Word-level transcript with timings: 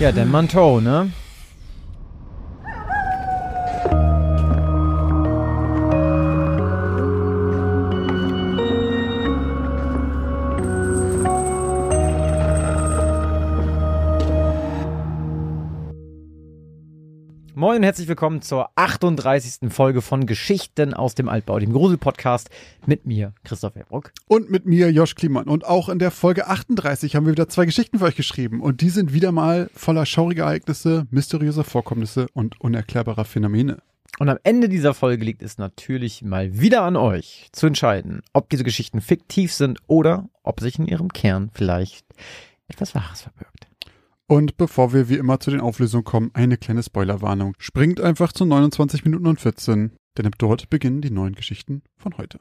Ja, 0.00 0.12
Dan 0.12 0.30
Manteau, 0.30 0.80
ne? 0.80 1.10
Herzlich 17.90 18.06
willkommen 18.06 18.40
zur 18.40 18.70
38. 18.76 19.68
Folge 19.72 20.00
von 20.00 20.24
Geschichten 20.24 20.94
aus 20.94 21.16
dem 21.16 21.28
Altbau, 21.28 21.58
dem 21.58 21.72
Grusel-Podcast 21.72 22.48
mit 22.86 23.04
mir, 23.04 23.32
Christoph 23.42 23.74
Erbruck. 23.74 24.12
Und 24.28 24.48
mit 24.48 24.64
mir, 24.64 24.92
Josh 24.92 25.16
Kliemann. 25.16 25.48
Und 25.48 25.64
auch 25.66 25.88
in 25.88 25.98
der 25.98 26.12
Folge 26.12 26.46
38 26.46 27.16
haben 27.16 27.26
wir 27.26 27.32
wieder 27.32 27.48
zwei 27.48 27.64
Geschichten 27.64 27.98
für 27.98 28.04
euch 28.04 28.14
geschrieben. 28.14 28.60
Und 28.60 28.80
die 28.80 28.90
sind 28.90 29.12
wieder 29.12 29.32
mal 29.32 29.68
voller 29.74 30.06
schauriger 30.06 30.44
Ereignisse, 30.44 31.08
mysteriöser 31.10 31.64
Vorkommnisse 31.64 32.28
und 32.32 32.60
unerklärbarer 32.60 33.24
Phänomene. 33.24 33.82
Und 34.20 34.28
am 34.28 34.38
Ende 34.44 34.68
dieser 34.68 34.94
Folge 34.94 35.24
liegt 35.24 35.42
es 35.42 35.58
natürlich 35.58 36.22
mal 36.22 36.60
wieder 36.60 36.82
an 36.82 36.94
euch 36.94 37.48
zu 37.50 37.66
entscheiden, 37.66 38.22
ob 38.32 38.50
diese 38.50 38.62
Geschichten 38.62 39.00
fiktiv 39.00 39.52
sind 39.52 39.80
oder 39.88 40.28
ob 40.44 40.60
sich 40.60 40.78
in 40.78 40.86
ihrem 40.86 41.12
Kern 41.12 41.50
vielleicht 41.54 42.06
etwas 42.68 42.94
Wahres 42.94 43.22
verbirgt. 43.22 43.69
Und 44.30 44.56
bevor 44.56 44.92
wir 44.92 45.08
wie 45.08 45.16
immer 45.16 45.40
zu 45.40 45.50
den 45.50 45.60
Auflösungen 45.60 46.04
kommen, 46.04 46.30
eine 46.34 46.56
kleine 46.56 46.84
Spoilerwarnung. 46.84 47.54
Springt 47.58 48.00
einfach 48.00 48.32
zu 48.32 48.44
29 48.44 49.04
Minuten 49.04 49.26
und 49.26 49.40
14, 49.40 49.90
denn 50.16 50.26
ab 50.26 50.34
dort 50.38 50.70
beginnen 50.70 51.00
die 51.00 51.10
neuen 51.10 51.34
Geschichten 51.34 51.82
von 51.96 52.16
heute. 52.16 52.38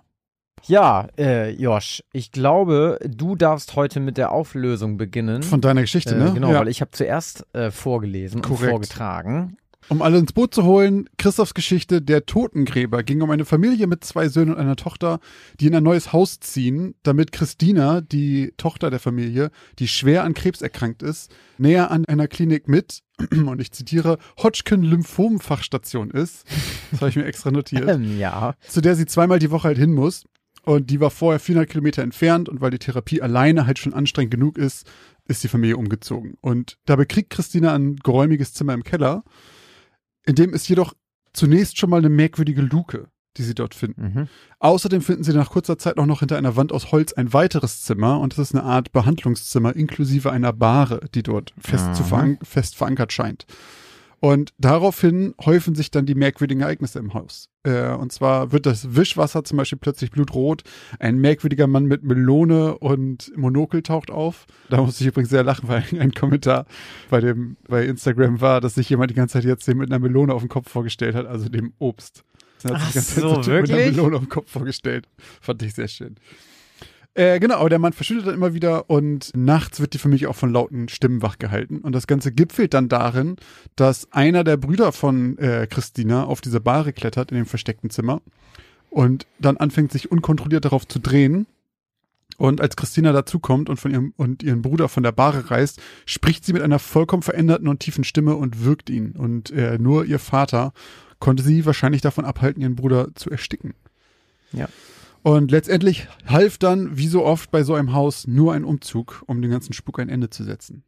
Ja, 0.67 1.07
äh, 1.17 1.49
Josh, 1.49 2.03
ich 2.13 2.31
glaube, 2.31 2.99
du 3.03 3.35
darfst 3.35 3.75
heute 3.75 4.01
mit 4.01 4.17
der 4.17 4.31
Auflösung 4.31 4.97
beginnen. 4.97 5.41
Von 5.41 5.61
deiner 5.61 5.81
Geschichte, 5.81 6.13
äh, 6.13 6.19
ne? 6.19 6.31
Genau, 6.35 6.51
Ja. 6.51 6.59
weil 6.59 6.67
ich 6.67 6.81
habe 6.81 6.91
zuerst 6.91 7.47
äh, 7.55 7.71
vorgelesen 7.71 8.43
Korrekt. 8.43 8.61
und 8.61 8.69
vorgetragen. 8.69 9.57
Um 9.87 10.01
alle 10.01 10.19
ins 10.19 10.33
Boot 10.33 10.53
zu 10.53 10.63
holen, 10.63 11.09
Christophs 11.17 11.53
Geschichte 11.53 12.01
Der 12.01 12.25
Totengräber 12.25 13.01
ging 13.01 13.21
um 13.21 13.31
eine 13.31 13.45
Familie 13.45 13.87
mit 13.87 14.03
zwei 14.03 14.29
Söhnen 14.29 14.53
und 14.53 14.59
einer 14.59 14.75
Tochter, 14.75 15.19
die 15.59 15.67
in 15.67 15.75
ein 15.75 15.83
neues 15.83 16.13
Haus 16.13 16.39
ziehen, 16.39 16.95
damit 17.03 17.31
Christina, 17.31 18.01
die 18.01 18.53
Tochter 18.57 18.91
der 18.91 18.99
Familie, 18.99 19.51
die 19.79 19.87
schwer 19.87 20.23
an 20.23 20.33
Krebs 20.33 20.61
erkrankt 20.61 21.01
ist, 21.01 21.31
näher 21.57 21.91
an 21.91 22.05
einer 22.05 22.27
Klinik 22.27 22.67
mit, 22.67 23.01
und 23.31 23.61
ich 23.61 23.71
zitiere, 23.71 24.17
Hodgkin-Lymphom-Fachstation 24.37 26.11
ist. 26.11 26.45
Das 26.91 27.01
habe 27.01 27.09
ich 27.09 27.15
mir 27.15 27.25
extra 27.25 27.51
notiert. 27.51 27.79
Ähm, 27.89 28.19
ja. 28.19 28.55
zu 28.67 28.81
der 28.81 28.95
sie 28.95 29.05
zweimal 29.05 29.39
die 29.39 29.49
Woche 29.49 29.69
halt 29.69 29.77
hin 29.77 29.93
muss. 29.93 30.25
Und 30.63 30.91
die 30.91 30.99
war 30.99 31.09
vorher 31.09 31.39
400 31.39 31.69
Kilometer 31.69 32.03
entfernt 32.03 32.49
und 32.49 32.61
weil 32.61 32.69
die 32.69 32.77
Therapie 32.77 33.21
alleine 33.21 33.65
halt 33.65 33.79
schon 33.79 33.93
anstrengend 33.93 34.31
genug 34.31 34.57
ist, 34.57 34.85
ist 35.27 35.43
die 35.43 35.47
Familie 35.47 35.77
umgezogen. 35.77 36.35
Und 36.41 36.77
dabei 36.85 37.05
kriegt 37.05 37.31
Christina 37.31 37.73
ein 37.73 37.95
geräumiges 37.95 38.53
Zimmer 38.53 38.73
im 38.73 38.83
Keller, 38.83 39.23
in 40.25 40.35
dem 40.35 40.53
ist 40.53 40.67
jedoch 40.69 40.93
zunächst 41.33 41.77
schon 41.77 41.89
mal 41.89 41.97
eine 41.97 42.09
merkwürdige 42.09 42.61
Luke, 42.61 43.07
die 43.37 43.43
sie 43.43 43.53
dort 43.55 43.75
finden. 43.75 44.01
Mhm. 44.01 44.27
Außerdem 44.59 45.01
finden 45.01 45.23
sie 45.23 45.33
nach 45.33 45.51
kurzer 45.51 45.77
Zeit 45.77 45.97
auch 45.97 46.05
noch 46.05 46.19
hinter 46.19 46.37
einer 46.37 46.55
Wand 46.55 46.71
aus 46.71 46.91
Holz 46.91 47.13
ein 47.13 47.31
weiteres 47.33 47.83
Zimmer 47.83 48.19
und 48.19 48.33
das 48.33 48.49
ist 48.49 48.55
eine 48.55 48.63
Art 48.65 48.91
Behandlungszimmer 48.91 49.75
inklusive 49.75 50.31
einer 50.31 50.51
Bahre, 50.53 51.01
die 51.13 51.23
dort 51.23 51.53
fest, 51.59 51.87
Mhm. 51.89 51.93
veran 52.05 52.37
fest 52.41 52.75
verankert 52.75 53.13
scheint. 53.13 53.45
Und 54.19 54.53
daraufhin 54.57 55.33
häufen 55.43 55.75
sich 55.75 55.91
dann 55.91 56.05
die 56.05 56.15
merkwürdigen 56.15 56.61
Ereignisse 56.61 56.99
im 56.99 57.13
Haus. 57.13 57.49
Äh, 57.63 57.93
und 57.93 58.11
zwar 58.11 58.51
wird 58.51 58.65
das 58.65 58.95
Wischwasser 58.95 59.43
zum 59.43 59.57
Beispiel 59.57 59.79
plötzlich 59.79 60.11
blutrot. 60.11 60.63
Ein 60.99 61.19
merkwürdiger 61.19 61.67
Mann 61.67 61.85
mit 61.85 62.03
Melone 62.03 62.77
und 62.77 63.31
Monokel 63.37 63.81
taucht 63.81 64.11
auf. 64.11 64.45
Da 64.69 64.81
muss 64.81 64.99
ich 64.99 65.07
übrigens 65.07 65.29
sehr 65.29 65.43
lachen, 65.43 65.67
weil 65.69 65.83
ein 65.99 66.11
Kommentar 66.11 66.65
bei 67.09 67.21
dem 67.21 67.57
bei 67.67 67.85
Instagram 67.85 68.41
war, 68.41 68.61
dass 68.61 68.75
sich 68.75 68.89
jemand 68.89 69.11
die 69.11 69.15
ganze 69.15 69.33
Zeit 69.33 69.45
jetzt 69.45 69.67
dem 69.67 69.77
mit 69.77 69.89
einer 69.89 69.99
Melone 69.99 70.33
auf 70.33 70.41
dem 70.41 70.49
Kopf 70.49 70.69
vorgestellt 70.69 71.15
hat, 71.15 71.25
also 71.25 71.47
dem 71.49 71.73
Obst. 71.79 72.23
Er 72.63 72.71
hat 72.71 72.81
sich 72.81 72.81
Ach 72.81 72.87
die 72.89 72.93
ganze 72.95 73.13
Zeit 73.15 73.21
so, 73.21 73.35
ein 73.35 73.41
Typ 73.41 73.61
mit 73.61 73.69
einer 73.69 73.79
wirklich? 73.79 73.95
Melone 73.97 74.15
auf 74.17 74.23
dem 74.23 74.29
Kopf 74.29 74.51
vorgestellt. 74.51 75.07
Fand 75.41 75.63
ich 75.63 75.73
sehr 75.73 75.87
schön. 75.87 76.15
Äh, 77.15 77.39
genau, 77.39 77.55
aber 77.55 77.69
der 77.69 77.79
Mann 77.79 77.93
verschwindet 77.93 78.27
dann 78.27 78.35
immer 78.35 78.53
wieder 78.53 78.89
und 78.89 79.31
nachts 79.35 79.79
wird 79.79 79.93
die 79.93 79.97
Familie 79.97 80.29
auch 80.29 80.35
von 80.35 80.53
lauten 80.53 80.89
Stimmen 80.89 81.21
wachgehalten. 81.21 81.79
Und 81.79 81.93
das 81.93 82.07
Ganze 82.07 82.31
gipfelt 82.31 82.73
dann 82.73 82.87
darin, 82.87 83.35
dass 83.75 84.11
einer 84.11 84.43
der 84.43 84.57
Brüder 84.57 84.91
von 84.91 85.37
äh, 85.37 85.67
Christina 85.69 86.25
auf 86.25 86.41
diese 86.41 86.61
Bahre 86.61 86.93
klettert 86.93 87.31
in 87.31 87.37
dem 87.37 87.45
versteckten 87.45 87.89
Zimmer 87.89 88.21
und 88.89 89.27
dann 89.39 89.57
anfängt 89.57 89.91
sich 89.91 90.11
unkontrolliert 90.11 90.65
darauf 90.65 90.87
zu 90.87 90.99
drehen. 90.99 91.47
Und 92.37 92.61
als 92.61 92.77
Christina 92.77 93.11
dazukommt 93.11 93.69
und 93.69 93.77
von 93.77 93.91
ihrem 93.91 94.13
und 94.15 94.43
ihren 94.43 94.61
Bruder 94.61 94.87
von 94.87 95.03
der 95.03 95.11
Bahre 95.11 95.51
reißt, 95.51 95.81
spricht 96.05 96.45
sie 96.45 96.53
mit 96.53 96.61
einer 96.61 96.79
vollkommen 96.79 97.23
veränderten 97.23 97.67
und 97.67 97.81
tiefen 97.81 98.05
Stimme 98.05 98.35
und 98.35 98.63
wirkt 98.63 98.89
ihn. 98.89 99.11
Und 99.11 99.51
äh, 99.51 99.77
nur 99.77 100.05
ihr 100.05 100.19
Vater 100.19 100.71
konnte 101.19 101.43
sie 101.43 101.65
wahrscheinlich 101.65 102.01
davon 102.01 102.23
abhalten, 102.23 102.61
ihren 102.61 102.75
Bruder 102.75 103.09
zu 103.15 103.29
ersticken. 103.29 103.73
Ja. 104.53 104.69
Und 105.23 105.51
letztendlich 105.51 106.07
half 106.25 106.57
dann, 106.57 106.97
wie 106.97 107.07
so 107.07 107.25
oft 107.25 107.51
bei 107.51 107.63
so 107.63 107.73
einem 107.75 107.93
Haus, 107.93 108.27
nur 108.27 108.53
ein 108.53 108.63
Umzug, 108.63 109.23
um 109.27 109.41
den 109.41 109.51
ganzen 109.51 109.73
Spuk 109.73 109.99
ein 109.99 110.09
Ende 110.09 110.29
zu 110.29 110.43
setzen. 110.43 110.83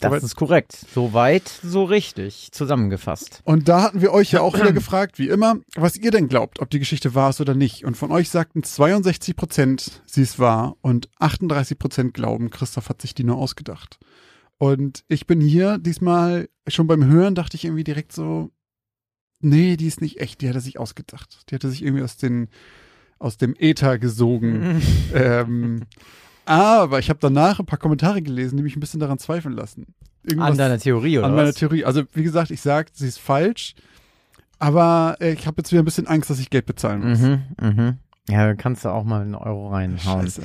Das 0.00 0.10
Soweit- 0.10 0.22
ist 0.24 0.34
korrekt. 0.36 0.72
Soweit, 0.92 1.48
so 1.62 1.84
richtig 1.84 2.50
zusammengefasst. 2.50 3.42
Und 3.44 3.68
da 3.68 3.82
hatten 3.82 4.00
wir 4.00 4.12
euch 4.12 4.32
ja 4.32 4.40
auch 4.40 4.54
wieder 4.56 4.72
gefragt, 4.72 5.18
wie 5.20 5.28
immer, 5.28 5.56
was 5.76 5.96
ihr 5.96 6.10
denn 6.10 6.28
glaubt, 6.28 6.60
ob 6.60 6.70
die 6.70 6.80
Geschichte 6.80 7.14
wahr 7.14 7.30
ist 7.30 7.40
oder 7.40 7.54
nicht. 7.54 7.84
Und 7.84 7.96
von 7.96 8.10
euch 8.10 8.28
sagten 8.28 8.64
62 8.64 9.36
Prozent, 9.36 10.02
sie 10.06 10.22
ist 10.22 10.38
wahr 10.40 10.76
und 10.80 11.08
38 11.20 11.78
Prozent 11.78 12.14
glauben, 12.14 12.50
Christoph 12.50 12.88
hat 12.88 13.02
sich 13.02 13.14
die 13.14 13.22
nur 13.24 13.36
ausgedacht. 13.36 13.98
Und 14.58 15.04
ich 15.08 15.26
bin 15.26 15.40
hier 15.40 15.78
diesmal 15.78 16.48
schon 16.68 16.86
beim 16.86 17.04
Hören 17.04 17.34
dachte 17.34 17.56
ich 17.56 17.64
irgendwie 17.64 17.84
direkt 17.84 18.12
so, 18.12 18.50
nee, 19.40 19.76
die 19.76 19.86
ist 19.86 20.00
nicht 20.00 20.20
echt, 20.20 20.40
die 20.40 20.48
hat 20.48 20.54
er 20.56 20.60
sich 20.60 20.78
ausgedacht. 20.78 21.42
Die 21.50 21.54
hat 21.54 21.62
er 21.64 21.70
sich 21.70 21.82
irgendwie 21.82 22.02
aus 22.02 22.16
den 22.16 22.48
aus 23.18 23.36
dem 23.38 23.54
Äther 23.58 23.98
gesogen. 23.98 24.82
ähm, 25.14 25.82
aber 26.46 26.98
ich 26.98 27.08
habe 27.08 27.18
danach 27.20 27.58
ein 27.60 27.66
paar 27.66 27.78
Kommentare 27.78 28.20
gelesen, 28.22 28.56
die 28.56 28.62
mich 28.62 28.76
ein 28.76 28.80
bisschen 28.80 29.00
daran 29.00 29.18
zweifeln 29.18 29.54
lassen. 29.54 29.86
Irgendwas- 30.24 30.50
An 30.52 30.58
deiner 30.58 30.78
Theorie, 30.78 31.18
oder 31.18 31.26
an 31.28 31.34
meiner 31.34 31.48
was? 31.48 31.54
Theorie. 31.56 31.84
Also 31.84 32.02
wie 32.12 32.22
gesagt, 32.22 32.50
ich 32.50 32.60
sage, 32.60 32.90
sie 32.92 33.06
ist 33.08 33.18
falsch, 33.20 33.74
aber 34.58 35.16
äh, 35.20 35.32
ich 35.32 35.46
habe 35.46 35.56
jetzt 35.58 35.72
wieder 35.72 35.82
ein 35.82 35.86
bisschen 35.86 36.06
Angst, 36.06 36.30
dass 36.30 36.38
ich 36.38 36.50
Geld 36.50 36.66
bezahlen 36.66 37.08
muss. 37.08 37.20
Mhm, 37.20 37.42
mhm. 37.60 37.98
Ja, 38.28 38.46
da 38.46 38.54
kannst 38.54 38.84
du 38.84 38.88
auch 38.88 39.04
mal 39.04 39.20
einen 39.22 39.34
Euro 39.34 39.68
reinhauen. 39.68 40.22
Scheiße. 40.24 40.42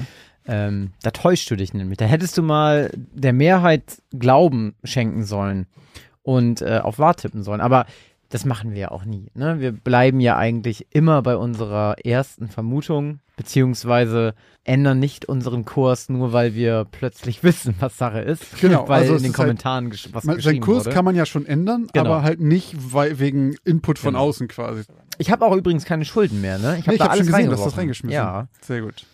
Ähm, 0.47 0.91
da 1.03 1.11
täuschst 1.11 1.49
du 1.51 1.55
dich 1.55 1.73
nämlich. 1.73 1.97
Da 1.97 2.05
hättest 2.05 2.37
du 2.37 2.41
mal 2.41 2.91
der 2.95 3.33
Mehrheit 3.33 4.01
Glauben 4.17 4.75
schenken 4.83 5.23
sollen 5.23 5.67
und 6.23 6.61
äh, 6.61 6.79
auf 6.83 6.97
wahr 6.99 7.15
tippen 7.15 7.43
sollen. 7.43 7.61
Aber 7.61 7.85
das 8.29 8.45
machen 8.45 8.71
wir 8.71 8.77
ja 8.79 8.91
auch 8.91 9.05
nie. 9.05 9.31
Ne? 9.33 9.59
Wir 9.59 9.71
bleiben 9.71 10.19
ja 10.19 10.37
eigentlich 10.37 10.87
immer 10.91 11.21
bei 11.23 11.35
unserer 11.35 11.95
ersten 12.05 12.47
Vermutung, 12.47 13.19
beziehungsweise 13.37 14.35
ändern 14.63 14.99
nicht 14.99 15.25
unseren 15.25 15.65
Kurs, 15.65 16.09
nur 16.09 16.31
weil 16.31 16.53
wir 16.53 16.85
plötzlich 16.91 17.43
wissen, 17.43 17.75
was 17.79 17.97
Sache 17.97 18.19
ist. 18.19 18.59
Genau, 18.61 18.87
weil 18.87 19.01
also 19.01 19.15
in 19.15 19.23
den 19.23 19.27
halt- 19.31 19.35
Kommentaren 19.35 19.89
gesch 19.89 20.09
was 20.11 20.23
Man, 20.25 20.35
geschrieben 20.35 20.55
sein 20.57 20.61
Kurs 20.61 20.85
wurde. 20.85 20.95
kann 20.95 21.05
man 21.05 21.15
ja 21.15 21.25
schon 21.25 21.45
ändern, 21.45 21.87
Genau. 21.91 22.05
aber 22.05 22.23
halt 22.23 22.39
nicht 22.39 22.75
weil, 22.93 23.17
wegen 23.19 23.55
Input 23.65 23.97
von 23.99 24.13
Genau. 24.13 24.25
außen 24.25 24.47
quasi. 24.47 24.83
ich 25.17 25.31
habe 25.31 25.45
auch 25.45 25.55
übrigens 25.55 25.85
keine 25.85 26.05
Schulden 26.05 26.39
mehr. 26.39 26.59
Ne? 26.59 26.77
Ich 26.79 26.83
habe 26.87 26.91
Nee, 26.91 26.97
da 26.97 27.05
hab 27.05 27.11
alles 27.11 27.25
schon 27.27 27.35
gesehen, 27.35 27.49
dass 27.51 27.63
das 27.63 27.77
reingeschmissen. 27.77 28.13
Ja, 28.13 28.47
Sehr 28.61 28.81
gut. 28.81 29.05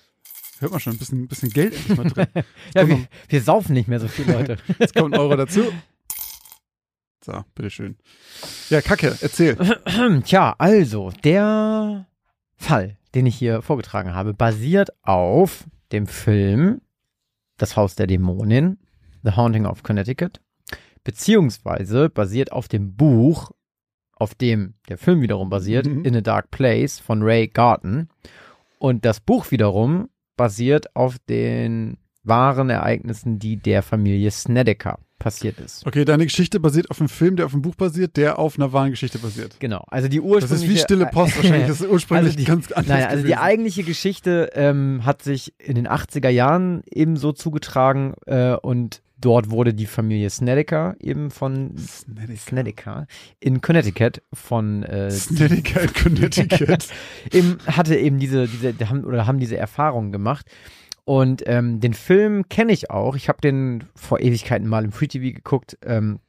Hört 0.59 0.71
man 0.71 0.79
schon, 0.79 0.93
ein 0.93 0.99
bisschen, 0.99 1.23
ein 1.23 1.27
bisschen 1.27 1.49
Geld 1.49 1.73
endlich 1.75 1.97
mal 1.97 2.09
drin. 2.09 2.27
ja 2.75 2.87
wir, 2.87 2.99
wir 3.27 3.41
saufen 3.41 3.73
nicht 3.73 3.87
mehr 3.89 3.99
so 3.99 4.07
viele 4.07 4.33
Leute. 4.33 4.57
Jetzt 4.79 4.95
kommt 4.95 5.13
ein 5.13 5.19
Euro 5.19 5.35
dazu. 5.35 5.61
So, 7.25 7.43
bitteschön. 7.55 7.97
Ja, 8.69 8.81
Kacke, 8.81 9.17
erzähl. 9.19 9.55
Tja, 10.25 10.53
also, 10.59 11.09
der 11.23 12.05
Fall, 12.55 12.97
den 13.15 13.25
ich 13.25 13.35
hier 13.35 13.63
vorgetragen 13.63 14.13
habe, 14.13 14.35
basiert 14.35 14.91
auf 15.01 15.63
dem 15.91 16.05
Film 16.05 16.81
Das 17.57 17.75
Haus 17.75 17.95
der 17.95 18.05
Dämonin, 18.05 18.77
The 19.23 19.31
Haunting 19.31 19.65
of 19.65 19.81
Connecticut, 19.81 20.39
beziehungsweise 21.03 22.09
basiert 22.09 22.51
auf 22.51 22.67
dem 22.67 22.95
Buch, 22.95 23.49
auf 24.13 24.35
dem 24.35 24.75
der 24.87 24.99
Film 24.99 25.21
wiederum 25.21 25.49
basiert, 25.49 25.87
Mhm. 25.87 26.05
In 26.05 26.15
a 26.15 26.21
Dark 26.21 26.51
Place 26.51 26.99
von 26.99 27.23
Ray 27.23 27.47
Garton. 27.47 28.07
Und 28.77 29.03
das 29.03 29.19
Buch 29.19 29.49
wiederum 29.49 30.09
basiert 30.37 30.95
auf 30.95 31.17
den 31.17 31.97
wahren 32.21 32.69
Ereignissen, 32.69 33.39
die 33.39 33.57
der 33.57 33.81
Familie 33.81 34.29
Snedeker 34.29 34.99
passiert 35.19 35.59
ist. 35.59 35.85
Okay, 35.87 36.05
deine 36.05 36.25
Geschichte 36.25 36.59
basiert 36.59 36.91
auf 36.91 36.99
einem 36.99 37.09
Film, 37.09 37.35
der 37.37 37.45
auf 37.45 37.53
einem 37.53 37.61
Buch 37.61 37.75
basiert, 37.75 38.17
der 38.17 38.37
auf 38.37 38.57
einer 38.57 38.73
wahren 38.73 38.91
Geschichte 38.91 39.17
basiert. 39.17 39.55
Genau, 39.59 39.83
also 39.87 40.07
die 40.07 40.17
Das 40.19 40.25
ursprüngliche... 40.25 40.65
ist 40.65 40.69
wie 40.71 40.77
Stille 40.81 41.05
Post 41.07 41.37
wahrscheinlich. 41.43 41.67
Das 41.67 41.81
ist 41.81 41.89
ursprünglich 41.89 42.27
Also 42.27 42.37
die- 42.37 42.43
ganz 42.45 42.71
anders 42.71 42.87
Naja, 42.89 43.07
also 43.07 43.23
die 43.23 43.29
gewesen. 43.29 43.39
eigentliche 43.43 43.83
Geschichte 43.83 44.49
ähm, 44.53 45.01
hat 45.05 45.21
sich 45.21 45.53
in 45.57 45.75
den 45.75 45.87
80er 45.87 46.29
Jahren 46.29 46.81
eben 46.91 47.17
so 47.17 47.31
zugetragen 47.31 48.13
äh, 48.25 48.55
und 48.55 49.01
dort 49.17 49.49
wurde 49.49 49.73
die 49.73 49.85
Familie 49.85 50.29
Snedeker 50.29 50.95
eben 50.99 51.31
von 51.31 51.73
Snedeker. 51.77 52.37
Snedeker 52.37 53.07
in 53.39 53.61
Connecticut 53.61 54.21
von 54.33 54.83
äh, 54.83 55.09
Snedeker 55.09 55.81
in 55.81 55.93
Connecticut. 55.93 56.87
eben 57.31 57.57
hatte 57.65 57.95
eben 57.95 58.19
diese 58.19 58.47
diese 58.47 58.73
die 58.73 58.85
haben 58.85 59.03
oder 59.05 59.25
haben 59.25 59.39
diese 59.39 59.57
Erfahrungen 59.57 60.11
gemacht 60.11 60.45
und 61.05 61.43
ähm, 61.45 61.79
den 61.79 61.93
Film 61.93 62.49
kenne 62.49 62.73
ich 62.73 62.89
auch. 62.91 63.15
Ich 63.15 63.29
habe 63.29 63.39
den 63.41 63.85
vor 63.95 64.19
Ewigkeiten 64.19 64.67
mal 64.67 64.83
im 64.83 64.91
Free 64.91 65.07
TV 65.07 65.33
geguckt. 65.33 65.77
Ähm, 65.85 66.19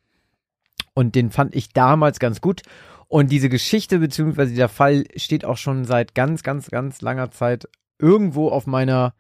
Und 0.95 1.15
den 1.15 1.31
fand 1.31 1.55
ich 1.55 1.75
damals 1.75 2.19
ganz 2.19 2.41
gut. 2.41 2.63
Und 3.09 3.31
diese 3.31 3.49
Geschichte 3.49 3.99
beziehungsweise 3.99 4.51
dieser 4.51 4.69
Fall 4.69 5.05
steht 5.17 5.45
auch 5.45 5.59
schon 5.59 5.85
seit 5.85 6.15
ganz, 6.15 6.43
ganz, 6.43 6.71
ganz 6.71 7.03
langer 7.03 7.31
Zeit 7.31 7.69
irgendwo 7.99 8.49
auf 8.49 8.67
meiner 8.67 9.15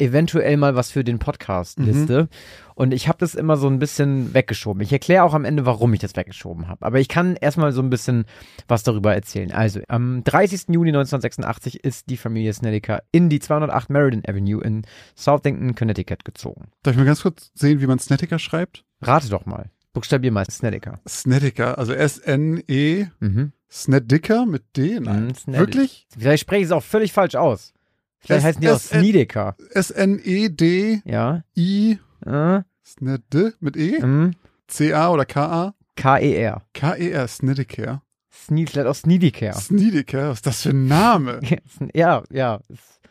eventuell 0.00 0.56
mal 0.56 0.74
was 0.74 0.90
für 0.90 1.04
den 1.04 1.18
Podcast-Liste. 1.18 2.22
Mhm. 2.22 2.28
Und 2.74 2.94
ich 2.94 3.08
habe 3.08 3.18
das 3.18 3.34
immer 3.34 3.56
so 3.56 3.66
ein 3.66 3.78
bisschen 3.78 4.32
weggeschoben. 4.32 4.82
Ich 4.82 4.92
erkläre 4.92 5.24
auch 5.24 5.34
am 5.34 5.44
Ende, 5.44 5.66
warum 5.66 5.92
ich 5.92 6.00
das 6.00 6.16
weggeschoben 6.16 6.68
habe. 6.68 6.84
Aber 6.86 6.98
ich 6.98 7.08
kann 7.08 7.36
erstmal 7.36 7.72
so 7.72 7.82
ein 7.82 7.90
bisschen 7.90 8.24
was 8.68 8.82
darüber 8.82 9.14
erzählen. 9.14 9.52
Also, 9.52 9.80
am 9.88 10.24
30. 10.24 10.68
Juni 10.68 10.88
1986 10.90 11.84
ist 11.84 12.08
die 12.08 12.16
Familie 12.16 12.54
Snedeker 12.54 13.02
in 13.12 13.28
die 13.28 13.40
208 13.40 13.90
Meriden 13.90 14.22
Avenue 14.26 14.62
in 14.62 14.82
Southampton, 15.14 15.74
Connecticut 15.74 16.24
gezogen. 16.24 16.68
Darf 16.82 16.94
ich 16.94 16.98
mal 16.98 17.04
ganz 17.04 17.22
kurz 17.22 17.50
sehen, 17.54 17.80
wie 17.80 17.86
man 17.86 17.98
Snedeker 17.98 18.38
schreibt? 18.38 18.84
Rate 19.02 19.28
doch 19.28 19.44
mal. 19.44 19.70
Buchstabier 19.92 20.30
mal 20.30 20.48
Snedeker. 20.48 21.00
Snedeker, 21.06 21.76
also 21.78 21.92
S-N-E, 21.92 23.08
mhm. 23.18 23.52
Snediker 23.70 24.46
mit 24.46 24.76
D? 24.76 25.00
Nein. 25.00 25.32
Mhm, 25.46 25.52
Wirklich? 25.54 26.06
Vielleicht 26.16 26.42
spreche 26.42 26.60
ich 26.60 26.66
es 26.66 26.72
auch 26.72 26.82
völlig 26.82 27.12
falsch 27.12 27.34
aus. 27.34 27.72
Vielleicht 28.20 28.44
heißen 28.44 28.60
die 28.60 28.68
auch 28.68 28.78
Snedeker. 28.78 29.56
S-N-E-D-I. 29.70 31.02
Ja. 31.04 31.42
Äh. 31.56 32.62
Sned 32.86 33.56
mit 33.60 33.76
E? 33.76 34.04
Mhm. 34.04 34.34
C-A 34.66 35.10
oder 35.10 35.24
K-A? 35.24 35.74
K-E-R. 35.96 36.62
K-E-R, 36.74 37.28
Snedeker. 37.28 38.02
Sneed, 38.32 38.70
vielleicht 38.70 38.86
auch 38.88 38.94
Snedeker. 38.94 39.52
Snedeker, 39.52 40.30
was 40.30 40.38
ist 40.38 40.46
das 40.46 40.62
für 40.62 40.70
ein 40.70 40.86
Name? 40.86 41.40
ja, 41.94 42.22
ja. 42.30 42.60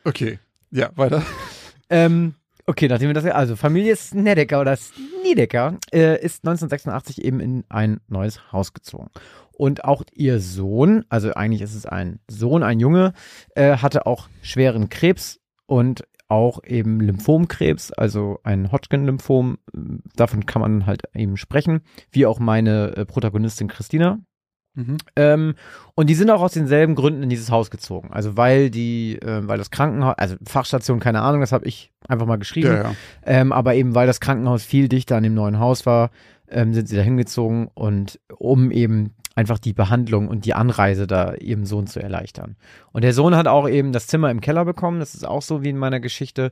Okay, 0.04 0.40
ja, 0.72 0.90
weiter. 0.96 1.24
ähm, 1.90 2.36
okay, 2.66 2.88
nachdem 2.88 3.10
wir 3.10 3.14
das, 3.14 3.26
also 3.26 3.56
Familie 3.56 3.96
Snedeker 3.96 4.62
oder 4.62 4.76
Snedeker 4.76 5.78
äh, 5.94 6.20
ist 6.24 6.46
1986 6.46 7.24
eben 7.24 7.40
in 7.40 7.64
ein 7.70 8.00
neues 8.08 8.52
Haus 8.52 8.74
gezogen. 8.74 9.10
Und 9.60 9.84
auch 9.84 10.04
ihr 10.14 10.40
Sohn, 10.40 11.04
also 11.10 11.34
eigentlich 11.34 11.62
ist 11.62 11.76
es 11.76 11.86
ein 11.86 12.22
Sohn, 12.30 12.64
ein 12.64 12.80
Junge, 12.80 13.12
äh, 13.56 13.76
hatte 13.76 14.06
auch 14.06 14.30
schweren 14.42 14.88
Krebs 14.88 15.42
und 15.66 16.06
auch 16.30 16.64
eben 16.64 17.02
Lymphomkrebs, 17.02 17.92
also 17.92 18.40
ein 18.44 18.72
Hodgkin-Lymphom. 18.72 19.58
Davon 20.16 20.46
kann 20.46 20.62
man 20.62 20.86
halt 20.86 21.02
eben 21.14 21.36
sprechen, 21.36 21.82
wie 22.10 22.26
auch 22.26 22.40
meine 22.40 22.96
äh, 22.96 23.06
Protagonistin 23.06 23.68
Christina. 23.68 24.20
Mhm. 24.76 24.98
Ähm, 25.18 25.56
und 25.94 26.10
die 26.10 26.16
sind 26.16 26.30
auch 26.30 26.42
aus 26.42 26.54
denselben 26.54 26.96
Gründen 26.96 27.24
in 27.24 27.30
dieses 27.30 27.52
Haus 27.52 27.70
gezogen. 27.70 28.14
Also 28.14 28.38
weil 28.38 28.70
die, 28.70 29.18
äh, 29.22 29.46
weil 29.46 29.58
das 29.58 29.72
Krankenhaus, 29.72 30.16
also 30.18 30.38
Fachstation, 30.46 31.02
keine 31.02 31.22
Ahnung, 31.22 31.42
das 31.42 31.52
habe 31.52 31.66
ich 31.66 31.92
einfach 32.08 32.26
mal 32.26 32.38
geschrieben. 32.38 32.70
Ja, 32.70 32.84
ja. 32.84 32.92
Ähm, 33.26 33.52
aber 33.52 33.76
eben 33.76 33.94
weil 33.94 34.08
das 34.08 34.22
Krankenhaus 34.22 34.64
viel 34.64 34.88
dichter 34.88 35.18
an 35.18 35.24
dem 35.24 35.34
neuen 35.34 35.60
Haus 35.60 35.86
war, 35.86 36.12
ähm, 36.52 36.74
sind 36.74 36.88
sie 36.88 36.96
da 36.96 37.02
hingezogen 37.02 37.70
und 37.74 38.20
um 38.38 38.72
eben 38.72 39.16
einfach 39.36 39.60
die 39.60 39.74
Behandlung 39.74 40.28
und 40.28 40.46
die 40.46 40.54
Anreise 40.54 41.08
da 41.08 41.34
ihrem 41.36 41.66
Sohn 41.66 41.88
zu 41.88 42.02
erleichtern. 42.02 42.58
Und 42.92 43.04
der 43.04 43.14
Sohn 43.14 43.36
hat 43.36 43.48
auch 43.48 43.70
eben 43.70 43.94
das 43.94 44.08
Zimmer 44.08 44.32
im 44.32 44.42
Keller 44.42 44.66
bekommen, 44.66 45.00
das 45.00 45.16
ist 45.16 45.26
auch 45.26 45.42
so 45.42 45.64
wie 45.64 45.70
in 45.70 45.78
meiner 45.78 46.00
Geschichte. 46.00 46.52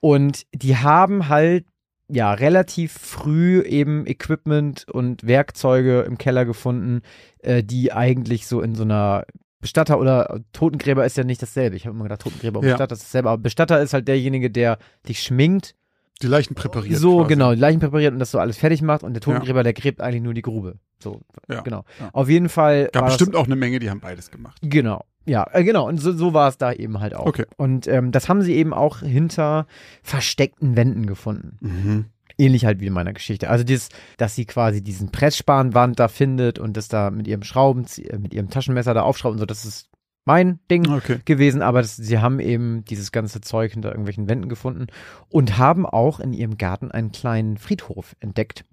Und 0.00 0.46
die 0.54 0.76
haben 0.76 1.28
halt 1.28 1.66
ja 2.08 2.32
relativ 2.32 2.92
früh 2.92 3.62
eben 3.62 4.06
Equipment 4.06 4.86
und 4.88 5.26
Werkzeuge 5.26 6.00
im 6.02 6.18
Keller 6.18 6.44
gefunden, 6.44 7.02
äh, 7.38 7.62
die 7.62 7.92
eigentlich 7.92 8.46
so 8.46 8.60
in 8.60 8.74
so 8.74 8.82
einer 8.82 9.24
Bestatter 9.60 9.98
oder 9.98 10.40
Totengräber 10.52 11.06
ist 11.06 11.16
ja 11.16 11.24
nicht 11.24 11.40
dasselbe. 11.40 11.76
Ich 11.76 11.86
habe 11.86 11.94
immer 11.94 12.04
gedacht, 12.04 12.22
Totengräber 12.22 12.58
und 12.58 12.66
ja. 12.66 12.72
Bestatter 12.72 12.94
ist 12.94 13.04
dasselbe. 13.04 13.30
Aber 13.30 13.42
Bestatter 13.42 13.80
ist 13.80 13.94
halt 13.94 14.08
derjenige, 14.08 14.50
der 14.50 14.78
dich 15.08 15.22
schminkt. 15.22 15.74
Die 16.20 16.26
Leichen 16.26 16.54
präpariert. 16.54 16.98
So, 16.98 17.18
quasi. 17.18 17.28
genau, 17.28 17.54
die 17.54 17.60
Leichen 17.60 17.80
präpariert 17.80 18.12
und 18.12 18.18
das 18.18 18.30
so 18.30 18.38
alles 18.38 18.56
fertig 18.56 18.82
macht. 18.82 19.02
Und 19.02 19.14
der 19.14 19.20
Totengräber, 19.20 19.60
ja. 19.60 19.62
der 19.64 19.72
gräbt 19.72 20.00
eigentlich 20.00 20.22
nur 20.22 20.34
die 20.34 20.42
Grube. 20.42 20.78
So, 21.00 21.20
ja, 21.48 21.62
genau. 21.62 21.84
Ja. 21.98 22.10
Auf 22.12 22.28
jeden 22.28 22.48
Fall. 22.48 22.88
Gab 22.92 23.06
bestimmt 23.06 23.34
auch 23.34 23.46
eine 23.46 23.56
Menge, 23.56 23.78
die 23.78 23.90
haben 23.90 24.00
beides 24.00 24.30
gemacht. 24.30 24.58
Genau. 24.62 25.04
Ja, 25.24 25.46
äh, 25.52 25.64
genau. 25.64 25.88
Und 25.88 25.98
so, 25.98 26.12
so 26.12 26.34
war 26.34 26.48
es 26.48 26.58
da 26.58 26.72
eben 26.72 27.00
halt 27.00 27.14
auch. 27.14 27.26
Okay. 27.26 27.46
Und 27.56 27.86
ähm, 27.86 28.12
das 28.12 28.28
haben 28.28 28.42
sie 28.42 28.54
eben 28.54 28.72
auch 28.72 29.00
hinter 29.00 29.66
versteckten 30.02 30.76
Wänden 30.76 31.06
gefunden. 31.06 31.58
Mhm. 31.60 32.04
Ähnlich 32.38 32.64
halt 32.64 32.80
wie 32.80 32.86
in 32.86 32.92
meiner 32.92 33.12
Geschichte. 33.12 33.50
Also 33.50 33.62
dieses, 33.64 33.88
dass 34.16 34.34
sie 34.34 34.46
quasi 34.46 34.82
diesen 34.82 35.12
Pressspanwand 35.12 36.00
da 36.00 36.08
findet 36.08 36.58
und 36.58 36.76
das 36.76 36.88
da 36.88 37.10
mit 37.10 37.28
ihrem 37.28 37.42
Schrauben, 37.42 37.86
äh, 37.98 38.18
mit 38.18 38.34
ihrem 38.34 38.50
Taschenmesser 38.50 38.94
da 38.94 39.02
aufschraubt 39.02 39.34
und 39.34 39.38
so, 39.38 39.46
das 39.46 39.64
ist 39.64 39.91
mein 40.24 40.60
Ding 40.70 40.88
okay. 40.90 41.18
gewesen, 41.24 41.62
aber 41.62 41.82
das, 41.82 41.96
sie 41.96 42.18
haben 42.18 42.40
eben 42.40 42.84
dieses 42.84 43.12
ganze 43.12 43.40
Zeug 43.40 43.72
hinter 43.72 43.90
irgendwelchen 43.90 44.28
Wänden 44.28 44.48
gefunden 44.48 44.86
und 45.28 45.58
haben 45.58 45.86
auch 45.86 46.20
in 46.20 46.32
ihrem 46.32 46.58
Garten 46.58 46.90
einen 46.90 47.12
kleinen 47.12 47.56
Friedhof 47.56 48.14
entdeckt. 48.20 48.64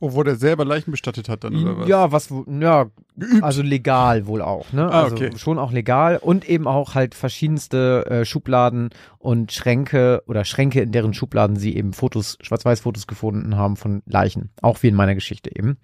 Oh, 0.00 0.12
wo 0.12 0.22
der 0.22 0.36
selber 0.36 0.64
Leichen 0.64 0.92
bestattet 0.92 1.28
hat 1.28 1.42
dann, 1.42 1.56
oder 1.56 1.78
was? 1.78 1.88
Ja, 1.88 2.12
was, 2.12 2.32
ja, 2.60 2.86
Geübt. 3.16 3.42
also 3.42 3.62
legal 3.62 4.28
wohl 4.28 4.42
auch, 4.42 4.72
ne? 4.72 4.88
Ah, 4.88 5.02
also 5.02 5.16
okay. 5.16 5.36
schon 5.36 5.58
auch 5.58 5.72
legal 5.72 6.18
und 6.18 6.48
eben 6.48 6.68
auch 6.68 6.94
halt 6.94 7.16
verschiedenste 7.16 8.06
äh, 8.06 8.24
Schubladen 8.24 8.90
und 9.18 9.50
Schränke 9.50 10.22
oder 10.28 10.44
Schränke, 10.44 10.82
in 10.82 10.92
deren 10.92 11.14
Schubladen 11.14 11.56
sie 11.56 11.74
eben 11.74 11.92
Fotos, 11.94 12.38
Schwarz-Weiß-Fotos 12.40 13.08
gefunden 13.08 13.56
haben 13.56 13.76
von 13.76 14.02
Leichen. 14.06 14.50
Auch 14.62 14.84
wie 14.84 14.88
in 14.88 14.94
meiner 14.94 15.16
Geschichte 15.16 15.50
eben. 15.52 15.78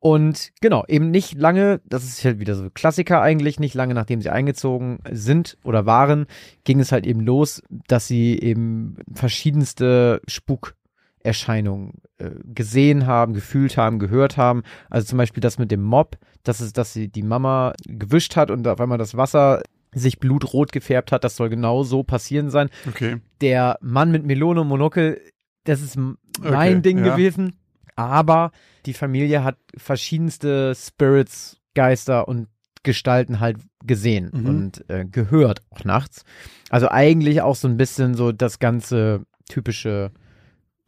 Und 0.00 0.52
genau, 0.60 0.84
eben 0.86 1.10
nicht 1.10 1.34
lange, 1.34 1.80
das 1.84 2.04
ist 2.04 2.24
halt 2.24 2.38
wieder 2.38 2.54
so 2.54 2.70
Klassiker 2.70 3.20
eigentlich, 3.20 3.58
nicht 3.58 3.74
lange 3.74 3.94
nachdem 3.94 4.20
sie 4.20 4.30
eingezogen 4.30 5.00
sind 5.10 5.58
oder 5.64 5.86
waren, 5.86 6.26
ging 6.62 6.78
es 6.78 6.92
halt 6.92 7.04
eben 7.04 7.20
los, 7.20 7.62
dass 7.68 8.06
sie 8.06 8.38
eben 8.38 8.96
verschiedenste 9.12 10.20
Spuk 10.28 10.74
Erscheinungen 11.20 11.94
äh, 12.18 12.30
gesehen 12.44 13.06
haben, 13.06 13.34
gefühlt 13.34 13.76
haben, 13.76 13.98
gehört 13.98 14.36
haben. 14.36 14.62
Also 14.88 15.08
zum 15.08 15.18
Beispiel 15.18 15.40
das 15.40 15.58
mit 15.58 15.70
dem 15.70 15.82
Mob, 15.82 16.16
das 16.44 16.60
ist, 16.60 16.78
dass 16.78 16.92
sie 16.92 17.08
die 17.08 17.22
Mama 17.22 17.74
gewischt 17.86 18.36
hat 18.36 18.50
und 18.50 18.66
auf 18.68 18.80
einmal 18.80 18.98
das 18.98 19.16
Wasser 19.16 19.62
sich 19.92 20.18
blutrot 20.20 20.72
gefärbt 20.72 21.12
hat. 21.12 21.24
Das 21.24 21.36
soll 21.36 21.48
genau 21.48 21.82
so 21.82 22.02
passieren 22.02 22.50
sein. 22.50 22.68
Okay. 22.86 23.16
Der 23.40 23.78
Mann 23.80 24.10
mit 24.10 24.24
Melone 24.24 24.60
und 24.60 24.68
Monokel, 24.68 25.20
das 25.64 25.82
ist 25.82 25.96
mein 25.96 26.18
okay, 26.40 26.80
Ding 26.80 27.04
ja. 27.04 27.14
gewesen. 27.14 27.56
Aber 27.96 28.52
die 28.88 28.94
Familie 28.94 29.44
hat 29.44 29.58
verschiedenste 29.76 30.74
Spirits, 30.74 31.58
Geister 31.74 32.26
und 32.26 32.48
Gestalten 32.84 33.38
halt 33.38 33.58
gesehen 33.84 34.30
mhm. 34.32 34.46
und 34.46 34.84
äh, 34.88 35.04
gehört 35.04 35.60
auch 35.68 35.84
nachts. 35.84 36.24
Also 36.70 36.88
eigentlich 36.88 37.42
auch 37.42 37.54
so 37.54 37.68
ein 37.68 37.76
bisschen 37.76 38.14
so 38.14 38.32
das 38.32 38.60
ganze 38.60 39.26
typische 39.46 40.10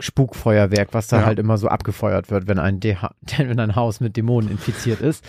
Spukfeuerwerk, 0.00 0.94
was 0.94 1.08
da 1.08 1.20
ja. 1.20 1.26
halt 1.26 1.38
immer 1.38 1.58
so 1.58 1.68
abgefeuert 1.68 2.30
wird, 2.30 2.48
wenn 2.48 2.58
ein, 2.58 2.80
De 2.80 2.96
wenn 3.36 3.60
ein 3.60 3.76
Haus 3.76 4.00
mit 4.00 4.16
Dämonen 4.16 4.50
infiziert 4.50 5.02
ist. 5.02 5.22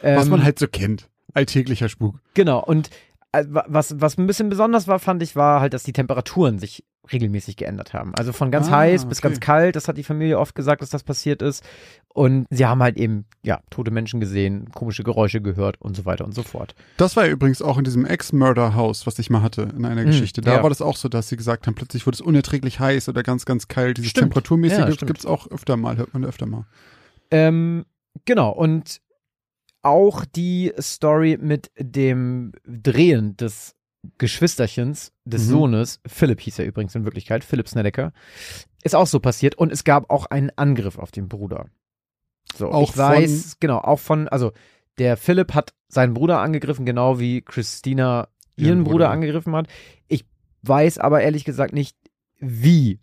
Was 0.00 0.24
ähm, 0.24 0.30
man 0.30 0.42
halt 0.42 0.58
so 0.58 0.68
kennt. 0.68 1.10
Alltäglicher 1.34 1.90
Spuk. 1.90 2.20
Genau. 2.32 2.64
Und 2.64 2.88
was, 3.32 4.00
was 4.00 4.18
ein 4.18 4.26
bisschen 4.26 4.48
besonders 4.48 4.88
war, 4.88 4.98
fand 4.98 5.22
ich, 5.22 5.36
war 5.36 5.60
halt, 5.60 5.74
dass 5.74 5.82
die 5.82 5.92
Temperaturen 5.92 6.58
sich 6.58 6.84
regelmäßig 7.12 7.56
geändert 7.56 7.94
haben. 7.94 8.14
Also 8.16 8.32
von 8.32 8.50
ganz 8.50 8.68
ah, 8.68 8.78
heiß 8.78 9.06
bis 9.06 9.20
ganz 9.20 9.40
kalt, 9.40 9.76
das 9.76 9.88
hat 9.88 9.96
die 9.96 10.02
Familie 10.02 10.38
oft 10.38 10.54
gesagt, 10.54 10.82
dass 10.82 10.90
das 10.90 11.02
passiert 11.02 11.42
ist. 11.42 11.64
Und 12.08 12.46
sie 12.50 12.66
haben 12.66 12.82
halt 12.82 12.96
eben, 12.96 13.26
ja, 13.42 13.60
tote 13.70 13.90
Menschen 13.90 14.20
gesehen, 14.20 14.70
komische 14.74 15.04
Geräusche 15.04 15.40
gehört 15.40 15.80
und 15.80 15.96
so 15.96 16.04
weiter 16.04 16.24
und 16.24 16.34
so 16.34 16.42
fort. 16.42 16.74
Das 16.96 17.16
war 17.16 17.26
ja 17.26 17.32
übrigens 17.32 17.62
auch 17.62 17.78
in 17.78 17.84
diesem 17.84 18.06
Ex-Murder-Haus, 18.06 19.06
was 19.06 19.18
ich 19.18 19.30
mal 19.30 19.42
hatte 19.42 19.68
in 19.76 19.84
einer 19.84 20.00
hm, 20.00 20.08
Geschichte. 20.08 20.40
Da 20.40 20.56
ja. 20.56 20.62
war 20.62 20.70
das 20.70 20.82
auch 20.82 20.96
so, 20.96 21.08
dass 21.08 21.28
sie 21.28 21.36
gesagt 21.36 21.66
haben, 21.66 21.74
plötzlich 21.74 22.06
wurde 22.06 22.16
es 22.16 22.20
unerträglich 22.20 22.80
heiß 22.80 23.08
oder 23.08 23.22
ganz, 23.22 23.44
ganz 23.44 23.68
kalt. 23.68 23.98
Dieses 23.98 24.10
stimmt. 24.10 24.32
Temperaturmäßige 24.32 24.78
ja, 24.78 25.06
gibt 25.06 25.18
es 25.18 25.26
auch 25.26 25.50
öfter 25.50 25.76
mal, 25.76 25.96
hört 25.96 26.12
man 26.14 26.24
öfter 26.24 26.46
mal. 26.46 26.64
Ähm, 27.30 27.84
genau, 28.24 28.50
und 28.50 29.00
auch 29.86 30.24
die 30.24 30.72
Story 30.80 31.38
mit 31.40 31.70
dem 31.78 32.52
Drehen 32.66 33.36
des 33.36 33.76
Geschwisterchens 34.18 35.12
des 35.24 35.46
mhm. 35.46 35.50
Sohnes, 35.50 36.00
Philipp 36.06 36.40
hieß 36.40 36.58
er 36.58 36.66
übrigens 36.66 36.94
in 36.94 37.04
Wirklichkeit, 37.04 37.44
Philipp 37.44 37.68
Snedeker, 37.68 38.12
ist 38.82 38.94
auch 38.94 39.06
so 39.06 39.20
passiert 39.20 39.54
und 39.54 39.72
es 39.72 39.84
gab 39.84 40.10
auch 40.10 40.26
einen 40.26 40.50
Angriff 40.56 40.98
auf 40.98 41.12
den 41.12 41.28
Bruder. 41.28 41.66
So, 42.54 42.70
auch 42.70 42.90
ich 42.90 42.96
weiß, 42.96 43.42
von, 43.42 43.56
genau, 43.60 43.78
auch 43.78 43.98
von, 43.98 44.28
also 44.28 44.52
der 44.98 45.16
Philipp 45.16 45.54
hat 45.54 45.72
seinen 45.88 46.14
Bruder 46.14 46.40
angegriffen, 46.40 46.84
genau 46.84 47.20
wie 47.20 47.42
Christina 47.42 48.28
ihren 48.56 48.82
Bruder, 48.82 48.90
Bruder 48.90 49.10
angegriffen 49.10 49.54
hat. 49.54 49.68
Ich 50.08 50.24
weiß 50.62 50.98
aber 50.98 51.22
ehrlich 51.22 51.44
gesagt 51.44 51.74
nicht, 51.74 51.96
wie 52.38 53.00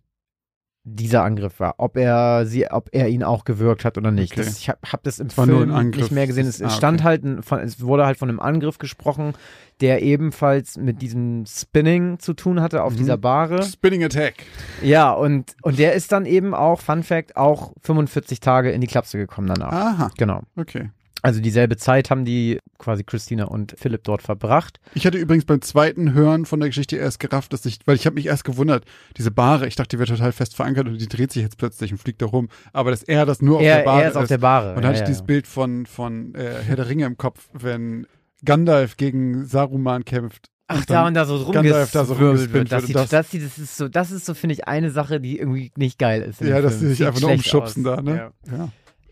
dieser 0.86 1.24
Angriff 1.24 1.62
war, 1.62 1.76
ob 1.78 1.96
er 1.96 2.46
sie, 2.46 2.70
ob 2.70 2.90
er 2.92 3.08
ihn 3.08 3.24
auch 3.24 3.46
gewirkt 3.46 3.86
hat 3.86 3.98
oder 3.98 4.12
nicht. 4.12 4.34
Okay. 4.34 4.44
Das, 4.44 4.58
ich 4.58 4.68
habe 4.68 4.80
hab 4.92 5.02
das 5.04 5.20
im 5.20 5.30
Film 5.30 5.90
nicht 5.92 6.12
mehr 6.12 6.28
gesehen. 6.28 6.46
Es, 6.46 6.62
ah, 6.62 6.70
stand 6.70 7.00
okay. 7.00 7.08
halt, 7.08 7.46
von, 7.46 7.60
es 7.60 7.82
wurde 7.82 8.06
halt 8.06 8.18
von 8.18 8.28
einem 8.28 8.42
Angriff 8.42 8.80
gesprochen, 8.80 9.34
der 9.80 10.02
ebenfalls 10.02 10.78
mit 10.78 11.02
diesem 11.02 11.46
Spinning 11.46 12.20
zu 12.20 12.34
tun 12.34 12.60
hatte 12.60 12.84
auf 12.84 12.94
mhm. 12.94 12.98
dieser 12.98 13.18
Bahre. 13.18 13.64
Spinning 13.64 14.04
Attack. 14.04 14.36
Ja, 14.82 15.12
und, 15.14 15.56
und 15.62 15.80
der 15.80 15.94
ist 15.94 16.12
dann 16.12 16.26
eben 16.26 16.54
auch, 16.54 16.82
Fun 16.82 17.04
Fact, 17.04 17.38
auch 17.38 17.74
45 17.82 18.42
Tage 18.42 18.72
in 18.72 18.82
die 18.82 18.88
Klapse 18.88 19.18
gekommen 19.18 19.48
danach. 19.48 19.72
Aha. 19.72 20.12
Genau. 20.18 20.42
Okay. 20.58 20.90
Also 21.24 21.40
dieselbe 21.40 21.78
Zeit 21.78 22.10
haben 22.12 22.26
die 22.26 22.60
quasi 22.78 23.06
Christina 23.06 23.46
und 23.46 23.74
Philipp 23.78 24.04
dort 24.04 24.22
verbracht. 24.22 24.82
Ich 24.94 25.06
hatte 25.08 25.18
übrigens 25.18 25.46
beim 25.46 25.62
zweiten 25.62 26.14
Hören 26.14 26.46
von 26.46 26.60
der 26.60 26.68
Geschichte 26.68 26.98
erst 26.98 27.22
gerafft, 27.22 27.54
dass 27.54 27.66
ich, 27.66 27.80
weil 27.86 27.96
ich 27.96 28.06
habe 28.06 28.16
mich 28.16 28.26
erst 28.26 28.44
gewundert, 28.44 28.84
diese 29.16 29.32
Bahre, 29.32 29.66
ich 29.66 29.76
dachte, 29.76 29.96
die 29.96 30.00
wäre 30.00 30.10
total 30.12 30.34
fest 30.34 30.54
verankert 30.54 30.88
und 30.88 31.00
die 31.00 31.08
dreht 31.08 31.32
sich 31.32 31.42
jetzt 31.42 31.58
plötzlich 31.58 31.94
und 31.94 31.98
fliegt 31.98 32.22
da 32.22 32.26
rum. 32.26 32.50
Aber 32.74 32.92
dass 32.92 33.04
er 33.04 33.26
das 33.26 33.42
nur 33.42 33.58
auf 33.58 33.64
Er, 33.64 33.78
der 33.78 33.84
Bahre 33.86 34.02
er 34.04 34.10
ist 34.10 34.18
auf 34.18 34.28
der 34.28 34.38
Bahre. 34.38 34.70
Und 34.76 34.76
dann 34.76 34.84
ja, 34.84 34.88
hatte 34.90 34.96
ich 34.98 35.02
ja. 35.02 35.06
dieses 35.08 35.24
Bild 35.26 35.48
von, 35.48 35.86
von 35.86 36.36
äh, 36.36 36.56
Herr 36.66 36.76
der 36.76 36.90
Ringe 36.90 37.06
im 37.06 37.16
Kopf, 37.18 37.48
wenn 37.54 38.06
Gandalf 38.44 38.98
gegen 38.98 39.46
Saruman 39.46 40.04
kämpft. 40.04 40.50
Ach, 40.68 40.84
da 40.86 41.08
und 41.08 41.14
da 41.14 41.24
so 41.24 41.50
Gandalf 41.52 41.92
da 41.92 42.04
so 42.04 42.16
rumgewirbelt 42.16 42.54
wird. 42.54 42.72
Das, 42.74 42.86
sieht, 42.86 42.96
Das- 42.98 43.10
das, 43.10 43.32
sieht, 43.32 43.44
das 43.46 43.58
ist 43.58 43.78
so, 43.78 43.88
das 43.88 44.12
ist 44.12 44.26
so, 44.26 44.34
finde 44.34 44.56
ich, 44.56 44.68
eine 44.68 44.92
Sache, 44.92 45.22
die 45.22 45.40
irgendwie 45.40 45.72
nicht 45.78 46.00
geil 46.00 46.22
ist. 46.22 46.42
Ja, 46.42 46.62
dass 46.62 46.82
sie 46.82 46.88
sich 46.90 47.06
einfach 47.06 47.22
nur 47.22 47.32
umschubsen 47.32 47.88
aus. 47.88 47.96
da, 47.98 48.02
ne? 48.02 48.32
Ja. 48.52 48.70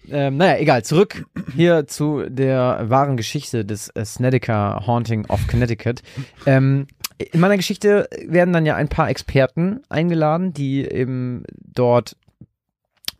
Ähm, 0.09 0.37
naja, 0.37 0.57
egal. 0.59 0.83
Zurück 0.83 1.25
hier 1.55 1.87
zu 1.87 2.23
der 2.27 2.85
wahren 2.89 3.17
Geschichte 3.17 3.65
des 3.65 3.89
äh, 3.89 4.05
Snedeker 4.05 4.83
Haunting 4.87 5.25
of 5.27 5.47
Connecticut. 5.47 6.01
Ähm, 6.45 6.87
in 7.17 7.39
meiner 7.39 7.57
Geschichte 7.57 8.09
werden 8.25 8.53
dann 8.53 8.65
ja 8.65 8.75
ein 8.75 8.89
paar 8.89 9.09
Experten 9.09 9.81
eingeladen, 9.89 10.53
die 10.53 10.83
eben 10.89 11.43
dort 11.59 12.17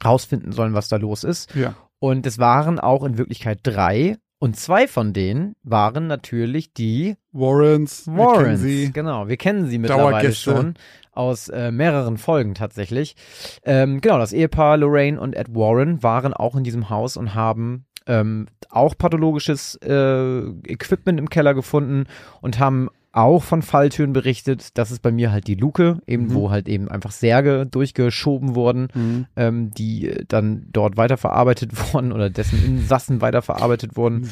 rausfinden 0.03 0.51
sollen, 0.51 0.73
was 0.73 0.87
da 0.87 0.97
los 0.97 1.23
ist. 1.23 1.53
Ja. 1.55 1.75
Und 1.99 2.25
es 2.25 2.39
waren 2.39 2.79
auch 2.79 3.03
in 3.03 3.17
Wirklichkeit 3.17 3.59
drei. 3.63 4.17
Und 4.39 4.57
zwei 4.57 4.87
von 4.87 5.13
denen 5.13 5.55
waren 5.61 6.07
natürlich 6.07 6.73
die 6.73 7.15
Warrens, 7.31 8.07
wir 8.07 8.17
Warrens. 8.17 8.61
sie. 8.61 8.91
Genau, 8.91 9.27
wir 9.27 9.37
kennen 9.37 9.67
sie 9.67 9.77
mittlerweile 9.77 10.33
schon 10.33 10.73
aus 11.11 11.49
äh, 11.49 11.71
mehreren 11.71 12.17
Folgen 12.17 12.53
tatsächlich. 12.55 13.15
Ähm, 13.63 14.01
genau, 14.01 14.17
das 14.17 14.33
Ehepaar 14.33 14.77
Lorraine 14.77 15.19
und 15.19 15.35
Ed 15.35 15.53
Warren 15.53 16.01
waren 16.03 16.33
auch 16.33 16.55
in 16.55 16.63
diesem 16.63 16.89
Haus 16.89 17.17
und 17.17 17.35
haben 17.35 17.85
ähm, 18.07 18.47
auch 18.69 18.97
pathologisches 18.97 19.75
äh, 19.83 20.39
Equipment 20.67 21.19
im 21.19 21.29
Keller 21.29 21.53
gefunden 21.53 22.05
und 22.41 22.57
haben 22.59 22.89
auch 23.13 23.43
von 23.43 23.61
Falltüren 23.61 24.13
berichtet. 24.13 24.77
Das 24.77 24.89
ist 24.89 25.01
bei 25.01 25.11
mir 25.11 25.31
halt 25.33 25.45
die 25.47 25.55
Luke, 25.55 25.99
eben 26.07 26.27
Mhm. 26.27 26.33
wo 26.33 26.49
halt 26.49 26.69
eben 26.69 26.87
einfach 26.87 27.11
Särge 27.11 27.65
durchgeschoben 27.67 28.55
wurden 28.55 28.87
Mhm. 28.93 29.25
ähm, 29.35 29.71
die 29.71 30.07
äh, 30.07 30.23
dann 30.27 30.65
dort 30.71 30.95
weiterverarbeitet 30.97 31.71
wurden 31.93 32.11
oder 32.13 32.29
dessen 32.29 32.63
Insassen 32.65 33.19
weiterverarbeitet 33.21 33.97
wurden. 33.97 34.29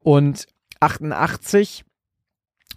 Und 0.00 0.46
88 0.80 1.84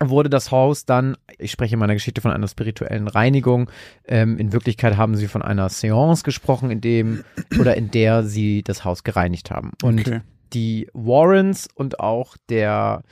wurde 0.04 0.30
das 0.30 0.52
Haus 0.52 0.86
dann, 0.86 1.18
ich 1.38 1.52
spreche 1.52 1.74
in 1.76 1.80
meiner 1.80 1.94
Geschichte 1.94 2.22
von 2.22 2.32
einer 2.32 2.48
spirituellen 2.48 3.08
Reinigung, 3.08 3.70
ähm, 4.08 4.38
in 4.38 4.54
Wirklichkeit 4.54 4.98
haben 4.98 5.16
sie 5.16 5.28
von 5.28 5.42
einer 5.42 5.70
Seance 5.70 6.24
gesprochen, 6.24 6.72
in 6.72 6.82
dem 6.82 7.24
oder 7.60 7.76
in 7.78 7.92
der 7.92 8.24
sie 8.24 8.64
das 8.64 8.86
Haus 8.86 9.04
gereinigt 9.04 9.52
haben. 9.52 9.72
Und 9.84 10.00
Okay. 10.00 10.22
die 10.54 10.90
Warrens 10.94 11.68
und 11.74 12.00
auch 12.00 12.36
der, 12.50 13.04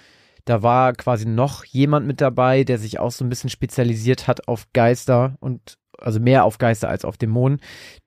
da 0.45 0.63
war 0.63 0.93
quasi 0.93 1.25
noch 1.25 1.65
jemand 1.65 2.07
mit 2.07 2.21
dabei, 2.21 2.63
der 2.63 2.77
sich 2.77 2.99
auch 2.99 3.11
so 3.11 3.25
ein 3.25 3.29
bisschen 3.29 3.49
spezialisiert 3.49 4.27
hat 4.27 4.47
auf 4.47 4.67
Geister 4.73 5.35
und 5.39 5.77
also 5.99 6.19
mehr 6.19 6.45
auf 6.45 6.57
Geister 6.59 6.89
als 6.89 7.05
auf 7.05 7.17
Dämonen. 7.17 7.59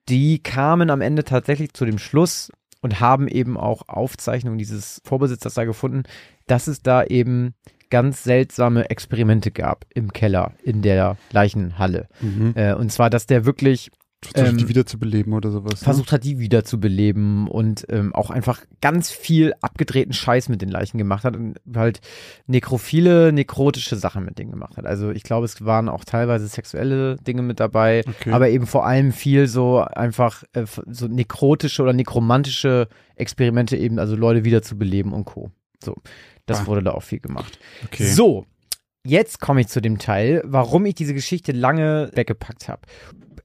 Die 0.09 0.41
kamen 0.41 0.89
am 0.89 1.01
Ende 1.01 1.23
tatsächlich 1.23 1.73
zu 1.73 1.85
dem 1.85 1.97
Schluss 1.97 2.49
und 2.81 2.99
haben 2.99 3.27
eben 3.27 3.57
auch 3.57 3.87
Aufzeichnungen 3.87 4.57
dieses 4.57 5.01
Vorbesitzers 5.05 5.53
da 5.53 5.65
gefunden, 5.65 6.03
dass 6.47 6.67
es 6.67 6.81
da 6.81 7.03
eben 7.03 7.53
ganz 7.89 8.23
seltsame 8.23 8.89
Experimente 8.89 9.51
gab 9.51 9.85
im 9.93 10.13
Keller 10.13 10.53
in 10.63 10.81
der 10.81 11.17
Leichenhalle. 11.31 12.07
Mhm. 12.21 12.53
Äh, 12.55 12.73
und 12.73 12.91
zwar, 12.91 13.09
dass 13.09 13.27
der 13.27 13.45
wirklich 13.45 13.91
Versucht 14.23 14.51
ähm, 14.51 14.57
die 14.59 14.67
wieder 14.69 14.85
zu 14.85 14.99
beleben 14.99 15.33
oder 15.33 15.49
sowas. 15.49 15.81
ne? 15.81 15.85
versucht 15.85 16.11
hat, 16.11 16.23
die 16.23 16.37
wiederzubeleben 16.39 17.47
und 17.47 17.85
ähm, 17.89 18.13
auch 18.13 18.29
einfach 18.29 18.61
ganz 18.79 19.09
viel 19.09 19.53
abgedrehten 19.61 20.13
Scheiß 20.13 20.47
mit 20.47 20.61
den 20.61 20.69
Leichen 20.69 20.99
gemacht 20.99 21.23
hat 21.23 21.35
und 21.35 21.57
halt 21.75 22.01
nekrophile, 22.45 23.31
nekrotische 23.31 23.95
Sachen 23.95 24.23
mit 24.25 24.37
denen 24.37 24.51
gemacht 24.51 24.77
hat. 24.77 24.85
Also 24.85 25.09
ich 25.11 25.23
glaube, 25.23 25.45
es 25.45 25.63
waren 25.65 25.89
auch 25.89 26.03
teilweise 26.05 26.47
sexuelle 26.47 27.15
Dinge 27.17 27.41
mit 27.41 27.59
dabei, 27.59 28.03
Okay. 28.07 28.31
aber 28.31 28.49
eben 28.49 28.67
vor 28.67 28.85
allem 28.85 29.11
viel 29.11 29.47
so 29.47 29.79
einfach 29.79 30.43
äh, 30.53 30.65
so 30.87 31.07
nekrotische 31.07 31.81
oder 31.81 31.93
nekromantische 31.93 32.87
Experimente 33.15 33.77
eben, 33.77 33.97
also 33.99 34.15
Leute 34.15 34.43
wiederzubeleben 34.45 35.13
und 35.13 35.25
Co. 35.25 35.51
So, 35.83 35.95
das 36.45 36.61
Ah. 36.61 36.67
wurde 36.67 36.83
da 36.83 36.91
auch 36.91 37.03
viel 37.03 37.19
gemacht. 37.19 37.57
okay. 37.85 38.05
So, 38.05 38.45
jetzt 39.03 39.39
komme 39.39 39.61
ich 39.61 39.67
zu 39.67 39.81
dem 39.81 39.97
Teil, 39.97 40.43
warum 40.45 40.85
ich 40.85 40.93
diese 40.95 41.13
Geschichte 41.15 41.51
lange 41.53 42.11
weggepackt 42.13 42.67
habe. 42.69 42.81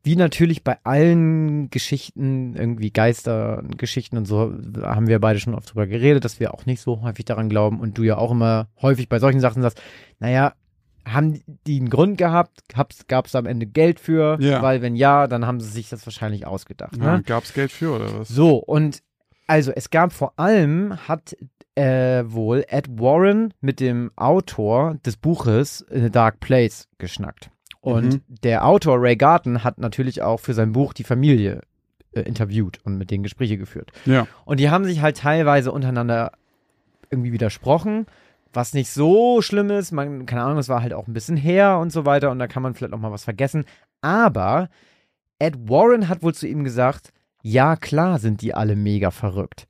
Wie 0.06 0.14
natürlich 0.14 0.62
bei 0.62 0.78
allen 0.84 1.68
Geschichten, 1.68 2.54
irgendwie 2.54 2.92
Geistergeschichten 2.92 4.16
und 4.16 4.24
so, 4.24 4.54
haben 4.80 5.08
wir 5.08 5.18
beide 5.18 5.40
schon 5.40 5.56
oft 5.56 5.68
drüber 5.68 5.88
geredet, 5.88 6.24
dass 6.24 6.38
wir 6.38 6.54
auch 6.54 6.64
nicht 6.64 6.80
so 6.80 7.02
häufig 7.02 7.24
daran 7.24 7.48
glauben 7.48 7.80
und 7.80 7.98
du 7.98 8.04
ja 8.04 8.16
auch 8.16 8.30
immer 8.30 8.68
häufig 8.80 9.08
bei 9.08 9.18
solchen 9.18 9.40
Sachen 9.40 9.62
sagst, 9.62 9.82
naja, 10.20 10.52
haben 11.04 11.40
die 11.66 11.80
einen 11.80 11.90
Grund 11.90 12.18
gehabt? 12.18 12.60
Gab 13.08 13.26
es 13.26 13.34
am 13.34 13.46
Ende 13.46 13.66
Geld 13.66 13.98
für? 13.98 14.38
Ja. 14.40 14.62
Weil 14.62 14.80
wenn 14.80 14.94
ja, 14.94 15.26
dann 15.26 15.44
haben 15.44 15.58
sie 15.58 15.70
sich 15.70 15.88
das 15.88 16.06
wahrscheinlich 16.06 16.46
ausgedacht. 16.46 16.96
ja, 16.96 17.16
Ne? 17.16 17.22
Gab's 17.24 17.52
Geld 17.52 17.72
für 17.72 17.96
oder 17.96 18.20
was? 18.20 18.28
So, 18.28 18.58
und 18.58 19.02
also 19.48 19.72
es 19.72 19.90
gab 19.90 20.12
vor 20.12 20.34
allem, 20.38 20.96
hat 21.08 21.36
äh, 21.74 22.22
wohl 22.26 22.64
Ed 22.68 22.86
Warren 23.00 23.52
mit 23.60 23.80
dem 23.80 24.12
Autor 24.14 24.98
des 25.04 25.16
Buches 25.16 25.80
In 25.80 26.04
a 26.04 26.10
Dark 26.10 26.38
Place 26.38 26.86
geschnackt. 26.98 27.50
Und 27.86 28.14
Mhm. 28.14 28.22
der 28.42 28.66
Autor 28.66 29.00
Ray 29.00 29.14
Garten 29.16 29.62
hat 29.62 29.78
natürlich 29.78 30.20
auch 30.20 30.40
für 30.40 30.54
sein 30.54 30.72
Buch 30.72 30.92
die 30.92 31.04
Familie 31.04 31.60
äh, 32.12 32.22
interviewt 32.22 32.80
und 32.84 32.98
mit 32.98 33.12
denen 33.12 33.22
Gespräche 33.22 33.56
geführt. 33.58 33.92
Ja. 34.06 34.26
Und 34.44 34.58
die 34.58 34.70
haben 34.70 34.84
sich 34.84 35.02
halt 35.02 35.18
teilweise 35.18 35.70
untereinander 35.70 36.32
irgendwie 37.10 37.30
widersprochen, 37.32 38.06
was 38.52 38.74
nicht 38.74 38.90
so 38.90 39.40
schlimm 39.40 39.70
ist. 39.70 39.92
Man, 39.92 40.26
keine 40.26 40.42
Ahnung, 40.42 40.58
es 40.58 40.68
war 40.68 40.82
halt 40.82 40.94
auch 40.94 41.06
ein 41.06 41.12
bisschen 41.12 41.36
her 41.36 41.78
und 41.78 41.90
so 41.92 42.04
weiter 42.04 42.32
und 42.32 42.40
da 42.40 42.48
kann 42.48 42.62
man 42.64 42.74
vielleicht 42.74 42.92
auch 42.92 42.98
mal 42.98 43.12
was 43.12 43.22
vergessen. 43.24 43.64
Aber 44.00 44.68
Ed 45.38 45.68
Warren 45.68 46.08
hat 46.08 46.22
wohl 46.24 46.34
zu 46.34 46.48
ihm 46.48 46.64
gesagt, 46.64 47.12
ja 47.42 47.76
klar 47.76 48.18
sind 48.18 48.40
die 48.42 48.52
alle 48.52 48.74
mega 48.74 49.12
verrückt. 49.12 49.68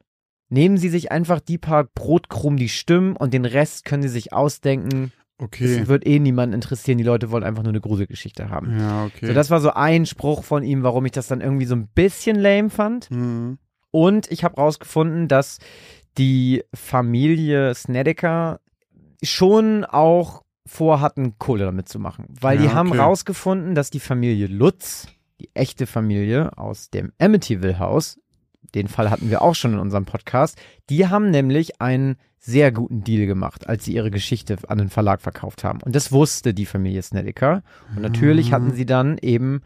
Nehmen 0.49 0.79
Sie 0.79 0.89
sich 0.89 1.13
einfach 1.13 1.41
die 1.41 1.59
paar 1.59 1.85
Brotkrumen, 1.85 2.57
die 2.57 2.69
stimmen 2.71 3.15
und 3.17 3.35
den 3.35 3.45
Rest 3.45 3.85
können 3.85 4.03
Sie 4.05 4.09
sich 4.09 4.33
ausdenken. 4.33 5.13
Okay. 5.39 5.81
Es 5.81 5.89
wird 5.89 6.07
eh 6.07 6.19
niemanden 6.19 6.55
interessieren. 6.55 6.99
Die 6.99 7.05
Leute 7.05 7.31
wollen 7.31 7.45
einfach 7.45 7.63
nur 7.63 7.73
eine 7.73 7.81
Gruselgeschichte 7.81 8.49
haben. 8.49 8.79
Ja, 8.79 9.05
okay. 9.05 9.27
So, 9.27 9.35
das 9.35 9.51
war 9.51 9.61
so 9.61 9.71
ein 9.73 10.07
Spruch 10.07 10.45
von 10.45 10.63
ihm, 10.63 10.83
warum 10.83 11.05
ich 11.05 11.13
das 11.13 11.27
dann 11.29 11.41
irgendwie 11.43 11.67
so 11.67 11.75
ein 11.77 11.89
bisschen 11.89 12.37
lame 12.37 12.71
fand. 12.71 13.11
mhm. 13.11 13.59
Und 13.91 14.31
ich 14.31 14.45
habe 14.45 14.57
rausgefunden, 14.57 15.27
dass 15.27 15.59
die 16.19 16.65
Familie 16.75 17.75
Snedeker 17.75 18.61
schon 19.23 19.85
auch 19.87 20.43
vorhatten, 20.67 21.39
Kohle 21.39 21.65
damit 21.65 21.89
zu 21.89 21.99
machen. 21.99 22.27
Weil 22.29 22.59
die 22.59 22.65
Ja, 22.67 22.75
haben 22.75 22.91
okay. 22.91 22.99
rausgefunden, 22.99 23.75
dass 23.75 23.91
die 23.91 24.01
Familie 24.01 24.49
Lutz, 24.49 25.07
die 25.41 25.49
echte 25.55 25.87
Familie 25.87 26.59
aus 26.59 26.91
dem 26.91 27.13
Amityville-Haus, 27.19 28.19
den 28.75 28.89
Fall 28.89 29.11
hatten 29.11 29.31
wir 29.31 29.43
auch 29.43 29.55
schon 29.55 29.73
in 29.75 29.79
unserem 29.79 30.05
Podcast, 30.05 30.59
die 30.91 31.07
haben 31.09 31.31
nämlich 31.31 31.81
einen 31.81 32.17
sehr 32.39 32.71
guten 32.73 33.03
Deal 33.03 33.27
gemacht, 33.27 33.69
als 33.69 33.85
sie 33.85 33.95
ihre 33.95 34.11
Geschichte 34.11 34.57
an 34.69 34.79
den 34.79 34.89
Verlag 34.89 35.21
verkauft 35.21 35.65
haben. 35.65 35.81
Und 35.83 35.97
das 35.97 36.13
wusste 36.13 36.55
die 36.55 36.67
Familie 36.67 37.03
Snedeker. 37.03 37.63
Und 37.95 38.03
natürlich 38.03 38.49
Mhm. 38.49 38.53
hatten 38.55 38.73
sie 38.73 38.87
dann 38.87 39.19
eben 39.19 39.63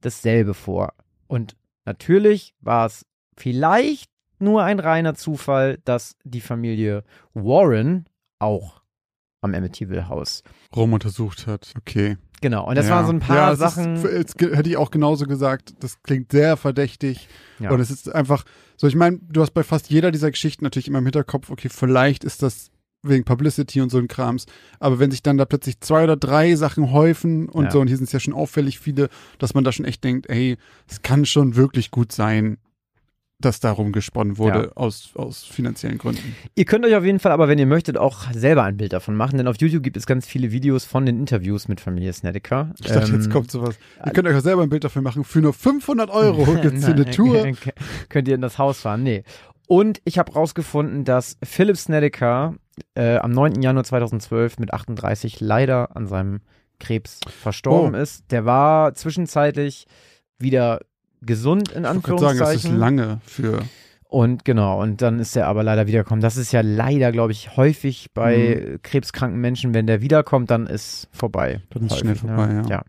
dasselbe 0.00 0.54
vor. 0.54 0.94
Und 1.28 1.56
natürlich 1.84 2.54
war 2.60 2.86
es 2.86 3.06
vielleicht 3.36 4.10
nur 4.40 4.62
ein 4.64 4.80
reiner 4.80 5.14
Zufall, 5.14 5.78
dass 5.84 6.16
die 6.24 6.40
Familie 6.40 7.04
Warren 7.34 8.06
auch 8.38 8.82
am 9.44 9.54
Amityville 9.54 10.08
Haus. 10.08 10.42
Rom 10.74 10.92
untersucht 10.92 11.46
hat. 11.46 11.72
Okay. 11.78 12.16
Genau. 12.40 12.66
Und 12.68 12.76
das 12.76 12.88
ja. 12.88 12.96
waren 12.96 13.06
so 13.06 13.12
ein 13.12 13.20
paar 13.20 13.36
ja, 13.36 13.56
Sachen. 13.56 13.96
Ist, 13.96 14.40
hätte 14.40 14.68
ich 14.68 14.76
auch 14.76 14.90
genauso 14.90 15.26
gesagt. 15.26 15.74
Das 15.80 16.02
klingt 16.02 16.32
sehr 16.32 16.56
verdächtig. 16.56 17.28
Ja. 17.58 17.70
Und 17.70 17.80
es 17.80 17.90
ist 17.90 18.12
einfach 18.14 18.44
so, 18.76 18.86
ich 18.86 18.96
meine, 18.96 19.20
du 19.22 19.40
hast 19.40 19.52
bei 19.52 19.62
fast 19.62 19.88
jeder 19.90 20.10
dieser 20.10 20.30
Geschichten 20.30 20.64
natürlich 20.64 20.88
immer 20.88 20.98
im 20.98 21.06
Hinterkopf, 21.06 21.50
okay, 21.50 21.68
vielleicht 21.68 22.24
ist 22.24 22.42
das 22.42 22.70
wegen 23.02 23.24
Publicity 23.24 23.80
und 23.80 23.90
so 23.90 23.98
ein 23.98 24.08
Krams. 24.08 24.46
Aber 24.80 24.98
wenn 24.98 25.10
sich 25.10 25.22
dann 25.22 25.36
da 25.36 25.44
plötzlich 25.44 25.80
zwei 25.80 26.04
oder 26.04 26.16
drei 26.16 26.54
Sachen 26.56 26.90
häufen 26.90 27.48
und 27.48 27.64
Ja. 27.64 27.70
so, 27.70 27.80
und 27.80 27.88
hier 27.88 27.96
sind 27.96 28.06
es 28.06 28.12
ja 28.12 28.20
schon 28.20 28.34
auffällig 28.34 28.78
viele, 28.78 29.08
dass 29.38 29.54
man 29.54 29.62
da 29.62 29.72
schon 29.72 29.84
echt 29.84 30.02
denkt, 30.04 30.28
ey, 30.28 30.56
es 30.88 31.02
kann 31.02 31.24
schon 31.26 31.56
wirklich 31.56 31.90
gut 31.90 32.12
sein, 32.12 32.58
dass 33.40 33.60
darum 33.60 33.92
gesponnen 33.92 34.38
wurde 34.38 34.72
aus, 34.76 35.10
aus 35.14 35.44
finanziellen 35.44 35.98
Gründen. 35.98 36.34
Ihr 36.54 36.64
könnt 36.64 36.84
euch 36.86 36.94
auf 36.94 37.04
jeden 37.04 37.18
Fall 37.18 37.32
aber, 37.32 37.48
wenn 37.48 37.58
ihr 37.58 37.66
möchtet, 37.66 37.98
auch 37.98 38.30
selber 38.32 38.62
ein 38.62 38.76
Bild 38.76 38.92
davon 38.92 39.16
machen, 39.16 39.36
denn 39.38 39.48
auf 39.48 39.56
YouTube 39.58 39.82
gibt 39.82 39.96
es 39.96 40.06
ganz 40.06 40.26
viele 40.26 40.52
Videos 40.52 40.84
von 40.84 41.04
den 41.04 41.18
Interviews 41.18 41.68
mit 41.68 41.80
Familie 41.80 42.12
Snedeker. 42.12 42.72
Ich 42.80 42.86
dachte, 42.90 43.12
jetzt 43.12 43.26
Ähm, 43.26 43.32
kommt 43.32 43.50
sowas. 43.50 43.76
Ihr 44.06 44.12
könnt 44.12 44.28
euch 44.28 44.36
auch 44.36 44.40
selber 44.40 44.62
ein 44.62 44.70
Bild 44.70 44.84
dafür 44.84 45.02
machen. 45.02 45.24
Für 45.24 45.40
nur 45.40 45.52
500 45.52 46.10
Euro 46.10 46.44
gibt's 46.62 46.86
hier 46.86 46.94
eine 46.94 47.10
Tour. 47.10 47.46
Könnt 48.08 48.28
ihr 48.28 48.34
in 48.36 48.40
das 48.40 48.58
Haus 48.58 48.80
fahren? 48.80 49.02
Nee. 49.02 49.24
Und 49.66 50.00
ich 50.04 50.18
habe 50.18 50.32
rausgefunden, 50.32 51.04
dass 51.04 51.36
Philip 51.42 51.76
Snedeker 51.76 52.54
äh, 52.94 53.16
am 53.16 53.32
9. 53.32 53.60
Januar 53.62 53.84
2012 53.84 54.58
mit 54.58 54.72
38 54.72 55.40
leider 55.40 55.96
an 55.96 56.06
seinem 56.06 56.40
Krebs 56.80 57.20
verstorben 57.42 57.94
Oh. 57.94 58.02
ist. 58.02 58.30
Der 58.30 58.44
war 58.44 58.94
zwischenzeitlich 58.94 59.86
wieder 60.38 60.80
gesund 61.26 61.72
in 61.72 61.84
Ich 61.84 61.90
wollte 61.90 62.00
gerade 62.02 62.20
sagen, 62.20 62.38
das 62.38 62.54
ist 62.54 62.64
Anführungszeichen. 62.66 62.78
lange 62.78 63.20
für. 63.26 63.62
Und 64.08 64.44
genau, 64.44 64.80
und 64.80 65.02
dann 65.02 65.18
ist 65.18 65.34
er 65.36 65.48
aber 65.48 65.64
leider 65.64 65.86
wiedergekommen. 65.88 66.20
Das 66.22 66.36
ist 66.36 66.52
ja 66.52 66.60
leider, 66.60 67.10
glaube 67.10 67.32
ich, 67.32 67.56
häufig 67.56 68.12
bei 68.14 68.78
krebskranken 68.82 69.40
Menschen, 69.40 69.74
wenn 69.74 69.86
der 69.88 70.02
wiederkommt, 70.02 70.50
dann 70.50 70.66
ist 70.68 71.08
vorbei. 71.10 71.62
Dann 71.70 71.84
ist 71.86 71.92
Häufig, 71.92 72.00
schnell 72.02 72.14
vorbei, 72.16 72.46
ne? 72.46 72.62
ja. 72.70 72.82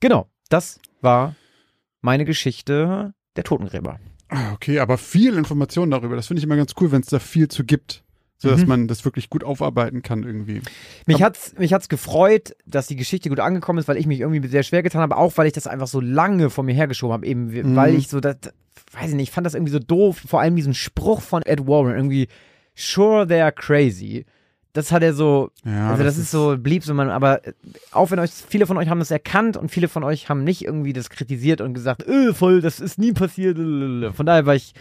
Genau, 0.00 0.28
das 0.48 0.78
war 1.00 1.34
meine 2.02 2.24
Geschichte 2.24 3.14
der 3.36 3.44
Totengräber. 3.44 3.98
Ah, 4.28 4.52
Okay, 4.52 4.78
aber 4.78 4.96
viel 4.98 5.36
Information 5.36 5.90
darüber. 5.90 6.14
Das 6.14 6.28
finde 6.28 6.38
ich 6.38 6.44
immer 6.44 6.56
ganz 6.56 6.72
cool, 6.80 6.92
wenn 6.92 7.00
es 7.00 7.08
da 7.08 7.18
viel 7.18 7.48
zu 7.48 7.64
gibt. 7.64 8.04
So 8.40 8.50
dass 8.50 8.60
Mhm. 8.62 8.68
man 8.68 8.88
das 8.88 9.04
wirklich 9.04 9.30
gut 9.30 9.42
aufarbeiten 9.42 10.02
kann 10.02 10.22
irgendwie. 10.22 10.62
Mich 11.06 11.16
Aber- 11.16 11.24
hat's, 11.26 11.54
mich 11.58 11.72
hat's 11.72 11.88
gefreut, 11.88 12.54
dass 12.66 12.86
die 12.86 12.94
Geschichte 12.96 13.28
gut 13.30 13.40
angekommen 13.40 13.80
ist, 13.80 13.88
weil 13.88 13.96
ich 13.96 14.06
mich 14.06 14.20
irgendwie 14.20 14.46
sehr 14.46 14.62
schwer 14.62 14.84
getan 14.84 15.00
habe, 15.02 15.16
auch 15.16 15.36
weil 15.36 15.48
ich 15.48 15.52
das 15.54 15.66
einfach 15.66 15.88
so 15.88 16.00
lange 16.00 16.48
vor 16.48 16.62
mir 16.62 16.74
hergeschoben 16.74 17.12
habe, 17.14 17.26
eben, 17.26 17.46
Mhm. 17.72 17.74
weil 17.76 17.94
ich 17.96 18.06
so, 18.08 18.20
das, 18.20 18.36
weiß 18.92 19.10
ich 19.10 19.16
nicht, 19.16 19.28
ich 19.30 19.34
fand 19.34 19.44
das 19.44 19.54
irgendwie 19.54 19.72
so 19.72 19.80
doof, 19.80 20.22
vor 20.26 20.40
allem 20.40 20.54
diesen 20.54 20.72
Spruch 20.74 21.20
von 21.20 21.42
Ed 21.42 21.66
Warren, 21.66 21.96
irgendwie, 21.96 22.28
sure 22.76 23.24
they're 23.24 23.50
crazy. 23.50 24.24
Das 24.72 24.92
hat 24.92 25.02
er 25.02 25.14
so, 25.14 25.50
Ja, 25.64 25.90
also 25.90 26.04
das, 26.04 26.16
ist 26.18 26.30
so, 26.30 26.56
blieb 26.56 26.84
so, 26.84 26.94
man, 26.94 27.10
aber 27.10 27.44
äh, 27.44 27.52
auch 27.90 28.12
wenn 28.12 28.20
euch, 28.20 28.30
viele 28.30 28.66
von 28.66 28.76
euch 28.76 28.88
haben 28.88 29.00
das 29.00 29.10
erkannt 29.10 29.56
und 29.56 29.70
viele 29.72 29.88
von 29.88 30.04
euch 30.04 30.28
haben 30.28 30.44
nicht 30.44 30.62
irgendwie 30.64 30.92
das 30.92 31.10
kritisiert 31.10 31.60
und 31.60 31.74
gesagt, 31.74 32.06
öh, 32.06 32.32
voll, 32.34 32.60
das 32.60 32.78
ist 32.78 32.98
nie 32.98 33.12
passiert. 33.12 33.56
Von 33.56 34.26
daher 34.26 34.46
war 34.46 34.54
ich 34.54 34.74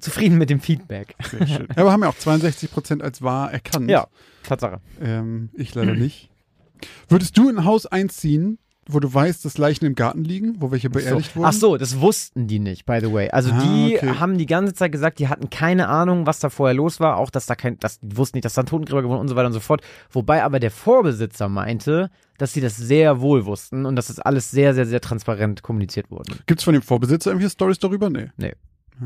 zufrieden 0.00 0.38
mit 0.38 0.50
dem 0.50 0.60
Feedback. 0.60 1.14
Sehr 1.30 1.46
schön. 1.46 1.68
Ja, 1.76 1.82
aber 1.82 1.92
haben 1.92 2.02
ja 2.02 2.08
auch 2.08 2.16
62 2.16 2.70
Prozent 2.70 3.02
als 3.02 3.22
wahr 3.22 3.52
erkannt. 3.52 3.90
Ja, 3.90 4.06
Tatsache. 4.42 4.80
Ähm, 5.00 5.50
ich 5.54 5.74
leider 5.74 5.94
nicht. 5.94 6.30
Würdest 7.08 7.36
du 7.36 7.48
in 7.48 7.58
ein 7.58 7.64
Haus 7.64 7.86
einziehen, 7.86 8.58
wo 8.86 8.98
du 8.98 9.12
weißt, 9.12 9.44
dass 9.44 9.58
Leichen 9.58 9.84
im 9.84 9.94
Garten 9.94 10.24
liegen, 10.24 10.56
wo 10.58 10.72
welche 10.72 10.90
beerdigt 10.90 11.30
so. 11.32 11.36
wurden? 11.36 11.46
Ach 11.46 11.52
so, 11.52 11.76
das 11.76 12.00
wussten 12.00 12.48
die 12.48 12.58
nicht, 12.58 12.86
by 12.86 12.98
the 13.00 13.12
way. 13.12 13.28
Also 13.30 13.50
Ah, 13.52 13.60
die 13.62 13.96
okay. 13.96 14.14
haben 14.18 14.36
die 14.38 14.46
ganze 14.46 14.74
Zeit 14.74 14.90
gesagt, 14.90 15.18
die 15.20 15.28
hatten 15.28 15.48
keine 15.50 15.86
Ahnung, 15.88 16.26
was 16.26 16.40
da 16.40 16.50
vorher 16.50 16.74
los 16.74 16.98
war, 16.98 17.16
auch 17.18 17.30
dass 17.30 17.46
da 17.46 17.54
kein, 17.54 17.78
dass 17.78 18.00
die 18.00 18.16
wussten 18.16 18.38
nicht, 18.38 18.44
dass 18.46 18.54
da 18.54 18.62
ein 18.62 18.66
Totengräber 18.66 19.02
gewohnt 19.02 19.20
und 19.20 19.28
so 19.28 19.36
weiter 19.36 19.46
und 19.46 19.52
so 19.52 19.60
fort. 19.60 19.82
Wobei 20.10 20.42
aber 20.42 20.58
der 20.58 20.70
Vorbesitzer 20.70 21.48
meinte, 21.48 22.10
dass 22.38 22.52
sie 22.52 22.60
das 22.60 22.76
sehr 22.76 23.20
wohl 23.20 23.44
wussten 23.46 23.84
und 23.86 23.94
dass 23.96 24.08
das 24.08 24.18
alles 24.18 24.50
sehr, 24.50 24.74
sehr, 24.74 24.86
sehr 24.86 25.00
transparent 25.00 25.62
kommuniziert 25.62 26.10
wurde. 26.10 26.32
Gibt 26.46 26.60
es 26.60 26.64
von 26.64 26.72
dem 26.72 26.82
Vorbesitzer 26.82 27.30
irgendwelche 27.30 27.52
Stories 27.52 27.78
darüber? 27.78 28.10
Nee. 28.10 28.28
Nee. 28.38 28.54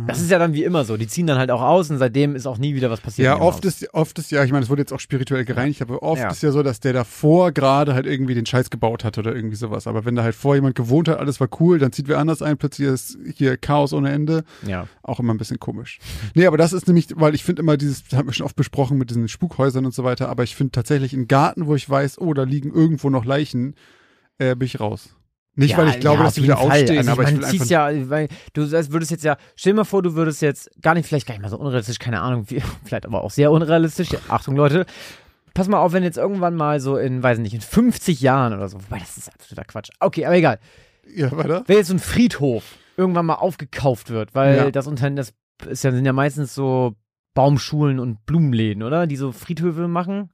Das 0.06 0.20
ist 0.20 0.30
ja 0.30 0.38
dann 0.38 0.54
wie 0.54 0.64
immer 0.64 0.84
so. 0.84 0.96
Die 0.96 1.06
ziehen 1.06 1.26
dann 1.26 1.38
halt 1.38 1.50
auch 1.50 1.62
aus 1.62 1.88
und 1.90 1.98
seitdem 1.98 2.34
ist 2.34 2.46
auch 2.46 2.58
nie 2.58 2.74
wieder 2.74 2.90
was 2.90 3.00
passiert. 3.00 3.26
Ja, 3.26 3.40
oft 3.40 3.64
Haus. 3.64 3.82
ist, 3.82 3.94
oft 3.94 4.18
ist 4.18 4.30
ja, 4.32 4.42
ich 4.44 4.50
meine, 4.50 4.64
es 4.64 4.70
wurde 4.70 4.82
jetzt 4.82 4.92
auch 4.92 5.00
spirituell 5.00 5.44
gereinigt, 5.44 5.82
aber 5.82 6.02
oft 6.02 6.20
Ja. 6.20 6.30
ist 6.30 6.42
ja 6.42 6.50
so, 6.50 6.62
dass 6.62 6.80
der 6.80 6.92
davor 6.92 7.52
gerade 7.52 7.94
halt 7.94 8.06
irgendwie 8.06 8.34
den 8.34 8.44
Scheiß 8.46 8.70
gebaut 8.70 9.04
hat 9.04 9.18
oder 9.18 9.34
irgendwie 9.34 9.56
sowas. 9.56 9.86
Aber 9.86 10.04
wenn 10.04 10.16
da 10.16 10.22
halt 10.22 10.34
vor 10.34 10.54
jemand 10.56 10.74
gewohnt 10.74 11.08
hat, 11.08 11.18
alles 11.18 11.38
war 11.40 11.48
cool, 11.60 11.78
dann 11.78 11.92
zieht 11.92 12.08
wer 12.08 12.18
anders 12.18 12.42
ein, 12.42 12.56
plötzlich 12.56 12.88
ist 12.88 13.18
hier 13.36 13.56
Chaos 13.56 13.92
ohne 13.92 14.10
Ende. 14.10 14.44
Ja. 14.66 14.88
Auch 15.02 15.20
immer 15.20 15.32
ein 15.32 15.38
bisschen 15.38 15.60
komisch. 15.60 15.98
Nee, 16.34 16.46
aber 16.46 16.56
das 16.56 16.72
ist 16.72 16.86
nämlich, 16.88 17.08
weil 17.14 17.34
ich 17.34 17.44
finde 17.44 17.62
immer 17.62 17.76
dieses, 17.76 18.04
das 18.04 18.18
haben 18.18 18.26
wir 18.28 18.32
schon 18.32 18.46
oft 18.46 18.56
besprochen 18.56 18.98
mit 18.98 19.10
diesen 19.10 19.28
Spukhäusern 19.28 19.84
und 19.86 19.94
so 19.94 20.02
weiter, 20.04 20.28
aber 20.28 20.42
ich 20.42 20.56
finde 20.56 20.72
tatsächlich 20.72 21.12
einen 21.12 21.28
Garten, 21.28 21.66
wo 21.66 21.74
ich 21.74 21.88
weiß, 21.88 22.20
oh, 22.20 22.34
da 22.34 22.42
liegen 22.42 22.72
irgendwo 22.72 23.10
noch 23.10 23.24
Leichen, 23.24 23.74
äh, 24.38 24.56
bin 24.56 24.66
ich 24.66 24.80
raus. 24.80 25.14
Nicht, 25.56 25.70
Ja, 25.70 25.78
weil 25.78 25.88
ich 25.90 26.00
glaube, 26.00 26.18
ja, 26.18 26.24
dass 26.24 26.34
sie 26.34 26.42
wieder 26.42 26.56
Fall. 26.56 26.66
aufstehen, 26.66 26.98
also 26.98 27.12
aber 27.12 27.22
ich 27.22 27.30
man 27.30 27.38
will 27.38 27.44
einfach. 27.44 27.66
ja, 27.66 28.10
weil 28.10 28.28
du 28.54 28.70
würdest 28.70 29.10
jetzt 29.12 29.24
ja, 29.24 29.36
stell 29.54 29.72
dir 29.72 29.76
mal 29.78 29.84
vor, 29.84 30.02
du 30.02 30.14
würdest 30.14 30.42
jetzt 30.42 30.70
gar 30.82 30.94
nicht, 30.94 31.06
vielleicht 31.06 31.26
gar 31.26 31.34
nicht 31.34 31.42
mal 31.42 31.48
so 31.48 31.58
unrealistisch, 31.58 31.98
keine 31.98 32.20
Ahnung, 32.20 32.44
wie, 32.48 32.60
vielleicht 32.84 33.06
aber 33.06 33.22
auch 33.22 33.30
sehr 33.30 33.50
unrealistisch. 33.52 34.08
Achtung, 34.28 34.56
Leute. 34.56 34.84
Pass 35.54 35.68
mal 35.68 35.78
auf, 35.78 35.92
wenn 35.92 36.02
jetzt 36.02 36.18
irgendwann 36.18 36.56
mal 36.56 36.80
so 36.80 36.96
in, 36.96 37.22
weiß 37.22 37.38
nicht, 37.38 37.54
in 37.54 37.60
50 37.60 38.20
Jahren 38.20 38.52
oder 38.54 38.68
so, 38.68 38.78
wobei 38.82 38.98
das 38.98 39.16
ist 39.16 39.32
absoluter 39.32 39.64
Quatsch. 39.64 39.90
Okay, 40.00 40.26
aber 40.26 40.34
egal. 40.34 40.58
ja, 41.14 41.30
weiter? 41.30 41.62
Wenn 41.68 41.76
jetzt 41.76 41.86
so 41.88 41.94
ein 41.94 42.00
Friedhof 42.00 42.64
irgendwann 42.96 43.26
mal 43.26 43.34
aufgekauft 43.36 44.10
wird, 44.10 44.34
weil 44.34 44.56
Ja. 44.56 44.70
das 44.72 44.88
Unternehmen, 44.88 45.16
das 45.16 45.32
ist 45.68 45.84
ja, 45.84 45.92
sind 45.92 46.04
ja 46.04 46.12
meistens 46.12 46.54
so 46.56 46.96
Baumschulen 47.34 48.00
und 48.00 48.26
Blumenläden, 48.26 48.82
oder? 48.82 49.06
Die 49.06 49.16
so 49.16 49.30
Friedhöfe 49.30 49.86
machen. 49.86 50.30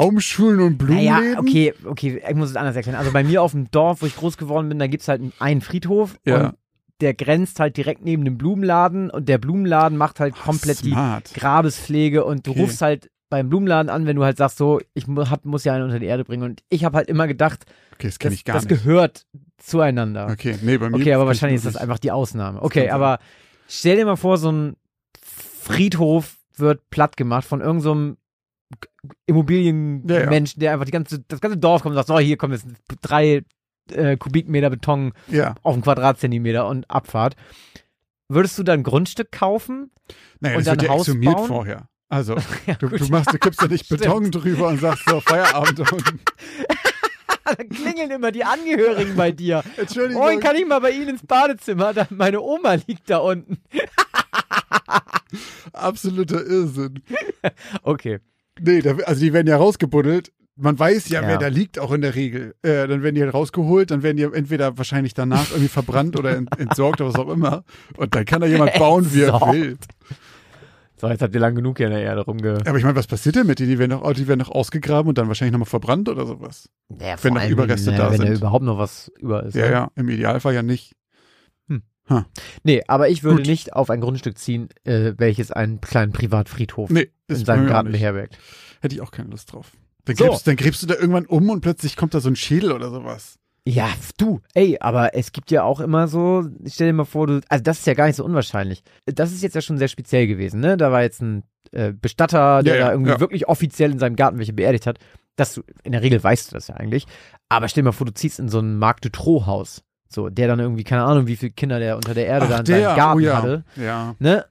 Baumschulen 0.00 0.60
und 0.60 0.78
Blumenläden? 0.78 1.14
Naja, 1.14 1.38
okay, 1.40 1.74
okay, 1.84 2.22
ich 2.28 2.34
muss 2.36 2.50
es 2.50 2.56
anders 2.56 2.76
erklären. 2.76 2.98
Also 2.98 3.12
bei 3.12 3.24
mir 3.24 3.42
auf 3.42 3.52
dem 3.52 3.70
Dorf, 3.70 4.02
wo 4.02 4.06
ich 4.06 4.14
groß 4.16 4.36
geworden 4.36 4.68
bin, 4.68 4.78
da 4.78 4.86
gibt's 4.86 5.08
halt 5.08 5.22
einen 5.38 5.60
Friedhof 5.60 6.16
Ja. 6.24 6.48
und 6.48 6.54
der 7.00 7.14
grenzt 7.14 7.58
halt 7.60 7.76
direkt 7.76 8.04
neben 8.04 8.24
dem 8.24 8.38
Blumenladen 8.38 9.10
und 9.10 9.28
der 9.28 9.38
Blumenladen 9.38 9.98
macht 9.98 10.20
halt 10.20 10.34
komplett 10.38 10.84
die 10.84 10.90
Smart. 10.90 11.32
Grabespflege 11.34 12.24
und 12.24 12.46
du 12.46 12.52
Okay. 12.52 12.60
rufst 12.62 12.80
halt 12.82 13.10
beim 13.30 13.48
Blumenladen 13.48 13.90
an, 13.90 14.06
wenn 14.06 14.14
du 14.16 14.22
halt 14.24 14.36
sagst, 14.36 14.58
so, 14.58 14.80
ich 14.94 15.06
hab, 15.08 15.44
muss 15.44 15.64
ja 15.64 15.74
einen 15.74 15.84
unter 15.84 15.98
die 15.98 16.06
Erde 16.06 16.24
bringen. 16.24 16.44
Und 16.44 16.62
ich 16.68 16.84
habe 16.84 16.96
halt 16.96 17.08
immer 17.08 17.26
gedacht, 17.26 17.64
Okay, 17.94 18.06
das 18.08 18.18
das, 18.18 18.44
das 18.44 18.68
gehört 18.68 19.26
zueinander. 19.58 20.26
Okay, 20.30 20.52
Okay, 20.54 20.58
nee, 20.62 20.78
bei 20.78 20.88
mir. 20.88 20.96
aber 20.96 21.02
kenn 21.04 21.12
ich 21.20 21.26
wahrscheinlich 21.26 21.56
ist 21.56 21.66
das 21.66 21.76
einfach 21.76 21.98
die 21.98 22.12
Ausnahme. 22.12 22.62
Okay, 22.62 22.90
aber 22.90 23.18
stell 23.66 23.96
dir 23.96 24.04
mal 24.04 24.16
vor, 24.16 24.38
so 24.38 24.52
ein 24.52 24.76
Friedhof 25.20 26.36
wird 26.56 26.88
platt 26.90 27.16
gemacht 27.16 27.44
von 27.46 27.60
irgendeinem 27.60 28.16
Immobilienmensch, 29.26 30.54
der 30.56 30.72
einfach 30.72 30.84
die 30.86 30.92
ganze, 30.92 31.20
das 31.20 31.40
ganze 31.40 31.58
Dorf 31.58 31.82
kommt 31.82 31.92
und 31.92 31.96
sagt, 31.96 32.08
so, 32.08 32.18
hier 32.18 32.36
kommen 32.36 32.52
jetzt 32.54 32.66
drei 33.02 33.42
äh, 33.90 34.16
Kubikmeter 34.16 34.70
Beton 34.70 35.12
Ja, 35.28 35.54
auf 35.62 35.74
einen 35.74 35.82
Quadratzentimeter 35.82 36.66
und 36.68 36.90
Abfahrt. 36.90 37.36
Würdest 38.28 38.58
du 38.58 38.62
dann 38.62 38.80
ein 38.80 38.84
Grundstück 38.84 39.30
kaufen? 39.32 39.90
naja, 40.40 40.56
Und 40.56 40.66
das 40.66 40.72
dann 40.72 40.80
wird 40.80 40.88
ja 40.90 40.94
Haus 40.96 41.08
exhumiert 41.08 41.36
bauen? 41.36 41.46
vorher. 41.48 41.88
Also, 42.08 42.36
Ja, 42.66 42.74
du, 42.74 42.88
du 42.88 43.06
machst, 43.08 43.32
du 43.32 43.38
kippst 43.38 43.60
ja 43.62 43.68
nicht. 43.68 43.88
Beton 43.90 44.30
drüber 44.30 44.68
und 44.68 44.78
sagst 44.80 45.04
so, 45.08 45.20
Feierabend 45.20 45.80
und 45.92 46.04
da 47.44 47.54
klingeln 47.56 48.10
immer 48.10 48.32
die 48.32 48.42
Angehörigen 48.44 49.16
bei 49.16 49.30
dir. 49.30 49.62
Entschuldigung. 49.76 50.22
Moin, 50.22 50.40
kann 50.40 50.56
ich 50.56 50.66
mal 50.66 50.78
bei 50.80 50.92
Ihnen 50.92 51.10
ins 51.10 51.26
Badezimmer? 51.26 51.92
Da, 51.92 52.06
meine 52.08 52.40
Oma 52.40 52.74
liegt 52.86 53.10
da 53.10 53.18
unten. 53.18 53.58
Absoluter 55.72 56.44
Irrsinn. 56.46 57.02
Okay. 57.82 58.20
Nee, 58.60 58.80
da, 58.82 58.94
also 59.04 59.20
die 59.20 59.32
werden 59.32 59.46
ja 59.46 59.56
rausgebuddelt. 59.56 60.32
Man 60.56 60.78
weiß 60.78 61.08
ja, 61.08 61.22
Ja. 61.22 61.28
wer 61.28 61.38
da 61.38 61.48
liegt, 61.48 61.80
auch 61.80 61.90
in 61.90 62.00
der 62.00 62.14
Regel. 62.14 62.54
Äh, 62.62 62.86
dann 62.86 63.02
werden 63.02 63.16
die 63.16 63.22
halt 63.22 63.34
rausgeholt, 63.34 63.90
dann 63.90 64.04
werden 64.04 64.16
die 64.16 64.22
entweder 64.22 64.78
wahrscheinlich 64.78 65.12
danach 65.12 65.50
irgendwie 65.50 65.68
verbrannt 65.68 66.16
oder 66.16 66.36
ent, 66.36 66.48
entsorgt 66.60 67.00
oder 67.00 67.10
was 67.12 67.18
auch 67.18 67.28
immer. 67.28 67.64
Und 67.96 68.14
dann 68.14 68.24
kann 68.24 68.40
da 68.40 68.46
jemand 68.46 68.72
bauen, 68.78 69.12
wie 69.12 69.22
er 69.22 69.40
will. 69.52 69.76
So, 70.96 71.08
jetzt 71.08 71.22
habt 71.22 71.34
ihr 71.34 71.40
lang 71.40 71.56
genug 71.56 71.78
hier 71.78 71.88
in 71.88 71.92
der 71.92 72.02
Erde 72.02 72.20
rumge... 72.20 72.58
Aber 72.66 72.78
ich 72.78 72.84
meine, 72.84 72.94
was 72.94 73.08
passiert 73.08 73.34
denn 73.34 73.48
mit 73.48 73.58
denen? 73.58 73.68
Die 73.70 73.78
werden 73.80 73.90
doch, 73.90 74.12
die 74.12 74.28
werden 74.28 74.38
doch 74.38 74.50
ausgebracht 74.50 75.06
und 75.06 75.18
dann 75.18 75.26
wahrscheinlich 75.26 75.52
nochmal 75.52 75.66
verbrannt 75.66 76.08
oder 76.08 76.24
sowas. 76.24 76.68
Ja, 77.00 77.16
Wenn 77.20 77.34
noch 77.34 77.48
Überreste 77.48 77.90
da 77.90 78.12
wenn 78.12 78.20
da 78.20 78.26
sind. 78.28 78.36
überhaupt 78.38 78.64
noch 78.64 78.78
was 78.78 79.10
über 79.18 79.42
ist. 79.42 79.56
Ja, 79.56 79.66
ne? 79.66 79.72
ja, 79.72 79.90
im 79.96 80.08
Idealfall 80.08 80.54
ja 80.54 80.62
nicht. 80.62 80.94
Nee, 82.62 82.82
aber 82.86 83.08
ich 83.08 83.22
würde 83.22 83.38
Gut. 83.38 83.46
nicht 83.46 83.72
auf 83.72 83.90
ein 83.90 84.00
Grundstück 84.00 84.38
ziehen, 84.38 84.68
äh, 84.84 85.12
welches 85.16 85.50
einen 85.50 85.80
kleinen 85.80 86.12
Privatfriedhof 86.12 86.90
Nee, 86.90 87.10
in 87.28 87.36
seinem 87.44 87.66
Garten 87.66 87.92
beherbergt. 87.92 88.38
Hätte 88.80 88.94
ich 88.94 89.00
auch 89.00 89.10
keine 89.10 89.30
Lust 89.30 89.52
drauf. 89.52 89.72
Dann, 90.04 90.16
So. 90.16 90.26
gräbst, 90.26 90.46
dann 90.46 90.56
gräbst 90.56 90.82
du 90.82 90.86
da 90.86 90.94
irgendwann 90.94 91.24
um 91.26 91.48
und 91.48 91.60
plötzlich 91.62 91.96
kommt 91.96 92.12
da 92.14 92.20
so 92.20 92.28
ein 92.28 92.36
Schädel 92.36 92.72
oder 92.72 92.90
sowas. 92.90 93.38
Ja, 93.66 93.88
du, 94.18 94.42
ey, 94.52 94.76
aber 94.80 95.14
es 95.14 95.32
gibt 95.32 95.50
ja 95.50 95.62
auch 95.62 95.80
immer 95.80 96.06
so, 96.06 96.44
stell 96.66 96.88
dir 96.88 96.92
mal 96.92 97.06
vor, 97.06 97.26
du, 97.26 97.40
also 97.48 97.62
das 97.62 97.78
ist 97.78 97.86
ja 97.86 97.94
gar 97.94 98.06
nicht 98.06 98.16
so 98.16 98.24
unwahrscheinlich. 98.24 98.82
Das 99.06 99.32
ist 99.32 99.42
jetzt 99.42 99.54
ja 99.54 99.62
schon 99.62 99.78
sehr 99.78 99.88
speziell 99.88 100.26
gewesen, 100.26 100.60
ne? 100.60 100.76
Da 100.76 100.92
war 100.92 101.00
jetzt 101.02 101.22
ein 101.22 101.44
äh, 101.72 101.94
Bestatter, 101.94 102.62
der 102.62 102.74
Ja, 102.74 102.78
ja, 102.80 102.86
da 102.88 102.92
irgendwie 102.92 103.12
ja. 103.12 103.20
wirklich 103.20 103.48
offiziell 103.48 103.90
in 103.92 103.98
seinem 103.98 104.16
Garten 104.16 104.36
welche 104.36 104.52
beerdigt 104.52 104.86
hat. 104.86 104.98
Das, 105.36 105.62
in 105.82 105.92
der 105.92 106.02
Regel 106.02 106.22
weißt 106.22 106.50
du 106.50 106.54
das 106.54 106.68
ja 106.68 106.74
eigentlich. 106.76 107.06
Aber 107.48 107.68
stell 107.68 107.82
dir 107.82 107.86
mal 107.86 107.92
vor, 107.92 108.06
du 108.06 108.12
ziehst 108.12 108.38
in 108.38 108.50
so 108.50 108.60
ein 108.60 108.76
Marc 108.78 109.00
Dutroux 109.00 109.46
Haus. 109.46 109.82
So, 110.08 110.28
der 110.28 110.48
dann 110.48 110.60
irgendwie, 110.60 110.84
keine 110.84 111.04
Ahnung, 111.04 111.26
wie 111.26 111.36
viele 111.36 111.52
Kinder 111.52 111.78
der 111.78 111.96
unter 111.96 112.14
der 112.14 112.26
Erde 112.26 112.46
da 112.48 112.60
in 112.60 112.66
seinem 112.66 112.96
Garten 112.96 113.18
oh 113.18 113.20
ja. 113.24 113.36
hatte. 113.36 113.64
Ja. 113.76 114.14
Ne? 114.18 114.44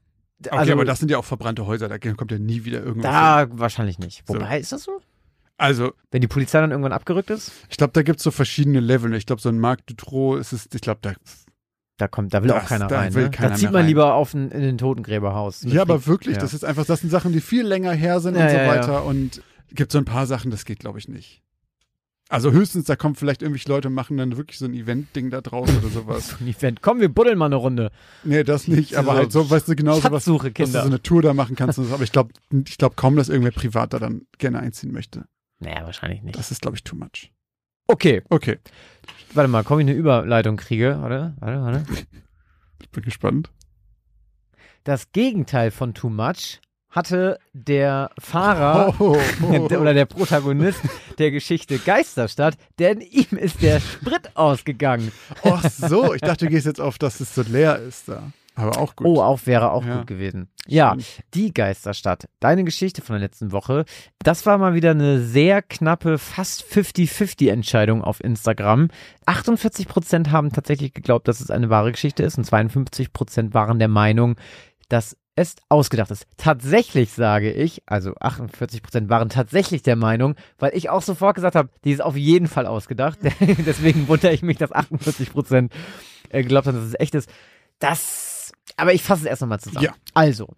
Okay, 0.45 0.57
Also, 0.57 0.73
aber 0.73 0.83
das 0.85 0.99
sind 0.99 1.09
ja 1.09 1.17
auch 1.17 1.23
verbrannte 1.25 1.65
Häuser, 1.65 1.87
da 1.87 1.97
kommt 1.97 2.31
ja 2.31 2.37
nie 2.39 2.65
wieder 2.65 2.79
irgendwas. 2.83 3.11
hin. 3.11 3.49
da 3.51 3.59
wahrscheinlich 3.59 3.97
nicht. 3.99 4.23
So. 4.27 4.33
Wobei, 4.33 4.59
ist 4.59 4.71
das 4.73 4.83
so? 4.83 4.99
Also, 5.57 5.93
Wenn 6.11 6.19
die 6.21 6.27
Polizei 6.27 6.59
dann 6.59 6.71
irgendwann 6.71 6.91
abgerückt 6.91 7.29
ist? 7.29 7.51
ich 7.69 7.77
glaube, 7.77 7.93
da 7.93 8.01
gibt 8.01 8.17
es 8.19 8.23
so 8.23 8.31
verschiedene 8.31 8.79
Level. 8.81 9.13
Ich 9.13 9.25
glaube, 9.25 9.41
so 9.41 9.47
ein 9.49 9.59
Marc 9.59 9.85
Dutroux 9.87 10.35
ist 10.35 10.51
es, 10.51 10.67
ich 10.73 10.81
glaube, 10.81 10.99
da. 11.01 11.13
Da 11.97 12.07
kommt, 12.07 12.33
da 12.33 12.41
will 12.41 12.49
Das- 12.49 12.63
auch 12.63 12.67
keiner 12.67 12.87
da 12.87 12.97
rein. 12.97 13.13
will 13.13 13.25
ne? 13.25 13.31
keiner 13.31 13.49
da 13.51 13.55
zieht 13.55 13.67
man 13.71 13.81
rein. 13.81 13.85
lieber 13.85 14.15
auf 14.15 14.33
ein, 14.33 14.49
in 14.49 14.61
den 14.61 14.79
Totengräberhaus. 14.79 15.61
Ja, 15.63 15.83
aber 15.83 16.07
wirklich, 16.07 16.35
ja. 16.37 16.41
das 16.41 16.55
ist 16.55 16.65
einfach, 16.65 16.85
das 16.87 17.01
sind 17.01 17.11
Sachen, 17.11 17.31
die 17.33 17.39
viel 17.39 17.65
länger 17.65 17.91
her 17.91 18.19
sind 18.19 18.35
Ja, 18.35 18.45
und 18.45 18.49
so 18.49 18.57
weiter. 18.57 19.05
Und 19.05 19.43
gibt 19.71 19.91
so 19.91 19.99
ein 19.99 20.05
paar 20.05 20.25
Sachen, 20.25 20.49
das 20.49 20.65
geht, 20.65 20.79
glaube 20.79 20.97
ich, 20.97 21.07
nicht. 21.07 21.43
Also 22.33 22.51
höchstens, 22.51 22.85
da 22.85 22.95
kommen 22.95 23.13
vielleicht 23.13 23.43
irgendwelche 23.43 23.69
Leute 23.69 23.89
und 23.89 23.93
machen 23.93 24.17
dann 24.17 24.37
wirklich 24.37 24.57
so 24.57 24.65
ein 24.65 24.73
Event-Ding 24.73 25.29
da 25.29 25.41
draus 25.41 25.69
oder 25.69 25.87
sowas. 25.89 26.29
so 26.39 26.43
ein 26.43 26.47
Event. 26.47 26.81
Komm, 26.81 26.99
wir 26.99 27.09
buddeln 27.09 27.37
mal 27.37 27.45
eine 27.45 27.57
Runde. 27.57 27.91
Nee, 28.23 28.43
das 28.43 28.67
nicht, 28.67 28.95
aber 28.95 29.11
So 29.11 29.17
halt 29.17 29.31
so, 29.31 29.49
weißt 29.51 29.67
du, 29.67 29.75
genau 29.75 29.93
so 29.93 30.05
was, 30.05 30.23
Schatzsuche, 30.23 30.47
dass 30.49 30.53
du 30.55 30.63
Kinder. 30.63 30.81
so 30.81 30.87
eine 30.87 31.03
Tour 31.03 31.21
da 31.21 31.35
machen 31.35 31.55
kannst. 31.55 31.77
Aber 31.77 32.03
ich 32.03 32.11
glaube 32.11 32.33
ich 32.65 32.79
glaub 32.79 32.95
kaum, 32.97 33.17
dass 33.17 33.29
irgendwer 33.29 33.51
privat 33.51 33.93
da 33.93 33.99
dann 33.99 34.25
gerne 34.39 34.59
einziehen 34.61 34.91
möchte. 34.91 35.25
Naja, 35.59 35.85
wahrscheinlich 35.85 36.23
nicht. 36.23 36.35
Das 36.35 36.49
ist, 36.49 36.63
glaube 36.63 36.75
ich, 36.75 36.83
too 36.83 36.95
much. 36.95 37.31
Okay, 37.85 38.23
Okay, 38.31 38.57
warte 39.35 39.47
mal, 39.47 39.63
komm 39.63 39.79
ich 39.81 39.83
eine 39.85 39.93
Überleitung 39.93 40.57
kriege. 40.57 40.97
Warte, 41.01 41.35
warte, 41.39 41.61
warte. 41.61 41.85
ich 42.81 42.89
bin 42.89 43.03
gespannt. 43.03 43.51
Das 44.83 45.11
Gegenteil 45.11 45.69
von 45.69 45.93
too 45.93 46.09
much 46.09 46.61
hatte 46.93 47.39
der 47.53 48.09
Fahrer 48.19 48.95
Oh, 48.99 49.17
oh, 49.41 49.47
oder 49.59 49.93
der 49.93 50.05
Protagonist 50.05 50.79
der 51.17 51.31
Geschichte 51.31 51.77
Geisterstadt, 51.79 52.55
denn 52.79 53.01
ihm 53.01 53.37
ist 53.37 53.61
der 53.61 53.79
Sprit 53.81 54.31
ausgegangen. 54.35 55.11
Ach 55.43 55.63
so, 55.69 56.13
ich 56.13 56.21
dachte, 56.21 56.45
du 56.45 56.51
gehst 56.51 56.65
jetzt 56.65 56.79
auf, 56.81 56.97
dass 56.97 57.19
es 57.19 57.35
so 57.35 57.41
leer 57.41 57.79
ist 57.79 58.07
da. 58.09 58.31
Aber 58.55 58.77
auch 58.77 58.95
gut. 58.95 59.07
Oh, 59.07 59.19
auch 59.19 59.39
wäre 59.47 59.71
auch 59.71 59.83
Ja. 59.83 59.97
gut 59.97 60.07
gewesen. 60.07 60.47
Ja, 60.67 60.95
die 61.33 61.51
Geisterstadt. 61.51 62.27
Deine 62.39 62.63
Geschichte 62.63 63.01
von 63.01 63.13
der 63.15 63.21
letzten 63.21 63.51
Woche. 63.51 63.83
Das 64.19 64.45
war 64.45 64.59
mal 64.59 64.75
wieder 64.75 64.91
eine 64.91 65.21
sehr 65.21 65.63
knappe, 65.63 66.19
fast 66.19 66.63
50-50 66.63 67.49
Entscheidung 67.49 68.03
auf 68.03 68.23
Instagram. 68.23 68.89
48 69.25 69.87
Prozent 69.87 70.29
haben 70.29 70.51
tatsächlich 70.51 70.93
geglaubt, 70.93 71.27
dass 71.27 71.41
es 71.41 71.49
eine 71.49 71.71
wahre 71.71 71.91
Geschichte 71.91 72.21
ist 72.21 72.37
und 72.37 72.43
52 72.43 73.11
Prozent 73.11 73.55
waren 73.55 73.79
der 73.79 73.87
Meinung, 73.87 74.35
dass 74.87 75.17
es 75.35 75.55
ausgedacht 75.69 76.11
ist. 76.11 76.27
Tatsächlich 76.37 77.11
sage 77.11 77.51
ich, 77.51 77.81
also 77.85 78.13
48 78.19 78.83
Prozent 78.83 79.09
waren 79.09 79.29
tatsächlich 79.29 79.81
der 79.81 79.95
Meinung, 79.95 80.35
weil 80.59 80.71
ich 80.75 80.89
auch 80.89 81.01
sofort 81.01 81.35
gesagt 81.35 81.55
habe, 81.55 81.69
die 81.83 81.91
ist 81.91 82.01
auf 82.01 82.15
jeden 82.15 82.47
Fall 82.47 82.67
ausgedacht. 82.67 83.19
Deswegen 83.39 84.07
wundere 84.07 84.33
ich 84.33 84.43
mich, 84.43 84.57
dass 84.57 84.71
48 84.71 85.31
Prozent 85.31 85.73
äh, 86.29 86.43
geglaubt 86.43 86.67
haben, 86.67 86.75
dass 86.75 86.85
es 86.85 86.99
echt 86.99 87.15
ist. 87.15 87.29
Das, 87.79 88.51
aber 88.77 88.93
ich 88.93 89.03
fasse 89.03 89.23
es 89.23 89.27
erst 89.27 89.41
nochmal 89.41 89.59
zusammen. 89.59 89.85
Ja. 89.85 89.93
Also, 90.13 90.53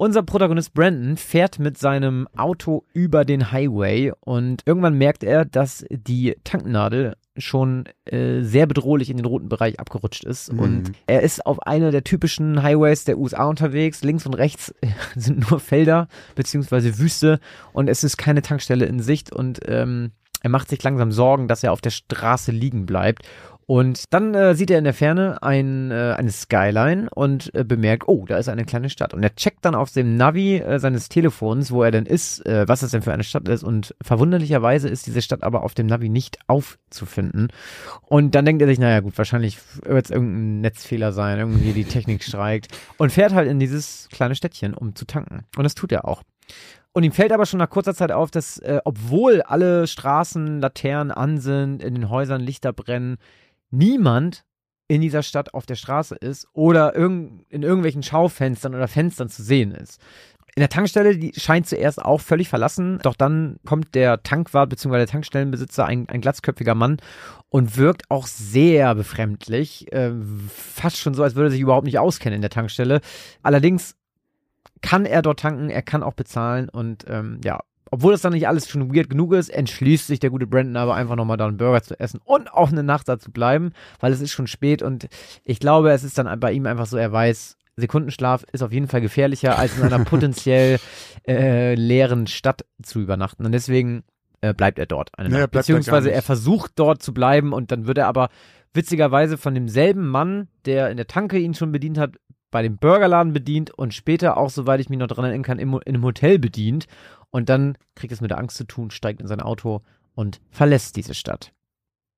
unser 0.00 0.22
Protagonist 0.22 0.72
Brandon 0.72 1.18
fährt 1.18 1.58
mit 1.58 1.76
seinem 1.76 2.26
Auto 2.34 2.84
über 2.94 3.26
den 3.26 3.52
Highway 3.52 4.12
und 4.20 4.62
irgendwann 4.64 4.96
merkt 4.96 5.22
er, 5.22 5.44
dass 5.44 5.84
die 5.90 6.36
Tanknadel 6.42 7.16
schon 7.36 7.84
äh, 8.06 8.40
sehr 8.40 8.64
bedrohlich 8.64 9.10
in 9.10 9.18
den 9.18 9.26
roten 9.26 9.50
Bereich 9.50 9.78
abgerutscht 9.78 10.24
ist. 10.24 10.54
Mhm. 10.54 10.58
Und 10.58 10.92
er 11.06 11.20
ist 11.20 11.44
auf 11.44 11.66
einer 11.66 11.90
der 11.90 12.02
typischen 12.02 12.62
Highways 12.62 13.04
der 13.04 13.18
USA 13.18 13.44
unterwegs. 13.44 14.02
Links 14.02 14.24
und 14.24 14.32
rechts 14.32 14.74
sind 15.16 15.50
nur 15.50 15.60
Felder 15.60 16.08
beziehungsweise 16.34 16.98
Wüste 16.98 17.38
und 17.74 17.90
es 17.90 18.02
ist 18.02 18.16
keine 18.16 18.40
Tankstelle 18.40 18.86
in 18.86 19.00
Sicht 19.00 19.30
und 19.30 19.60
ähm, 19.66 20.12
er 20.42 20.50
macht 20.50 20.70
sich 20.70 20.82
langsam 20.82 21.12
Sorgen, 21.12 21.48
dass 21.48 21.62
er 21.62 21.72
auf 21.72 21.82
der 21.82 21.90
Straße 21.90 22.50
liegen 22.50 22.86
bleibt. 22.86 23.28
Und 23.70 24.12
dann 24.12 24.34
äh, 24.34 24.56
sieht 24.56 24.72
er 24.72 24.78
in 24.78 24.84
der 24.84 24.94
Ferne 24.94 25.44
ein, 25.44 25.92
äh, 25.92 26.16
eine 26.18 26.32
Skyline 26.32 27.08
und 27.08 27.54
äh, 27.54 27.62
bemerkt, 27.62 28.08
oh, 28.08 28.24
da 28.26 28.36
ist 28.36 28.48
eine 28.48 28.64
kleine 28.64 28.90
Stadt. 28.90 29.14
Und 29.14 29.22
er 29.22 29.36
checkt 29.36 29.64
dann 29.64 29.76
auf 29.76 29.92
dem 29.92 30.16
Navi 30.16 30.56
äh, 30.56 30.80
seines 30.80 31.08
Telefons, 31.08 31.70
wo 31.70 31.84
er 31.84 31.92
denn 31.92 32.04
ist, 32.04 32.44
äh, 32.46 32.66
was 32.66 32.80
das 32.80 32.90
denn 32.90 33.02
für 33.02 33.12
eine 33.12 33.22
Stadt 33.22 33.46
ist. 33.46 33.62
Und 33.62 33.94
verwunderlicherweise 34.02 34.88
ist 34.88 35.06
diese 35.06 35.22
Stadt 35.22 35.44
aber 35.44 35.62
auf 35.62 35.74
dem 35.74 35.86
Navi 35.86 36.08
nicht 36.08 36.40
aufzufinden. 36.48 37.46
Und 38.08 38.34
dann 38.34 38.44
denkt 38.44 38.60
er 38.60 38.66
sich, 38.66 38.80
naja 38.80 38.98
gut, 38.98 39.16
wahrscheinlich 39.16 39.60
wird 39.84 40.04
es 40.04 40.10
irgendein 40.10 40.62
Netzfehler 40.62 41.12
sein, 41.12 41.38
irgendwie 41.38 41.72
die 41.72 41.84
Technik 41.84 42.24
streikt. 42.24 42.76
Und 42.98 43.12
fährt 43.12 43.34
halt 43.34 43.48
in 43.48 43.60
dieses 43.60 44.08
kleine 44.10 44.34
Städtchen, 44.34 44.74
um 44.74 44.96
zu 44.96 45.04
tanken. 45.04 45.44
Und 45.56 45.62
das 45.62 45.76
tut 45.76 45.92
er 45.92 46.08
auch. 46.08 46.24
Und 46.92 47.04
ihm 47.04 47.12
fällt 47.12 47.30
aber 47.30 47.46
schon 47.46 47.58
nach 47.58 47.70
kurzer 47.70 47.94
Zeit 47.94 48.10
auf, 48.10 48.32
dass 48.32 48.58
äh, 48.58 48.80
obwohl 48.84 49.42
alle 49.42 49.86
Straßen, 49.86 50.60
Laternen 50.60 51.12
an 51.12 51.38
sind, 51.38 51.84
in 51.84 51.94
den 51.94 52.10
Häusern 52.10 52.40
Lichter 52.40 52.72
brennen, 52.72 53.16
niemand 53.70 54.44
in 54.88 55.00
dieser 55.00 55.22
Stadt 55.22 55.54
auf 55.54 55.66
der 55.66 55.76
Straße 55.76 56.16
ist 56.16 56.48
oder 56.52 56.96
irgend, 56.96 57.44
in 57.48 57.62
irgendwelchen 57.62 58.02
Schaufenstern 58.02 58.74
oder 58.74 58.88
Fenstern 58.88 59.28
zu 59.28 59.42
sehen 59.42 59.72
ist. 59.72 60.00
In 60.56 60.60
der 60.60 60.68
Tankstelle, 60.68 61.16
die 61.16 61.32
scheint 61.38 61.68
zuerst 61.68 62.02
auch 62.02 62.20
völlig 62.20 62.48
verlassen, 62.48 62.98
doch 63.04 63.14
dann 63.14 63.60
kommt 63.64 63.94
der 63.94 64.22
Tankwart 64.24 64.68
bzw. 64.68 64.96
der 64.96 65.06
Tankstellenbesitzer, 65.06 65.86
ein, 65.86 66.08
ein 66.08 66.20
glatzköpfiger 66.20 66.74
Mann, 66.74 66.96
und 67.50 67.76
wirkt 67.76 68.10
auch 68.10 68.26
sehr 68.26 68.94
befremdlich, 68.96 69.92
äh, 69.92 70.12
fast 70.48 70.98
schon 70.98 71.14
so, 71.14 71.22
als 71.22 71.36
würde 71.36 71.48
er 71.48 71.52
sich 71.52 71.60
überhaupt 71.60 71.86
nicht 71.86 72.00
auskennen 72.00 72.36
in 72.36 72.42
der 72.42 72.50
Tankstelle. 72.50 73.00
Allerdings 73.42 73.96
kann 74.82 75.06
er 75.06 75.22
dort 75.22 75.40
tanken, 75.40 75.70
er 75.70 75.82
kann 75.82 76.02
auch 76.02 76.14
bezahlen 76.14 76.68
und 76.68 77.04
ähm, 77.08 77.40
ja, 77.44 77.60
obwohl 77.90 78.12
das 78.12 78.22
dann 78.22 78.32
nicht 78.32 78.48
alles 78.48 78.68
schon 78.68 78.94
weird 78.94 79.10
genug 79.10 79.32
ist, 79.32 79.48
entschließt 79.48 80.06
sich 80.06 80.20
der 80.20 80.30
gute 80.30 80.46
Brandon 80.46 80.76
aber 80.76 80.94
einfach 80.94 81.16
nochmal 81.16 81.36
da 81.36 81.46
einen 81.46 81.56
Burger 81.56 81.82
zu 81.82 81.98
essen 81.98 82.20
und 82.24 82.52
auch 82.52 82.70
eine 82.70 82.82
Nacht 82.82 83.08
da 83.08 83.18
zu 83.18 83.30
bleiben, 83.30 83.72
weil 83.98 84.12
es 84.12 84.20
ist 84.20 84.32
schon 84.32 84.46
spät 84.46 84.82
und 84.82 85.08
ich 85.44 85.60
glaube, 85.60 85.90
es 85.90 86.04
ist 86.04 86.18
dann 86.18 86.40
bei 86.40 86.52
ihm 86.52 86.66
einfach 86.66 86.86
so, 86.86 86.96
er 86.96 87.12
weiß, 87.12 87.56
Sekundenschlaf 87.76 88.44
ist 88.52 88.62
auf 88.62 88.72
jeden 88.72 88.88
Fall 88.88 89.00
gefährlicher, 89.00 89.58
als 89.58 89.76
in 89.76 89.84
einer 89.84 90.04
potenziell 90.04 90.78
äh, 91.26 91.74
leeren 91.74 92.26
Stadt 92.26 92.64
zu 92.82 93.00
übernachten. 93.00 93.44
Und 93.44 93.52
deswegen 93.52 94.04
äh, 94.40 94.54
bleibt 94.54 94.78
er 94.78 94.86
dort. 94.86 95.10
Eine 95.18 95.30
gar 95.30 95.48
Beziehungsweise 95.48 96.12
er 96.12 96.22
versucht 96.22 96.72
dort 96.76 97.02
zu 97.02 97.12
bleiben 97.12 97.52
und 97.52 97.72
dann 97.72 97.86
wird 97.86 97.98
er 97.98 98.06
aber 98.06 98.28
witzigerweise 98.72 99.36
von 99.36 99.54
demselben 99.54 100.08
Mann, 100.08 100.48
der 100.64 100.90
in 100.90 100.96
der 100.96 101.06
Tanke 101.06 101.38
ihn 101.38 101.54
schon 101.54 101.72
bedient 101.72 101.98
hat, 101.98 102.16
bei 102.50 102.62
dem 102.62 102.78
Burgerladen 102.78 103.32
bedient 103.32 103.70
und 103.70 103.94
später 103.94 104.36
auch, 104.36 104.50
soweit 104.50 104.80
ich 104.80 104.88
mich 104.88 104.98
noch 104.98 105.06
dran 105.06 105.24
erinnern 105.24 105.44
kann, 105.44 105.58
im, 105.58 105.74
in 105.84 105.94
einem 105.94 106.04
Hotel 106.04 106.38
bedient. 106.38 106.86
Und 107.30 107.48
dann 107.48 107.76
kriegt 107.94 108.12
es 108.12 108.20
mit 108.20 108.30
der 108.30 108.38
Angst 108.38 108.56
zu 108.56 108.64
tun, 108.64 108.90
steigt 108.90 109.20
in 109.20 109.28
sein 109.28 109.40
Auto 109.40 109.82
und 110.14 110.40
verlässt 110.50 110.96
diese 110.96 111.14
Stadt. 111.14 111.52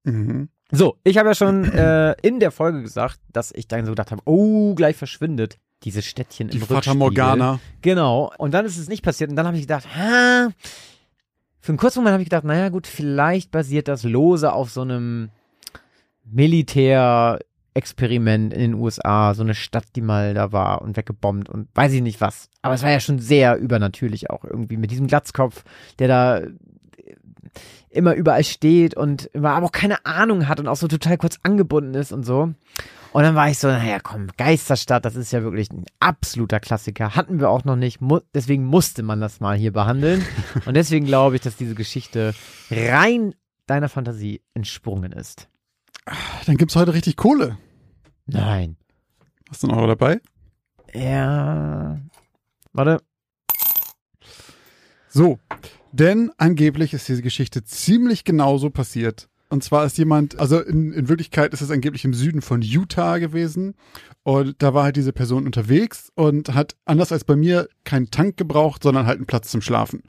Mhm. 0.04 0.48
So, 0.70 0.96
ich 1.04 1.18
habe 1.18 1.28
ja 1.28 1.34
schon 1.34 1.64
äh, 1.64 2.12
in 2.22 2.40
der 2.40 2.50
Folge 2.50 2.82
gesagt, 2.82 3.20
dass 3.30 3.52
ich 3.52 3.68
dann 3.68 3.84
so 3.84 3.92
gedacht 3.92 4.10
habe, 4.10 4.22
oh, 4.24 4.74
gleich 4.74 4.96
verschwindet 4.96 5.58
dieses 5.84 6.06
Städtchen 6.06 6.48
Die 6.48 6.56
im 6.56 6.62
Fata 6.62 6.74
Rückspiegel. 6.76 6.98
Morgana. 6.98 7.60
Genau. 7.82 8.32
Und 8.38 8.54
dann 8.54 8.64
ist 8.64 8.78
es 8.78 8.88
nicht 8.88 9.02
passiert. 9.02 9.30
Und 9.30 9.36
dann 9.36 9.46
habe 9.46 9.56
ich 9.56 9.64
gedacht, 9.64 9.86
ha, 9.94 10.48
für 11.60 11.68
einen 11.72 11.78
kurzen 11.78 12.00
Moment 12.00 12.14
habe 12.14 12.22
ich 12.22 12.28
gedacht, 12.28 12.44
naja 12.44 12.70
gut, 12.70 12.86
vielleicht 12.86 13.50
basiert 13.50 13.88
das 13.88 14.02
lose 14.02 14.52
auf 14.52 14.70
so 14.70 14.80
einem 14.80 15.30
Militärexperiment 17.74 18.52
in 18.52 18.60
den 18.60 18.74
USA, 18.74 19.34
so 19.34 19.42
eine 19.42 19.54
Stadt, 19.54 19.84
die 19.96 20.00
mal 20.00 20.34
da 20.34 20.52
war 20.52 20.82
und 20.82 20.96
weggebombt 20.96 21.48
und 21.48 21.68
weiß 21.74 21.92
ich 21.92 22.02
nicht 22.02 22.20
was. 22.20 22.48
Aber 22.62 22.74
es 22.74 22.82
war 22.82 22.90
ja 22.90 23.00
schon 23.00 23.18
sehr 23.18 23.56
übernatürlich 23.56 24.30
auch 24.30 24.44
irgendwie 24.44 24.76
mit 24.76 24.90
diesem 24.90 25.06
Glatzkopf, 25.06 25.64
der 25.98 26.08
da 26.08 26.40
immer 27.90 28.14
überall 28.14 28.44
steht 28.44 28.96
und 28.96 29.26
immer 29.26 29.50
aber 29.50 29.66
auch 29.66 29.72
keine 29.72 30.06
Ahnung 30.06 30.48
hat 30.48 30.60
und 30.60 30.68
auch 30.68 30.76
so 30.76 30.88
total 30.88 31.18
kurz 31.18 31.38
angebunden 31.42 31.94
ist 31.94 32.12
und 32.12 32.24
so. 32.24 32.54
Und 33.12 33.22
dann 33.22 33.34
war 33.34 33.50
ich 33.50 33.58
so, 33.58 33.68
naja, 33.68 33.98
komm, 34.02 34.28
Geisterstadt, 34.38 35.04
das 35.04 35.16
ist 35.16 35.32
ja 35.32 35.42
wirklich 35.42 35.70
ein 35.70 35.84
absoluter 36.00 36.60
Klassiker. 36.60 37.14
Hatten 37.14 37.40
wir 37.40 37.50
auch 37.50 37.64
noch 37.64 37.76
nicht, 37.76 38.00
mu 38.00 38.20
deswegen 38.34 38.64
musste 38.64 39.02
man 39.02 39.20
das 39.20 39.40
mal 39.40 39.54
hier 39.54 39.72
behandeln. 39.72 40.24
Und 40.64 40.74
deswegen 40.74 41.04
glaube 41.04 41.36
ich, 41.36 41.42
dass 41.42 41.56
diese 41.56 41.74
Geschichte 41.74 42.34
rein 42.70 43.34
deiner 43.66 43.90
Fantasie 43.90 44.40
entsprungen 44.54 45.12
ist. 45.12 45.48
Dann 46.46 46.56
gibt's 46.56 46.76
heute 46.76 46.94
richtig 46.94 47.16
Kohle. 47.16 47.58
Nein. 48.26 48.76
Hast 49.48 49.62
du 49.62 49.66
noch 49.66 49.76
Euro 49.76 49.88
dabei? 49.88 50.20
Ja. 50.94 52.00
Warte. 52.72 53.02
So, 55.08 55.38
denn 55.92 56.32
angeblich 56.38 56.94
ist 56.94 57.08
diese 57.08 57.22
Geschichte 57.22 57.64
ziemlich 57.64 58.24
genauso 58.24 58.70
passiert. 58.70 59.28
Und 59.50 59.62
zwar 59.62 59.84
ist 59.84 59.98
jemand, 59.98 60.40
also 60.40 60.60
in, 60.60 60.92
in 60.92 61.10
Wirklichkeit 61.10 61.52
ist 61.52 61.60
es 61.60 61.70
angeblich 61.70 62.06
im 62.06 62.14
Süden 62.14 62.40
von 62.40 62.62
Utah 62.62 63.18
gewesen. 63.18 63.74
Und 64.22 64.62
da 64.62 64.72
war 64.72 64.84
halt 64.84 64.96
diese 64.96 65.12
Person 65.12 65.44
unterwegs 65.44 66.10
und 66.14 66.54
hat, 66.54 66.76
anders 66.86 67.12
als 67.12 67.24
bei 67.24 67.36
mir, 67.36 67.68
keinen 67.84 68.10
Tank 68.10 68.38
gebraucht, 68.38 68.82
sondern 68.82 69.04
halt 69.04 69.18
einen 69.18 69.26
Platz 69.26 69.50
zum 69.50 69.60
Schlafen. 69.60 70.04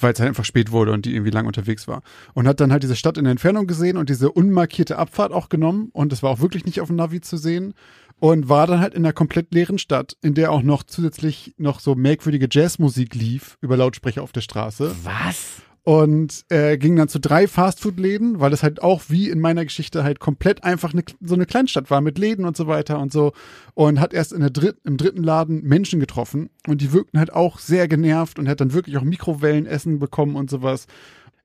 Weil 0.00 0.12
es 0.14 0.20
halt 0.20 0.28
einfach 0.28 0.44
spät 0.44 0.72
wurde 0.72 0.92
und 0.92 1.04
die 1.04 1.14
irgendwie 1.14 1.30
lang 1.30 1.46
unterwegs 1.46 1.86
war. 1.86 2.02
Und 2.34 2.48
hat 2.48 2.60
dann 2.60 2.72
halt 2.72 2.82
diese 2.82 2.96
Stadt 2.96 3.18
in 3.18 3.24
der 3.24 3.32
Entfernung 3.32 3.66
gesehen 3.66 3.96
und 3.96 4.08
diese 4.08 4.32
unmarkierte 4.32 4.98
Abfahrt 4.98 5.32
auch 5.32 5.48
genommen. 5.48 5.90
Und 5.92 6.12
es 6.12 6.22
war 6.22 6.30
auch 6.30 6.40
wirklich 6.40 6.64
nicht 6.64 6.80
auf 6.80 6.88
dem 6.88 6.96
Navi 6.96 7.20
zu 7.20 7.36
sehen. 7.36 7.74
Und 8.18 8.48
war 8.48 8.66
dann 8.66 8.80
halt 8.80 8.94
in 8.94 9.04
einer 9.04 9.12
komplett 9.12 9.52
leeren 9.52 9.78
Stadt, 9.78 10.16
in 10.22 10.34
der 10.34 10.52
auch 10.52 10.62
noch 10.62 10.84
zusätzlich 10.84 11.54
noch 11.58 11.80
so 11.80 11.96
merkwürdige 11.96 12.46
Jazzmusik 12.50 13.14
lief 13.14 13.58
über 13.60 13.76
Lautsprecher 13.76 14.22
auf 14.22 14.30
der 14.30 14.42
Straße 14.42 14.94
Was? 15.02 15.62
Und 15.84 16.44
äh, 16.48 16.78
ging 16.78 16.94
dann 16.94 17.08
zu 17.08 17.18
drei 17.18 17.48
Fastfood-Läden, 17.48 18.38
weil 18.38 18.50
das 18.50 18.62
halt 18.62 18.82
auch 18.82 19.02
wie 19.08 19.28
in 19.28 19.40
meiner 19.40 19.64
Geschichte 19.64 20.04
halt 20.04 20.20
komplett 20.20 20.62
einfach 20.62 20.92
eine, 20.92 21.02
so 21.20 21.34
eine 21.34 21.46
Kleinstadt 21.46 21.90
war 21.90 22.00
mit 22.00 22.18
Läden 22.18 22.44
und 22.44 22.56
so 22.56 22.68
weiter 22.68 23.00
und 23.00 23.12
so 23.12 23.32
und 23.74 23.98
hat 23.98 24.14
erst 24.14 24.32
in 24.32 24.40
der 24.40 24.50
dritt, 24.50 24.76
im 24.84 24.96
dritten 24.96 25.24
Laden 25.24 25.62
Menschen 25.62 25.98
getroffen 25.98 26.50
und 26.68 26.80
die 26.80 26.92
wirkten 26.92 27.18
halt 27.18 27.32
auch 27.32 27.58
sehr 27.58 27.88
genervt 27.88 28.38
und 28.38 28.48
hat 28.48 28.60
dann 28.60 28.72
wirklich 28.72 28.96
auch 28.96 29.02
Mikrowellenessen 29.02 29.98
bekommen 29.98 30.36
und 30.36 30.50
sowas. 30.50 30.86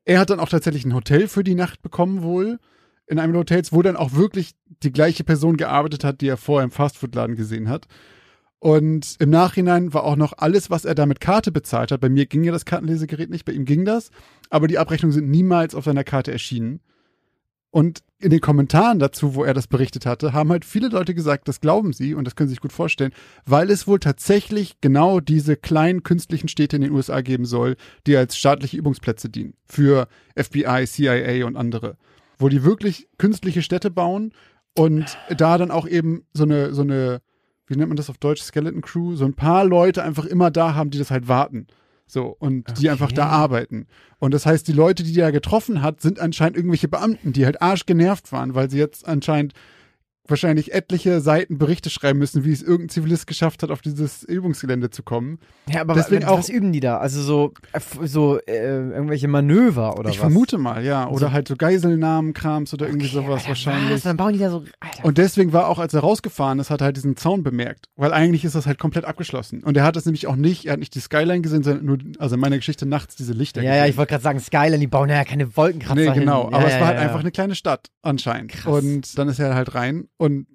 Er 0.05 0.19
hat 0.19 0.29
dann 0.29 0.39
auch 0.39 0.49
tatsächlich 0.49 0.85
ein 0.85 0.93
Hotel 0.93 1.27
für 1.27 1.43
die 1.43 1.55
Nacht 1.55 1.81
bekommen 1.81 2.21
wohl 2.21 2.59
in 3.07 3.19
einem 3.19 3.35
Hotels, 3.35 3.73
wo 3.73 3.81
dann 3.81 3.95
auch 3.95 4.13
wirklich 4.13 4.51
die 4.83 4.91
gleiche 4.91 5.23
Person 5.23 5.57
gearbeitet 5.57 6.03
hat, 6.03 6.21
die 6.21 6.27
er 6.27 6.37
vorher 6.37 6.65
im 6.65 6.71
Fastfood-Laden 6.71 7.35
gesehen 7.35 7.69
hat. 7.69 7.87
Und 8.59 9.15
im 9.19 9.29
Nachhinein 9.29 9.93
war 9.93 10.03
auch 10.03 10.15
noch 10.15 10.33
alles, 10.37 10.69
was 10.69 10.83
er 10.83 10.95
da 10.95 11.05
mit 11.05 11.19
Karte 11.19 11.51
bezahlt 11.51 11.91
hat. 11.91 12.01
Bei 12.01 12.09
mir 12.09 12.25
ging 12.25 12.43
ja 12.43 12.51
das 12.51 12.65
Kartenlesegerät 12.65 13.29
nicht, 13.29 13.45
bei 13.45 13.51
ihm 13.51 13.65
ging 13.65 13.85
das. 13.85 14.09
Aber 14.49 14.67
die 14.67 14.79
Abrechnungen 14.79 15.13
sind 15.13 15.29
niemals 15.29 15.75
auf 15.75 15.85
seiner 15.85 16.03
Karte 16.03 16.31
erschienen. 16.31 16.79
Und 17.69 18.01
in 18.19 18.31
den 18.31 18.39
Kommentaren 18.39 18.97
dazu, 18.97 19.35
wo 19.35 19.43
er 19.43 19.53
das 19.53 19.67
berichtet 19.67 20.05
hatte, 20.05 20.33
haben 20.33 20.49
halt 20.49 20.65
viele 20.65 20.87
Leute 20.87 21.13
gesagt, 21.13 21.47
das 21.47 21.61
glauben 21.61 21.93
sie 21.93 22.15
und 22.15 22.25
das 22.25 22.35
können 22.35 22.47
sie 22.47 22.53
sich 22.53 22.61
gut 22.61 22.71
vorstellen, 22.71 23.11
weil 23.45 23.69
es 23.69 23.85
wohl 23.85 23.99
tatsächlich 23.99 24.81
genau 24.81 25.19
diese 25.19 25.55
kleinen 25.55 26.01
künstlichen 26.01 26.47
Städte 26.47 26.77
in 26.77 26.81
den 26.81 26.93
USA 26.93 27.21
geben 27.21 27.45
soll, 27.45 27.75
die 28.07 28.17
als 28.17 28.37
staatliche 28.37 28.77
Übungsplätze 28.77 29.29
dienen. 29.29 29.53
Für 29.65 30.07
FBI, 30.35 30.85
CIA 30.87 31.45
und 31.45 31.57
andere. 31.57 31.97
Wo 32.39 32.49
die 32.49 32.63
wirklich 32.63 33.09
künstliche 33.17 33.61
Städte 33.61 33.91
bauen 33.91 34.31
und 34.75 35.17
da 35.37 35.57
dann 35.57 35.69
auch 35.69 35.87
eben 35.87 36.23
so 36.33 36.43
eine, 36.43 36.73
so 36.73 36.81
eine, 36.81 37.21
wie 37.67 37.75
nennt 37.75 37.89
man 37.89 37.97
das 37.97 38.09
auf 38.09 38.17
Deutsch, 38.17 38.41
Skeleton 38.41 38.81
Crew, 38.81 39.15
so 39.15 39.25
ein 39.25 39.33
paar 39.33 39.65
Leute 39.65 40.03
einfach 40.03 40.25
immer 40.25 40.51
da 40.51 40.73
haben, 40.73 40.89
die 40.89 40.97
das 40.97 41.11
halt 41.11 41.27
warten. 41.27 41.67
So, 42.09 42.35
und 42.39 42.79
die 42.79 42.89
einfach 42.89 43.11
da 43.11 43.25
Okay. 43.25 43.35
arbeiten. 43.35 43.87
Und 44.19 44.33
das 44.33 44.45
heißt, 44.45 44.65
die 44.67 44.73
Leute, 44.73 45.03
die 45.03 45.19
er 45.19 45.33
getroffen 45.33 45.81
hat, 45.81 45.99
sind 45.99 46.19
anscheinend 46.19 46.55
irgendwelche 46.55 46.87
Beamten, 46.87 47.33
die 47.33 47.45
halt 47.45 47.61
arschgenervt 47.61 48.31
waren, 48.31 48.55
weil 48.55 48.69
sie 48.69 48.77
jetzt 48.77 49.05
anscheinend 49.05 49.53
wahrscheinlich 50.29 50.73
etliche 50.73 51.21
Seiten 51.21 51.57
Berichte 51.57 51.89
schreiben 51.89 52.19
müssen, 52.19 52.43
wie 52.45 52.51
es 52.51 52.61
irgendein 52.61 52.89
Zivilist 52.89 53.27
geschafft 53.27 53.63
hat, 53.63 53.71
auf 53.71 53.81
dieses 53.81 54.23
Übungsgelände 54.23 54.89
zu 54.89 55.03
kommen. 55.03 55.39
Ja, 55.69 55.81
aber 55.81 55.93
Deswegen 55.93 56.23
was, 56.23 56.29
auch- 56.31 56.37
was 56.39 56.49
üben 56.49 56.71
die 56.71 56.79
da? 56.79 56.97
Also 56.97 57.21
so, 57.21 57.53
äh, 57.73 57.79
so 58.07 58.39
äh, 58.47 58.53
irgendwelche 58.91 59.27
Manöver 59.27 59.97
oder 59.99 60.09
ich 60.09 60.17
was? 60.17 60.21
vermute 60.21 60.57
mal, 60.57 60.83
ja. 60.83 61.07
Oder 61.07 61.27
So- 61.27 61.31
halt 61.31 61.47
so 61.47 61.55
Geiselnahmen-Krams 61.55 62.73
oder 62.73 62.87
irgendwie 62.87 63.07
Okay, 63.07 63.15
sowas 63.15 63.37
Alter, 63.41 63.47
wahrscheinlich. 63.49 63.93
Was? 63.95 64.01
Dann 64.03 64.17
bauen 64.17 64.33
die 64.33 64.39
da 64.39 64.49
so. 64.49 64.63
Alter. 64.79 65.05
Und 65.05 65.17
deswegen 65.17 65.53
war 65.53 65.67
auch, 65.67 65.79
als 65.79 65.93
er 65.93 66.01
rausgefahren 66.01 66.59
ist, 66.59 66.69
hat 66.69 66.81
er 66.81 66.85
halt 66.85 66.97
diesen 66.97 67.15
Zaun 67.17 67.43
bemerkt. 67.43 67.85
Weil 67.95 68.13
eigentlich 68.13 68.45
ist 68.45 68.55
das 68.55 68.65
halt 68.65 68.79
komplett 68.79 69.05
abgeschlossen. 69.05 69.63
Und 69.63 69.77
er 69.77 69.83
hat 69.83 69.95
es 69.97 70.05
nämlich 70.05 70.27
auch 70.27 70.35
nicht, 70.35 70.65
er 70.65 70.73
hat 70.73 70.79
nicht 70.79 70.95
die 70.95 70.99
Skyline 70.99 71.41
gesehen, 71.41 71.63
sondern 71.63 71.85
nur, 71.85 71.97
also 72.19 72.35
in 72.35 72.41
meiner 72.41 72.57
Geschichte 72.57 72.85
nachts 72.85 73.15
diese 73.15 73.33
Lichter 73.33 73.61
ja, 73.61 73.69
ja, 73.69 73.75
gesehen. 73.83 73.91
ich 73.91 73.97
wollte 73.97 74.09
gerade 74.11 74.23
sagen, 74.23 74.39
Skyline, 74.39 74.79
die 74.79 74.87
bauen 74.87 75.09
ja 75.09 75.23
keine 75.23 75.55
Wolkenkratzer 75.57 75.95
Nee, 75.95 76.11
hin. 76.11 76.19
genau. 76.21 76.49
Ja, 76.51 76.57
Aber 76.57 76.67
ja, 76.69 76.75
es 76.75 76.79
war 76.79 76.87
halt 76.87 76.97
ja, 76.97 77.01
einfach 77.03 77.15
ja. 77.15 77.21
eine 77.21 77.31
kleine 77.31 77.55
Stadt 77.55 77.87
anscheinend. 78.01 78.51
Krass. 78.51 78.83
Und 78.83 79.17
dann 79.17 79.27
ist 79.29 79.39
er 79.39 79.55
halt 79.55 79.75
rein 79.75 80.07
und 80.17 80.47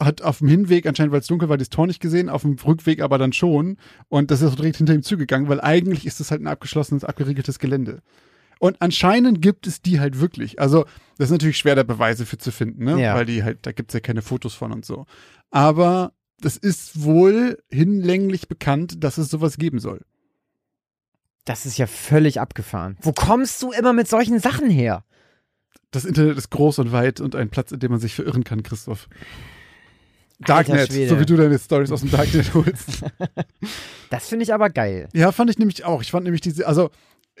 hat 0.00 0.22
auf 0.22 0.38
dem 0.38 0.48
Hinweg, 0.48 0.86
anscheinend 0.86 1.12
weil 1.12 1.20
es 1.20 1.26
dunkel 1.26 1.48
war, 1.48 1.56
das 1.56 1.68
Tor 1.68 1.86
nicht 1.86 2.00
gesehen, 2.00 2.28
auf 2.28 2.42
dem 2.42 2.56
Rückweg 2.56 3.00
aber 3.00 3.18
dann 3.18 3.32
schon. 3.32 3.76
Und 4.08 4.30
das 4.30 4.42
ist 4.42 4.50
so 4.50 4.56
direkt 4.56 4.76
hinter 4.76 4.94
ihm 4.94 5.02
zugegangen, 5.02 5.48
weil 5.48 5.60
eigentlich 5.60 6.06
ist 6.06 6.20
es 6.20 6.30
halt 6.30 6.42
ein 6.42 6.46
abgeschlossenes, 6.46 7.04
abgeriegeltes 7.04 7.58
Gelände. 7.58 8.02
Und 8.58 8.80
anscheinend 8.80 9.42
gibt 9.42 9.66
es 9.66 9.82
die 9.82 10.00
halt 10.00 10.20
wirklich. 10.20 10.60
Also, 10.60 10.84
das 11.18 11.28
ist 11.28 11.32
natürlich 11.32 11.58
schwer, 11.58 11.74
da 11.74 11.82
Beweise 11.82 12.26
für 12.26 12.38
zu 12.38 12.52
finden, 12.52 12.84
ne? 12.84 13.00
Ja. 13.00 13.14
Weil 13.14 13.26
die 13.26 13.42
halt, 13.42 13.58
da 13.62 13.72
gibt's 13.72 13.94
ja 13.94 14.00
keine 14.00 14.22
Fotos 14.22 14.54
von 14.54 14.72
und 14.72 14.84
so. 14.84 15.06
Aber 15.50 16.12
das 16.40 16.56
ist 16.56 17.02
wohl 17.02 17.58
hinlänglich 17.70 18.48
bekannt, 18.48 19.02
dass 19.02 19.18
es 19.18 19.30
sowas 19.30 19.56
geben 19.58 19.80
soll. 19.80 20.02
Das 21.44 21.66
ist 21.66 21.76
ja 21.76 21.88
völlig 21.88 22.40
abgefahren. 22.40 22.96
Wo 23.00 23.12
kommst 23.12 23.60
du 23.62 23.72
immer 23.72 23.92
mit 23.92 24.08
solchen 24.08 24.38
Sachen 24.38 24.70
her? 24.70 25.04
Das 25.92 26.04
Internet 26.04 26.36
ist 26.36 26.50
groß 26.50 26.80
und 26.80 26.90
weit 26.90 27.20
und 27.20 27.36
ein 27.36 27.50
Platz, 27.50 27.70
in 27.70 27.78
dem 27.78 27.92
man 27.92 28.00
sich 28.00 28.14
verirren 28.14 28.42
kann, 28.42 28.62
Christoph. 28.62 29.08
Darknet, 30.40 30.90
so 30.90 31.20
wie 31.20 31.26
du 31.26 31.36
deine 31.36 31.58
Stories 31.58 31.92
aus 31.92 32.00
dem 32.00 32.10
Darknet 32.10 32.52
holst. 32.54 33.04
Das 34.10 34.28
finde 34.28 34.42
ich 34.42 34.52
aber 34.52 34.68
geil. 34.68 35.08
ja, 35.14 35.32
fand 35.32 35.48
ich 35.48 35.58
nämlich 35.58 35.86
auch. 35.86 36.02
Ich 36.02 36.10
fand 36.10 36.24
nämlich 36.24 36.42
diese, 36.42 36.66
also 36.66 36.90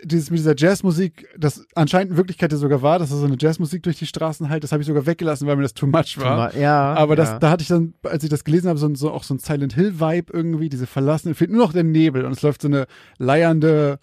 dieses 0.02 0.30
mit 0.30 0.38
dieser 0.38 0.56
Jazzmusik, 0.56 1.28
das 1.36 1.66
anscheinend 1.74 2.12
in 2.12 2.16
Wirklichkeit 2.16 2.50
ja 2.50 2.56
sogar 2.56 2.80
war, 2.80 2.98
dass 2.98 3.10
er 3.10 3.18
so 3.18 3.26
eine 3.26 3.36
Jazzmusik 3.38 3.82
durch 3.82 3.98
die 3.98 4.06
Straßen 4.06 4.48
halt, 4.48 4.64
das 4.64 4.72
habe 4.72 4.80
ich 4.80 4.86
sogar 4.86 5.04
weggelassen, 5.04 5.46
weil 5.46 5.56
mir 5.56 5.62
das 5.62 5.74
too 5.74 5.86
much 5.86 6.16
war. 6.16 6.56
Ja. 6.56 6.94
Aber 6.94 7.14
das, 7.14 7.28
ja. 7.30 7.38
da 7.38 7.50
hatte 7.50 7.60
ich 7.60 7.68
dann, 7.68 7.92
als 8.04 8.24
ich 8.24 8.30
das 8.30 8.44
gelesen 8.44 8.68
habe, 8.68 8.78
so, 8.78 8.92
so 8.94 9.10
auch 9.10 9.22
so 9.22 9.34
ein 9.34 9.38
Silent 9.38 9.74
Hill 9.74 10.00
Vibe 10.00 10.32
irgendwie, 10.32 10.70
diese 10.70 10.86
verlassene, 10.86 11.34
fehlt 11.34 11.50
nur 11.50 11.66
noch 11.66 11.74
der 11.74 11.84
Nebel 11.84 12.24
und 12.24 12.32
es 12.32 12.40
läuft 12.40 12.62
so 12.62 12.68
eine 12.68 12.86
leiernde 13.18 13.98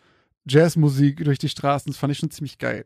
Jazzmusik 0.47 1.23
durch 1.23 1.39
die 1.39 1.49
Straßen. 1.49 1.91
Das 1.91 1.97
fand 1.97 2.11
ich 2.11 2.19
schon 2.19 2.29
ziemlich 2.29 2.59
geil. 2.59 2.85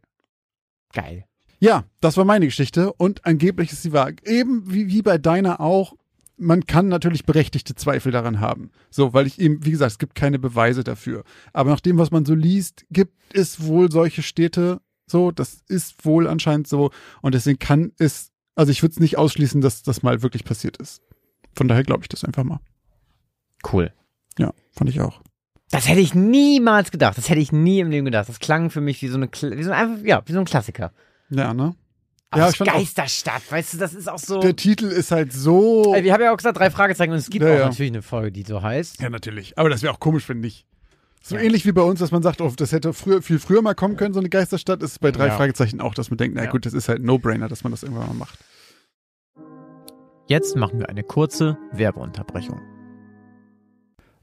geil. 0.93 1.25
Ja, 1.63 1.85
das 2.01 2.17
war 2.17 2.25
meine 2.25 2.45
Geschichte 2.45 2.91
und 2.91 3.25
angeblich 3.25 3.71
ist 3.71 3.83
sie 3.83 3.93
wahr. 3.93 4.11
Eben 4.25 4.69
wie, 4.69 4.89
wie 4.89 5.01
bei 5.01 5.17
deiner 5.17 5.61
auch, 5.61 5.95
man 6.35 6.65
kann 6.65 6.89
natürlich 6.89 7.25
berechtigte 7.25 7.73
Zweifel 7.73 8.11
daran 8.11 8.41
haben. 8.41 8.69
So, 8.89 9.13
weil 9.13 9.27
ich 9.27 9.39
eben, 9.39 9.63
wie 9.63 9.71
gesagt, 9.71 9.93
es 9.93 9.97
gibt 9.97 10.13
keine 10.13 10.39
Beweise 10.39 10.83
dafür. 10.83 11.23
Aber 11.53 11.69
nach 11.69 11.79
dem, 11.79 11.97
was 11.97 12.11
man 12.11 12.25
so 12.25 12.35
liest, 12.35 12.85
gibt 12.91 13.13
es 13.33 13.63
wohl 13.63 13.89
solche 13.89 14.23
Städte 14.23 14.81
so, 15.07 15.31
das 15.31 15.63
ist 15.69 16.03
wohl 16.03 16.27
anscheinend 16.27 16.67
so 16.67 16.91
und 17.21 17.33
deswegen 17.33 17.59
kann 17.59 17.93
es, 17.97 18.33
also 18.55 18.69
ich 18.69 18.83
würde 18.83 18.91
es 18.91 18.99
nicht 18.99 19.17
ausschließen, 19.17 19.61
dass 19.61 19.83
das 19.83 20.03
mal 20.03 20.21
wirklich 20.21 20.43
passiert 20.43 20.75
ist. 20.75 21.01
Von 21.55 21.69
daher 21.69 21.85
glaube 21.85 22.01
ich 22.01 22.09
das 22.09 22.25
einfach 22.25 22.43
mal. 22.43 22.59
Cool. 23.71 23.93
Ja, 24.37 24.51
fand 24.73 24.89
ich 24.89 24.99
auch. 24.99 25.21
Das 25.71 25.87
hätte 25.87 26.01
ich 26.01 26.13
niemals 26.13 26.91
gedacht. 26.91 27.17
Das 27.17 27.29
hätte 27.29 27.39
ich 27.39 27.53
nie 27.53 27.79
im 27.79 27.89
Leben 27.89 28.03
gedacht. 28.03 28.27
Das 28.27 28.41
klang 28.41 28.69
für 28.69 28.81
mich 28.81 29.01
wie 29.01 29.07
so 29.07 29.15
eine, 29.15 29.29
wie 29.31 29.63
so 29.63 29.71
ein, 29.71 30.05
ja, 30.05 30.21
wie 30.25 30.33
so 30.33 30.39
ein 30.39 30.45
Klassiker. 30.45 30.91
Ja, 31.33 31.53
ne? 31.53 31.75
Ja, 32.35 32.47
Aus 32.47 32.57
Geisterstadt, 32.57 33.43
weißt 33.51 33.75
du, 33.75 33.77
das 33.77 33.93
ist 33.93 34.09
auch 34.09 34.17
so. 34.17 34.39
Der 34.39 34.55
Titel 34.55 34.85
ist 34.85 35.11
halt 35.11 35.31
so. 35.31 35.93
Ey, 35.93 36.03
wir 36.03 36.13
haben 36.13 36.21
ja 36.21 36.33
auch 36.33 36.37
gesagt, 36.37 36.57
drei 36.57 36.71
Fragezeichen 36.71 37.11
und 37.11 37.17
es 37.19 37.29
gibt 37.29 37.45
Ja, 37.45 37.53
auch 37.53 37.59
ja. 37.59 37.65
natürlich 37.69 37.91
eine 37.91 38.01
Folge, 38.01 38.31
die 38.31 38.41
so 38.43 38.61
heißt. 38.63 38.99
Ja, 39.01 39.09
natürlich. 39.11 39.55
Aber 39.57 39.69
das 39.69 39.83
wäre 39.83 39.93
auch 39.93 39.99
komisch, 39.99 40.27
wenn 40.29 40.39
nicht. 40.39 40.65
So 41.21 41.35
Ja. 41.35 41.41
ähnlich 41.41 41.65
wie 41.67 41.71
bei 41.71 41.83
uns, 41.83 41.99
dass 41.99 42.09
man 42.11 42.23
sagt, 42.23 42.41
oh, 42.41 42.51
das 42.55 42.71
hätte 42.71 42.91
früher, 42.93 43.21
viel 43.21 43.37
früher 43.39 43.61
mal 43.61 43.75
kommen 43.75 43.97
können, 43.97 44.13
so 44.15 44.19
eine 44.19 44.29
Geisterstadt, 44.29 44.81
ist 44.81 44.99
bei 44.99 45.11
drei 45.11 45.27
Ja. 45.27 45.37
Fragezeichen 45.37 45.79
auch, 45.79 45.93
dass 45.93 46.09
man 46.09 46.17
denkt, 46.17 46.35
na 46.35 46.47
gut, 46.47 46.65
das 46.65 46.73
ist 46.73 46.89
halt 46.89 47.01
ein 47.01 47.05
No-Brainer, 47.05 47.47
dass 47.49 47.63
man 47.63 47.71
das 47.71 47.83
irgendwann 47.83 48.07
mal 48.07 48.15
macht. 48.15 48.39
Jetzt 50.27 50.55
machen 50.55 50.79
wir 50.79 50.89
eine 50.89 51.03
kurze 51.03 51.57
Werbeunterbrechung. 51.71 52.59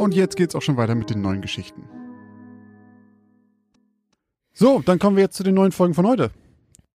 Und 0.00 0.14
jetzt 0.14 0.36
geht's 0.36 0.54
auch 0.54 0.62
schon 0.62 0.78
weiter 0.78 0.94
mit 0.94 1.10
den 1.10 1.20
neuen 1.20 1.42
Geschichten. 1.42 1.86
So, 4.54 4.80
dann 4.80 4.98
kommen 4.98 5.16
wir 5.16 5.24
jetzt 5.24 5.36
zu 5.36 5.42
den 5.42 5.54
neuen 5.54 5.72
Folgen 5.72 5.92
von 5.92 6.06
heute. 6.06 6.30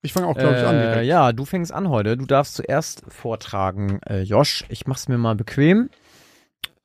Ich 0.01 0.11
fange 0.11 0.25
auch, 0.25 0.33
glaube 0.33 0.57
ich, 0.57 0.65
an. 0.65 0.75
Äh, 0.75 0.81
direkt. 0.81 1.05
ja, 1.05 1.31
du 1.31 1.45
fängst 1.45 1.71
an 1.71 1.89
heute. 1.89 2.17
Du 2.17 2.25
darfst 2.25 2.55
zuerst 2.55 3.03
vortragen, 3.07 4.01
äh, 4.07 4.23
Josh. 4.23 4.65
Ich 4.69 4.87
mach's 4.87 5.07
mir 5.07 5.19
mal 5.19 5.35
bequem 5.35 5.91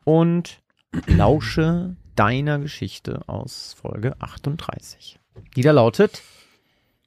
und 0.05 0.61
lausche 1.07 1.97
deiner 2.17 2.59
Geschichte 2.59 3.27
aus 3.27 3.75
Folge 3.81 4.15
38. 4.21 5.19
Die 5.57 5.63
da 5.63 5.71
lautet: 5.71 6.21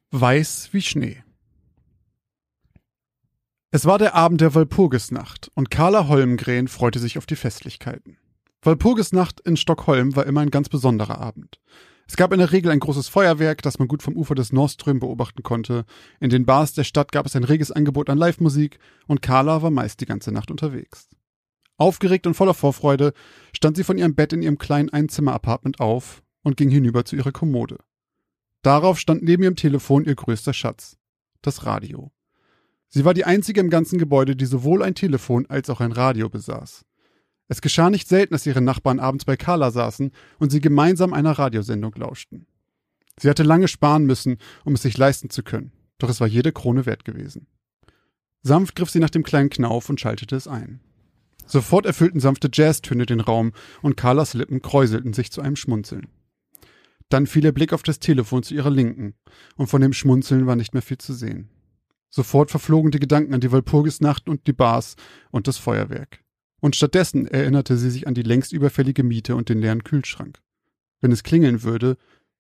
Weiß 0.10 0.70
wie 0.72 0.82
Schnee. 0.82 1.24
Es 3.70 3.86
war 3.86 4.00
der 4.00 4.16
Abend 4.16 4.42
der 4.42 4.56
Walpurgisnacht 4.56 5.52
und 5.54 5.70
Carla 5.70 6.08
Holmgren 6.08 6.68
freute 6.68 6.98
sich 6.98 7.20
auf 7.20 7.28
die 7.28 7.36
Festlichkeiten. 7.36 8.18
Walpurgisnacht 8.64 9.42
in 9.42 9.58
Stockholm 9.58 10.16
war 10.16 10.26
immer 10.26 10.42
ein 10.42 10.50
ganz 10.50 10.70
besonderer 10.70 11.20
Abend. 11.20 11.60
Es 12.08 12.16
gab 12.16 12.32
in 12.32 12.40
der 12.40 12.52
Regel 12.52 12.72
ein 12.72 12.80
großes 12.80 13.08
Feuerwerk, 13.08 13.62
das 13.62 13.80
man 13.80 13.88
gut 13.88 14.04
vom 14.04 14.16
Ufer 14.16 14.36
des 14.36 14.54
Norström 14.54 15.00
beobachten 15.00 15.44
konnte. 15.44 15.86
In 16.20 16.30
den 16.30 16.46
Bars 16.46 16.74
der 16.74 16.84
Stadt 16.84 17.12
gab 17.12 17.26
es 17.26 17.36
ein 17.36 17.44
reges 17.44 17.72
Angebot 17.72 18.10
an 18.10 18.18
Live-Musik 18.18 18.80
und 19.08 19.22
Carla 19.22 19.62
war 19.62 19.72
meist 19.72 20.00
die 20.00 20.06
ganze 20.06 20.32
Nacht 20.32 20.52
unterwegs. 20.52 21.10
Aufgeregt 21.78 22.28
und 22.28 22.36
voller 22.36 22.54
Vorfreude 22.54 23.14
stand 23.54 23.76
sie 23.76 23.84
von 23.84 23.98
ihrem 23.98 24.16
Bett 24.16 24.32
in 24.32 24.42
ihrem 24.42 24.58
kleinen 24.58 24.90
Einzimmer-Apartment 24.90 25.80
auf 25.80 26.24
und 26.44 26.56
ging 26.56 26.70
hinüber 26.70 27.04
zu 27.04 27.16
ihrer 27.16 27.32
Kommode. 27.32 27.80
Darauf 28.62 29.00
stand 29.00 29.24
neben 29.24 29.44
ihrem 29.44 29.56
Telefon 29.56 30.06
ihr 30.06 30.16
größter 30.16 30.54
Schatz, 30.54 30.98
das 31.42 31.66
Radio. 31.66 32.12
Sie 32.88 33.04
war 33.04 33.14
die 33.14 33.26
einzige 33.26 33.60
im 33.60 33.70
ganzen 33.70 33.98
Gebäude, 33.98 34.36
die 34.36 34.46
sowohl 34.46 34.84
ein 34.84 34.96
Telefon 34.96 35.48
als 35.48 35.70
auch 35.70 35.82
ein 35.82 35.92
Radio 35.92 36.30
besaß. 36.30 36.86
Es 37.48 37.62
geschah 37.62 37.90
nicht 37.90 38.08
selten, 38.08 38.34
dass 38.34 38.46
ihre 38.46 38.62
Nachbarn 38.62 39.00
abends 39.00 39.26
bei 39.26 39.36
Carla 39.36 39.72
saßen 39.72 40.12
und 40.40 40.52
sie 40.52 40.62
gemeinsam 40.62 41.14
einer 41.14 41.32
Radiosendung 41.32 41.94
lauschten. 41.96 42.48
Sie 43.20 43.30
hatte 43.30 43.44
lange 43.44 43.68
sparen 43.68 44.06
müssen, 44.06 44.38
um 44.66 44.74
es 44.74 44.82
sich 44.82 44.98
leisten 44.98 45.30
zu 45.30 45.44
können, 45.44 45.72
doch 46.00 46.10
es 46.10 46.20
war 46.20 46.28
jede 46.28 46.52
Krone 46.52 46.86
wert 46.86 47.06
gewesen. 47.06 47.48
Sanft 48.42 48.76
griff 48.76 48.90
sie 48.90 49.00
nach 49.00 49.10
dem 49.10 49.24
kleinen 49.24 49.50
Knauf 49.50 49.90
und 49.90 50.00
schaltete 50.00 50.36
es 50.36 50.48
ein. 50.48 50.80
Sofort 51.46 51.86
erfüllten 51.86 52.20
sanfte 52.20 52.50
Jazztöne 52.52 53.06
den 53.06 53.20
Raum 53.20 53.54
und 53.82 53.98
Carlas 53.98 54.34
Lippen 54.34 54.62
kräuselten 54.62 55.14
sich 55.14 55.32
zu 55.32 55.42
einem 55.42 55.56
Schmunzeln. 55.56 56.08
Dann 57.10 57.28
fiel 57.28 57.44
ihr 57.44 57.52
Blick 57.52 57.74
auf 57.74 57.84
das 57.84 58.00
Telefon 58.00 58.44
zu 58.44 58.54
ihrer 58.54 58.72
Linken, 58.72 59.14
und 59.56 59.68
von 59.68 59.82
dem 59.82 59.94
Schmunzeln 59.94 60.48
war 60.48 60.56
nicht 60.56 60.74
mehr 60.74 60.82
viel 60.82 60.98
zu 60.98 61.14
sehen. 61.14 61.50
Sofort 62.10 62.50
verflogen 62.50 62.92
die 62.92 63.00
Gedanken 63.00 63.34
an 63.34 63.42
die 63.42 63.52
Walpurgisnacht 63.52 64.30
und 64.30 64.48
die 64.48 64.54
Bars 64.54 64.96
und 65.32 65.48
das 65.48 65.58
Feuerwerk. 65.58 66.23
Und 66.64 66.78
stattdessen 66.78 67.28
erinnerte 67.28 67.76
sie 67.76 67.90
sich 67.90 68.08
an 68.08 68.14
die 68.14 68.22
längst 68.22 68.54
überfällige 68.54 69.04
Miete 69.04 69.36
und 69.36 69.50
den 69.50 69.60
leeren 69.60 69.84
Kühlschrank. 69.84 70.40
Wenn 71.02 71.12
es 71.12 71.24
klingeln 71.24 71.64
würde, 71.64 71.98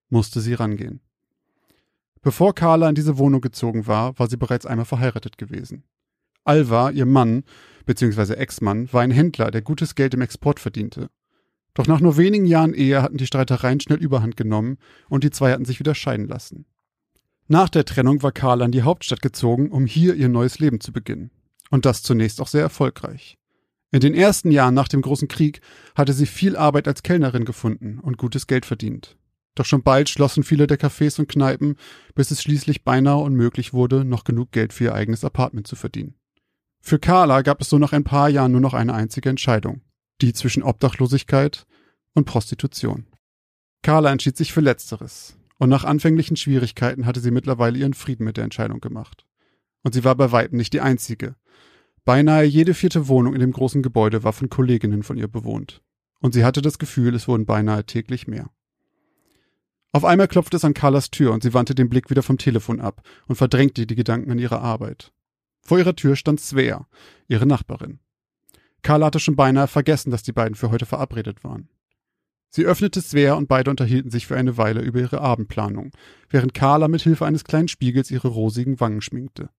musste 0.07 0.39
sie 0.39 0.53
rangehen. 0.53 1.01
Bevor 2.21 2.55
Carla 2.55 2.87
in 2.87 2.95
diese 2.95 3.17
Wohnung 3.17 3.41
gezogen 3.41 3.85
war, 3.85 4.17
war 4.17 4.29
sie 4.29 4.37
bereits 4.37 4.65
einmal 4.65 4.85
verheiratet 4.85 5.37
gewesen. 5.37 5.83
Alva, 6.45 6.91
ihr 6.91 7.05
Mann, 7.05 7.43
bzw. 7.85 8.35
Ex-Mann, 8.35 8.93
war 8.93 9.01
ein 9.01 9.11
Händler, 9.11 9.51
der 9.51 9.61
gutes 9.61 9.93
Geld 9.93 10.13
im 10.13 10.21
Export 10.21 10.61
verdiente. 10.61 11.09
Doch 11.73 11.87
nach 11.87 11.99
nur 11.99 12.15
wenigen 12.15 12.45
Jahren 12.45 12.73
Ehe 12.73 13.01
hatten 13.01 13.17
die 13.17 13.27
Streitereien 13.27 13.81
schnell 13.81 14.01
überhand 14.01 14.37
genommen 14.37 14.77
und 15.09 15.25
die 15.25 15.31
zwei 15.31 15.51
hatten 15.51 15.65
sich 15.65 15.81
wieder 15.81 15.95
scheiden 15.95 16.29
lassen. 16.29 16.65
Nach 17.49 17.67
der 17.67 17.83
Trennung 17.83 18.23
war 18.23 18.31
Carla 18.31 18.63
in 18.63 18.71
die 18.71 18.83
Hauptstadt 18.83 19.21
gezogen, 19.21 19.69
um 19.69 19.85
hier 19.85 20.15
ihr 20.15 20.29
neues 20.29 20.59
Leben 20.59 20.79
zu 20.79 20.93
beginnen. 20.93 21.29
Und 21.71 21.83
das 21.83 22.03
zunächst 22.03 22.39
auch 22.39 22.47
sehr 22.47 22.61
erfolgreich. 22.61 23.37
In 23.93 23.99
den 23.99 24.15
ersten 24.15 24.49
Jahren 24.49 24.73
nach 24.73 24.87
dem 24.87 25.03
großen 25.03 25.27
Krieg 25.27 25.61
hatte 25.95 26.13
sie 26.13 26.25
viel 26.25 26.57
Arbeit 26.57 26.87
als 26.87 27.03
Kellnerin 27.03 27.45
gefunden 27.45 27.99
und 27.99 28.17
gutes 28.17 28.47
Geld 28.47 28.65
verdient. 28.65 29.17
Doch 29.53 29.65
schon 29.65 29.83
bald 29.83 30.09
schlossen 30.09 30.41
viele 30.41 30.65
der 30.65 30.79
Cafés 30.79 31.19
und 31.19 31.29
Kneipen, 31.29 31.75
bis 32.15 32.31
es 32.31 32.41
schließlich 32.41 32.83
beinahe 32.83 33.19
unmöglich 33.19 33.71
wurde, 33.71 34.03
noch 34.03 34.23
genug 34.23 34.51
Geld 34.51 34.73
für 34.73 34.85
ihr 34.85 34.95
eigenes 34.95 35.23
Apartment 35.23 35.67
zu 35.67 35.75
verdienen. 35.75 36.15
Für 36.81 36.97
Carla 36.97 37.43
gab 37.43 37.61
es 37.61 37.69
so 37.69 37.77
nach 37.77 37.93
ein 37.93 38.03
paar 38.03 38.29
Jahren 38.29 38.51
nur 38.51 38.61
noch 38.61 38.73
eine 38.73 38.95
einzige 38.95 39.29
Entscheidung, 39.29 39.81
die 40.21 40.33
zwischen 40.33 40.63
Obdachlosigkeit 40.63 41.67
und 42.15 42.25
Prostitution. 42.25 43.05
Carla 43.83 44.11
entschied 44.11 44.37
sich 44.37 44.53
für 44.53 44.61
Letzteres, 44.61 45.37
und 45.59 45.69
nach 45.69 45.83
anfänglichen 45.83 46.35
Schwierigkeiten 46.35 47.05
hatte 47.05 47.19
sie 47.19 47.29
mittlerweile 47.29 47.77
ihren 47.77 47.93
Frieden 47.93 48.23
mit 48.23 48.37
der 48.37 48.43
Entscheidung 48.43 48.81
gemacht. 48.81 49.27
Und 49.83 49.93
sie 49.93 50.03
war 50.03 50.15
bei 50.15 50.31
weitem 50.31 50.57
nicht 50.57 50.73
die 50.73 50.81
einzige. 50.81 51.35
Beinahe 52.05 52.43
jede 52.43 52.73
vierte 52.73 53.07
Wohnung 53.07 53.33
in 53.33 53.39
dem 53.39 53.53
großen 53.53 53.81
Gebäude 53.81 54.23
war 54.23 54.33
von 54.33 54.49
Kolleginnen 54.49 55.03
von 55.03 55.17
ihr 55.17 55.27
bewohnt. 55.27 55.81
Und 56.19 56.33
sie 56.33 56.43
hatte 56.43 56.61
das 56.61 56.77
Gefühl, 56.77 57.15
es 57.15 57.27
wurden 57.27 57.45
beinahe 57.45 57.85
täglich 57.85 58.27
mehr. 58.27 58.49
Auf 59.93 60.05
einmal 60.05 60.27
klopfte 60.27 60.57
es 60.57 60.65
an 60.65 60.73
Carlas 60.73 61.11
Tür 61.11 61.31
und 61.31 61.43
sie 61.43 61.53
wandte 61.53 61.75
den 61.75 61.87
Blick 61.87 62.09
wieder 62.09 62.23
vom 62.23 62.37
Telefon 62.37 62.81
ab 62.81 63.03
und 63.27 63.35
verdrängte 63.35 63.85
die 63.85 63.95
Gedanken 63.95 64.31
an 64.31 64.39
ihre 64.39 64.59
Arbeit. 64.59 65.13
Vor 65.61 65.77
ihrer 65.77 65.95
Tür 65.95 66.15
stand 66.15 66.41
Svea, 66.41 66.87
ihre 67.27 67.45
Nachbarin. 67.45 67.99
Carla 68.81 69.05
hatte 69.05 69.19
schon 69.19 69.35
beinahe 69.37 69.67
vergessen, 69.67 70.11
dass 70.11 70.23
die 70.23 70.33
beiden 70.33 70.55
für 70.55 70.71
heute 70.71 70.85
verabredet 70.85 71.43
waren. 71.43 71.69
Sie 72.49 72.65
öffnete 72.65 73.01
Svea 73.01 73.33
und 73.33 73.47
beide 73.47 73.71
unterhielten 73.71 74.11
sich 74.11 74.27
für 74.27 74.35
eine 74.35 74.57
Weile 74.57 74.81
über 74.81 74.99
ihre 74.99 75.21
Abendplanung, 75.21 75.91
während 76.29 76.53
Carla 76.53 76.87
mit 76.87 77.01
Hilfe 77.01 77.25
eines 77.25 77.45
kleinen 77.45 77.67
Spiegels 77.67 78.11
ihre 78.11 78.27
rosigen 78.27 78.79
Wangen 78.79 79.01
schminkte. 79.01 79.49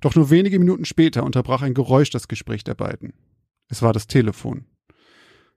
Doch 0.00 0.14
nur 0.14 0.30
wenige 0.30 0.58
Minuten 0.58 0.84
später 0.84 1.24
unterbrach 1.24 1.62
ein 1.62 1.74
Geräusch 1.74 2.10
das 2.10 2.28
Gespräch 2.28 2.64
der 2.64 2.74
beiden. 2.74 3.12
Es 3.68 3.82
war 3.82 3.92
das 3.92 4.06
Telefon. 4.06 4.66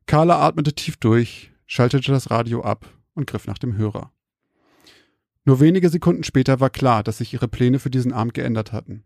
Carla 0.05 0.39
atmete 0.39 0.73
tief 0.73 0.97
durch, 0.97 1.51
schaltete 1.65 2.11
das 2.11 2.29
Radio 2.29 2.61
ab 2.61 2.87
und 3.15 3.27
griff 3.27 3.47
nach 3.47 3.57
dem 3.57 3.75
Hörer. 3.75 4.11
Nur 5.45 5.59
wenige 5.59 5.89
Sekunden 5.89 6.23
später 6.23 6.59
war 6.59 6.69
klar, 6.69 7.03
dass 7.03 7.19
sich 7.19 7.33
ihre 7.33 7.47
Pläne 7.47 7.79
für 7.79 7.89
diesen 7.89 8.13
Abend 8.13 8.33
geändert 8.33 8.71
hatten. 8.71 9.03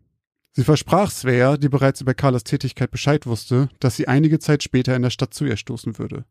Sie 0.52 0.64
versprach 0.64 1.10
Svea, 1.10 1.56
die 1.56 1.68
bereits 1.68 2.00
über 2.00 2.14
Carlas 2.14 2.44
Tätigkeit 2.44 2.90
Bescheid 2.90 3.26
wusste, 3.26 3.68
dass 3.78 3.96
sie 3.96 4.08
einige 4.08 4.38
Zeit 4.38 4.62
später 4.62 4.96
in 4.96 5.02
der 5.02 5.10
Stadt 5.10 5.32
zu 5.32 5.44
ihr 5.44 5.56
stoßen 5.56 5.98
würde. 5.98 6.24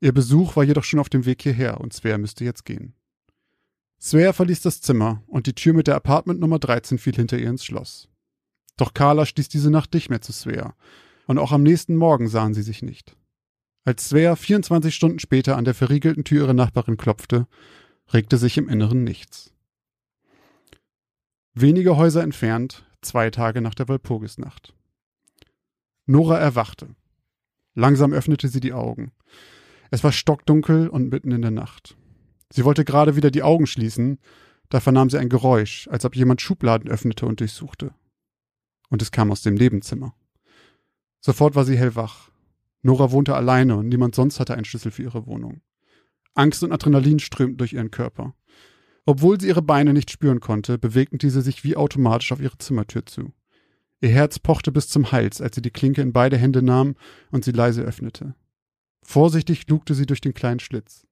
Ihr 0.00 0.12
Besuch 0.12 0.56
war 0.56 0.64
jedoch 0.64 0.84
schon 0.84 1.00
auf 1.00 1.08
dem 1.08 1.26
Weg 1.26 1.42
hierher 1.42 1.80
und 1.80 1.92
Svea 1.92 2.18
müsste 2.18 2.44
jetzt 2.44 2.64
gehen. 2.64 2.94
Svea 4.00 4.32
verließ 4.32 4.62
das 4.62 4.80
Zimmer 4.80 5.22
und 5.26 5.46
die 5.46 5.54
Tür 5.54 5.74
mit 5.74 5.88
der 5.88 5.96
Apartment 5.96 6.40
Nummer 6.40 6.58
13 6.58 6.98
fiel 6.98 7.14
hinter 7.14 7.36
ihr 7.36 7.50
ins 7.50 7.64
Schloss. 7.64 8.08
Doch 8.78 8.94
Carla 8.94 9.26
stieß 9.26 9.50
diese 9.50 9.70
Nacht 9.70 9.92
nicht 9.92 10.08
mehr 10.08 10.22
zu 10.22 10.32
Svea 10.32 10.74
und 11.26 11.36
auch 11.38 11.52
am 11.52 11.62
nächsten 11.62 11.96
Morgen 11.96 12.28
sahen 12.28 12.54
sie 12.54 12.62
sich 12.62 12.80
nicht. 12.80 13.14
Als 13.84 14.08
Svea 14.08 14.34
24 14.34 14.94
Stunden 14.94 15.18
später 15.18 15.56
an 15.56 15.64
der 15.64 15.74
verriegelten 15.74 16.24
Tür 16.24 16.44
ihrer 16.44 16.54
Nachbarin 16.54 16.96
klopfte, 16.96 17.46
regte 18.12 18.38
sich 18.38 18.56
im 18.56 18.68
Inneren 18.68 19.04
nichts. 19.04 19.52
Wenige 21.54 21.96
Häuser 21.96 22.22
entfernt 22.22 22.84
zwei 23.02 23.30
Tage 23.30 23.60
nach 23.60 23.74
der 23.74 23.88
Walpurgisnacht. 23.88 24.74
Nora 26.06 26.38
erwachte. 26.38 26.94
Langsam 27.74 28.12
öffnete 28.12 28.48
sie 28.48 28.60
die 28.60 28.72
Augen. 28.72 29.12
Es 29.90 30.04
war 30.04 30.12
stockdunkel 30.12 30.88
und 30.88 31.10
mitten 31.10 31.32
in 31.32 31.42
der 31.42 31.50
Nacht. 31.50 31.96
Sie 32.50 32.64
wollte 32.64 32.84
gerade 32.84 33.16
wieder 33.16 33.30
die 33.30 33.42
Augen 33.42 33.66
schließen, 33.66 34.18
da 34.68 34.80
vernahm 34.80 35.10
sie 35.10 35.18
ein 35.18 35.28
Geräusch, 35.28 35.88
als 35.88 36.04
ob 36.04 36.14
jemand 36.14 36.40
Schubladen 36.40 36.90
öffnete 36.90 37.26
und 37.26 37.40
durchsuchte. 37.40 37.92
Und 38.88 39.02
es 39.02 39.10
kam 39.10 39.30
aus 39.30 39.42
dem 39.42 39.54
Nebenzimmer. 39.54 40.14
Sofort 41.20 41.54
war 41.54 41.64
sie 41.64 41.76
hellwach. 41.76 42.30
Nora 42.82 43.10
wohnte 43.10 43.34
alleine 43.34 43.76
und 43.76 43.88
niemand 43.88 44.14
sonst 44.14 44.40
hatte 44.40 44.54
einen 44.54 44.64
Schlüssel 44.64 44.92
für 44.92 45.02
ihre 45.02 45.26
Wohnung. 45.26 45.60
Angst 46.34 46.62
und 46.62 46.72
Adrenalin 46.72 47.18
strömten 47.18 47.58
durch 47.58 47.72
ihren 47.72 47.90
Körper. 47.90 48.34
Obwohl 49.04 49.40
sie 49.40 49.48
ihre 49.48 49.62
Beine 49.62 49.92
nicht 49.92 50.10
spüren 50.10 50.40
konnte, 50.40 50.78
bewegten 50.78 51.18
diese 51.18 51.42
sich 51.42 51.64
wie 51.64 51.76
automatisch 51.76 52.30
auf 52.30 52.40
ihre 52.40 52.58
Zimmertür 52.58 53.06
zu. 53.06 53.32
Ihr 54.00 54.10
Herz 54.10 54.38
pochte 54.38 54.70
bis 54.70 54.88
zum 54.88 55.10
Hals, 55.10 55.40
als 55.40 55.56
sie 55.56 55.62
die 55.62 55.70
Klinke 55.70 56.02
in 56.02 56.12
beide 56.12 56.36
Hände 56.36 56.62
nahm 56.62 56.94
und 57.32 57.44
sie 57.44 57.50
leise 57.50 57.82
öffnete. 57.82 58.34
Vorsichtig 59.02 59.68
lugte 59.68 59.94
sie 59.94 60.06
durch 60.06 60.20
den 60.20 60.34
kleinen 60.34 60.60
Schlitz. 60.60 61.06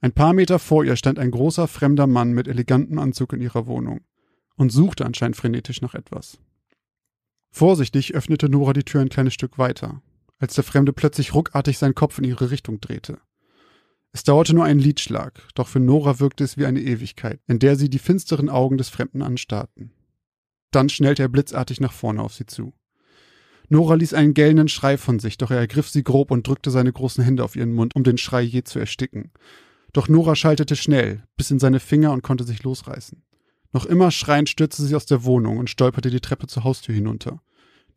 Ein 0.00 0.12
paar 0.12 0.32
Meter 0.32 0.58
vor 0.58 0.84
ihr 0.84 0.96
stand 0.96 1.18
ein 1.18 1.30
großer 1.30 1.66
fremder 1.66 2.06
Mann 2.06 2.32
mit 2.32 2.46
elegantem 2.46 2.98
Anzug 2.98 3.32
in 3.32 3.40
ihrer 3.40 3.66
Wohnung 3.66 4.00
und 4.56 4.70
suchte 4.70 5.04
anscheinend 5.04 5.36
frenetisch 5.36 5.82
nach 5.82 5.94
etwas. 5.94 6.38
Vorsichtig 7.50 8.14
öffnete 8.14 8.48
Nora 8.48 8.72
die 8.72 8.84
Tür 8.84 9.00
ein 9.00 9.08
kleines 9.08 9.34
Stück 9.34 9.58
weiter, 9.58 10.02
als 10.38 10.54
der 10.54 10.64
Fremde 10.64 10.92
plötzlich 10.92 11.34
ruckartig 11.34 11.78
seinen 11.78 11.94
Kopf 11.94 12.18
in 12.18 12.24
ihre 12.24 12.50
Richtung 12.50 12.80
drehte. 12.80 13.18
Es 14.12 14.24
dauerte 14.24 14.54
nur 14.54 14.64
einen 14.64 14.80
Liedschlag, 14.80 15.40
doch 15.54 15.68
für 15.68 15.80
Nora 15.80 16.18
wirkte 16.18 16.42
es 16.42 16.56
wie 16.56 16.66
eine 16.66 16.80
Ewigkeit, 16.80 17.40
in 17.46 17.58
der 17.58 17.76
sie 17.76 17.88
die 17.88 17.98
finsteren 17.98 18.48
Augen 18.48 18.76
des 18.76 18.88
Fremden 18.88 19.22
anstarrten. 19.22 19.92
Dann 20.72 20.88
schnellte 20.88 21.22
er 21.22 21.28
blitzartig 21.28 21.80
nach 21.80 21.92
vorne 21.92 22.22
auf 22.22 22.34
sie 22.34 22.46
zu. 22.46 22.72
Nora 23.68 23.94
ließ 23.94 24.14
einen 24.14 24.34
gellenden 24.34 24.68
Schrei 24.68 24.98
von 24.98 25.20
sich, 25.20 25.38
doch 25.38 25.52
er 25.52 25.58
ergriff 25.58 25.88
sie 25.88 26.02
grob 26.02 26.32
und 26.32 26.46
drückte 26.46 26.72
seine 26.72 26.92
großen 26.92 27.22
Hände 27.22 27.44
auf 27.44 27.54
ihren 27.54 27.72
Mund, 27.72 27.94
um 27.94 28.02
den 28.02 28.18
Schrei 28.18 28.42
je 28.42 28.64
zu 28.64 28.80
ersticken. 28.80 29.30
Doch 29.92 30.08
Nora 30.08 30.34
schaltete 30.34 30.74
schnell, 30.74 31.22
bis 31.36 31.52
in 31.52 31.60
seine 31.60 31.78
Finger 31.78 32.12
und 32.12 32.22
konnte 32.22 32.44
sich 32.44 32.64
losreißen. 32.64 33.22
Noch 33.72 33.86
immer 33.86 34.10
schreiend 34.10 34.48
stürzte 34.48 34.82
sie 34.84 34.96
aus 34.96 35.06
der 35.06 35.24
Wohnung 35.24 35.58
und 35.58 35.70
stolperte 35.70 36.10
die 36.10 36.20
Treppe 36.20 36.46
zur 36.46 36.64
Haustür 36.64 36.94
hinunter, 36.94 37.42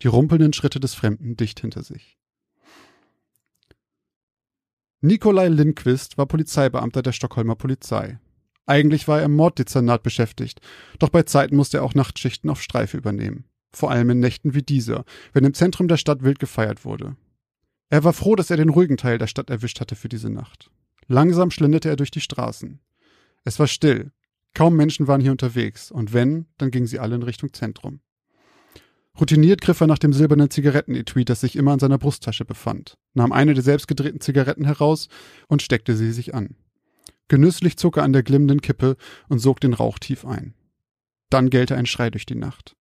die 0.01 0.07
rumpelnden 0.07 0.53
Schritte 0.53 0.79
des 0.79 0.93
Fremden 0.93 1.35
dicht 1.35 1.59
hinter 1.59 1.83
sich. 1.83 2.17
Nikolai 5.01 5.49
Lindquist 5.49 6.17
war 6.17 6.27
Polizeibeamter 6.27 7.01
der 7.01 7.11
Stockholmer 7.11 7.55
Polizei. 7.55 8.19
Eigentlich 8.65 9.07
war 9.07 9.19
er 9.19 9.25
im 9.25 9.35
Morddezernat 9.35 10.03
beschäftigt, 10.03 10.61
doch 10.99 11.09
bei 11.09 11.23
Zeiten 11.23 11.57
musste 11.57 11.77
er 11.77 11.83
auch 11.83 11.95
Nachtschichten 11.95 12.49
auf 12.49 12.61
Streife 12.61 12.95
übernehmen. 12.95 13.45
Vor 13.73 13.91
allem 13.91 14.11
in 14.11 14.19
Nächten 14.19 14.53
wie 14.53 14.61
dieser, 14.61 15.03
wenn 15.33 15.43
im 15.43 15.53
Zentrum 15.53 15.87
der 15.87 15.97
Stadt 15.97 16.23
wild 16.23 16.39
gefeiert 16.39 16.85
wurde. 16.85 17.17
Er 17.89 18.03
war 18.03 18.13
froh, 18.13 18.35
dass 18.35 18.49
er 18.49 18.57
den 18.57 18.69
ruhigen 18.69 18.97
Teil 18.97 19.17
der 19.17 19.27
Stadt 19.27 19.49
erwischt 19.49 19.81
hatte 19.81 19.95
für 19.95 20.09
diese 20.09 20.29
Nacht. 20.29 20.71
Langsam 21.07 21.51
schlenderte 21.51 21.89
er 21.89 21.95
durch 21.95 22.11
die 22.11 22.21
Straßen. 22.21 22.79
Es 23.43 23.59
war 23.59 23.67
still. 23.67 24.11
Kaum 24.53 24.75
Menschen 24.75 25.07
waren 25.07 25.21
hier 25.21 25.31
unterwegs, 25.31 25.91
und 25.91 26.13
wenn, 26.13 26.45
dann 26.57 26.71
gingen 26.71 26.87
sie 26.87 26.99
alle 26.99 27.15
in 27.15 27.23
Richtung 27.23 27.53
Zentrum. 27.53 28.01
Routiniert 29.19 29.61
griff 29.61 29.79
er 29.81 29.87
nach 29.87 29.99
dem 29.99 30.13
silbernen 30.13 30.49
Zigarettenetui, 30.49 31.25
das 31.25 31.41
sich 31.41 31.55
immer 31.55 31.71
an 31.71 31.79
seiner 31.79 31.99
Brusttasche 31.99 32.45
befand, 32.45 32.97
nahm 33.13 33.31
eine 33.31 33.53
der 33.53 33.63
selbstgedrehten 33.63 34.21
Zigaretten 34.21 34.65
heraus 34.65 35.07
und 35.47 35.61
steckte 35.61 35.95
sie 35.95 36.11
sich 36.11 36.33
an. 36.33 36.55
Genüsslich 37.27 37.77
zog 37.77 37.97
er 37.97 38.03
an 38.03 38.13
der 38.13 38.23
glimmenden 38.23 38.61
Kippe 38.61 38.97
und 39.29 39.39
sog 39.39 39.59
den 39.59 39.73
Rauch 39.73 39.99
tief 39.99 40.25
ein. 40.25 40.55
Dann 41.29 41.49
gellte 41.49 41.75
ein 41.75 41.85
Schrei 41.85 42.09
durch 42.09 42.25
die 42.25 42.35
Nacht. 42.35 42.75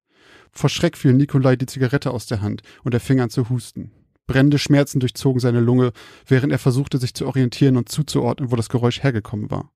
Vor 0.51 0.69
Schreck 0.69 0.97
fiel 0.97 1.15
Nikolai 1.15 1.57
die 1.57 1.67
Zigarette 1.67 2.11
aus 2.11 2.27
der 2.27 2.43
Hand 2.43 2.63
und 2.83 2.93
er 2.93 3.01
fing 3.01 3.21
an 3.21 3.31
zu 3.31 3.49
husten. 3.49 3.93
Brennende 4.27 4.59
Schmerzen 4.59 5.01
durchzogen 5.01 5.41
seine 5.41 5.61
Lunge, 5.61 5.93
während 6.27 6.53
er 6.53 6.59
versuchte, 6.59 6.99
sich 6.99 7.15
zu 7.15 7.27
orientieren 7.27 7.77
und 7.77 7.89
zuzuordnen, 7.89 8.51
wo 8.51 8.57
das 8.57 8.69
Geräusch 8.69 9.03
hergekommen 9.03 9.51
war. 9.51 9.73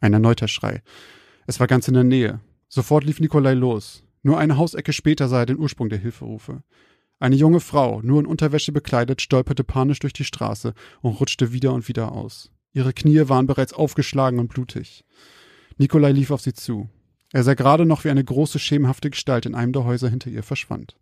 Ein 0.00 0.12
erneuter 0.12 0.48
Schrei. 0.48 0.82
Es 1.48 1.58
war 1.60 1.66
ganz 1.66 1.88
in 1.88 1.94
der 1.94 2.04
Nähe. 2.04 2.40
Sofort 2.68 3.04
lief 3.04 3.20
Nikolai 3.20 3.54
los. 3.54 4.04
Nur 4.22 4.38
eine 4.38 4.58
Hausecke 4.58 4.92
später 4.92 5.28
sah 5.28 5.40
er 5.40 5.46
den 5.46 5.58
Ursprung 5.58 5.88
der 5.88 5.98
Hilferufe. 5.98 6.62
Eine 7.20 7.36
junge 7.36 7.60
Frau, 7.60 8.02
nur 8.02 8.20
in 8.20 8.26
Unterwäsche 8.26 8.70
bekleidet, 8.70 9.22
stolperte 9.22 9.64
panisch 9.64 9.98
durch 9.98 10.12
die 10.12 10.24
Straße 10.24 10.74
und 11.00 11.18
rutschte 11.18 11.50
wieder 11.50 11.72
und 11.72 11.88
wieder 11.88 12.12
aus. 12.12 12.50
Ihre 12.74 12.92
Knie 12.92 13.30
waren 13.30 13.46
bereits 13.46 13.72
aufgeschlagen 13.72 14.38
und 14.38 14.48
blutig. 14.48 15.06
Nikolai 15.78 16.12
lief 16.12 16.30
auf 16.32 16.42
sie 16.42 16.52
zu. 16.52 16.90
Er 17.32 17.44
sah 17.44 17.54
gerade 17.54 17.86
noch, 17.86 18.04
wie 18.04 18.10
eine 18.10 18.24
große, 18.24 18.58
schemenhafte 18.58 19.08
Gestalt 19.08 19.46
in 19.46 19.54
einem 19.54 19.72
der 19.72 19.84
Häuser 19.84 20.10
hinter 20.10 20.28
ihr 20.28 20.42
verschwand. 20.42 20.96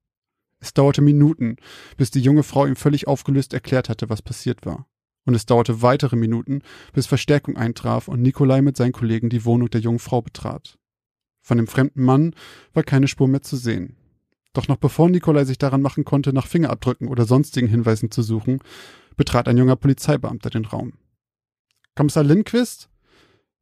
Es 0.61 0.73
dauerte 0.73 1.03
Minuten, 1.03 1.57
bis 1.97 2.13
die 2.13 2.21
junge 2.21 2.45
Frau 2.45 2.67
ihm 2.67 2.77
völlig 2.77 3.09
aufgelöst 3.09 3.53
erklärt 3.53 3.89
hatte, 3.89 4.11
was 4.11 4.23
passiert 4.23 4.65
war. 4.65 4.87
Und 5.27 5.35
es 5.35 5.45
dauerte 5.45 5.83
weitere 5.83 6.17
Minuten, 6.17 6.63
bis 6.95 7.07
Verstärkung 7.07 7.57
eintraf 7.57 8.09
und 8.09 8.23
Nikolai 8.23 8.63
mit 8.63 8.77
seinen 8.77 8.93
Kollegen 8.93 9.29
die 9.29 9.45
Wohnung 9.45 9.69
der 9.69 9.81
jungen 9.81 9.99
Frau 9.99 10.23
betrat. 10.23 10.79
Von 11.43 11.59
dem 11.59 11.67
fremden 11.67 12.03
Mann 12.03 12.35
war 12.73 12.85
keine 12.85 13.09
Spur 13.09 13.29
mehr 13.29 13.43
zu 13.43 13.57
sehen. 13.57 13.97
Doch 14.53 14.69
noch 14.69 14.79
bevor 14.79 15.11
Nikolai 15.11 15.45
sich 15.45 15.59
daran 15.59 15.83
machen 15.83 16.05
konnte, 16.05 16.33
nach 16.33 16.47
Fingerabdrücken 16.47 17.09
oder 17.09 17.27
sonstigen 17.27 17.67
Hinweisen 17.67 18.11
zu 18.11 18.23
suchen, 18.23 18.61
betrat 19.17 19.49
ein 19.49 19.59
junger 19.59 19.77
Polizeibeamter 19.77 20.49
den 20.49 20.65
Raum. 20.65 20.95
Kommissar 21.95 22.25
Lindquist? 22.25 22.89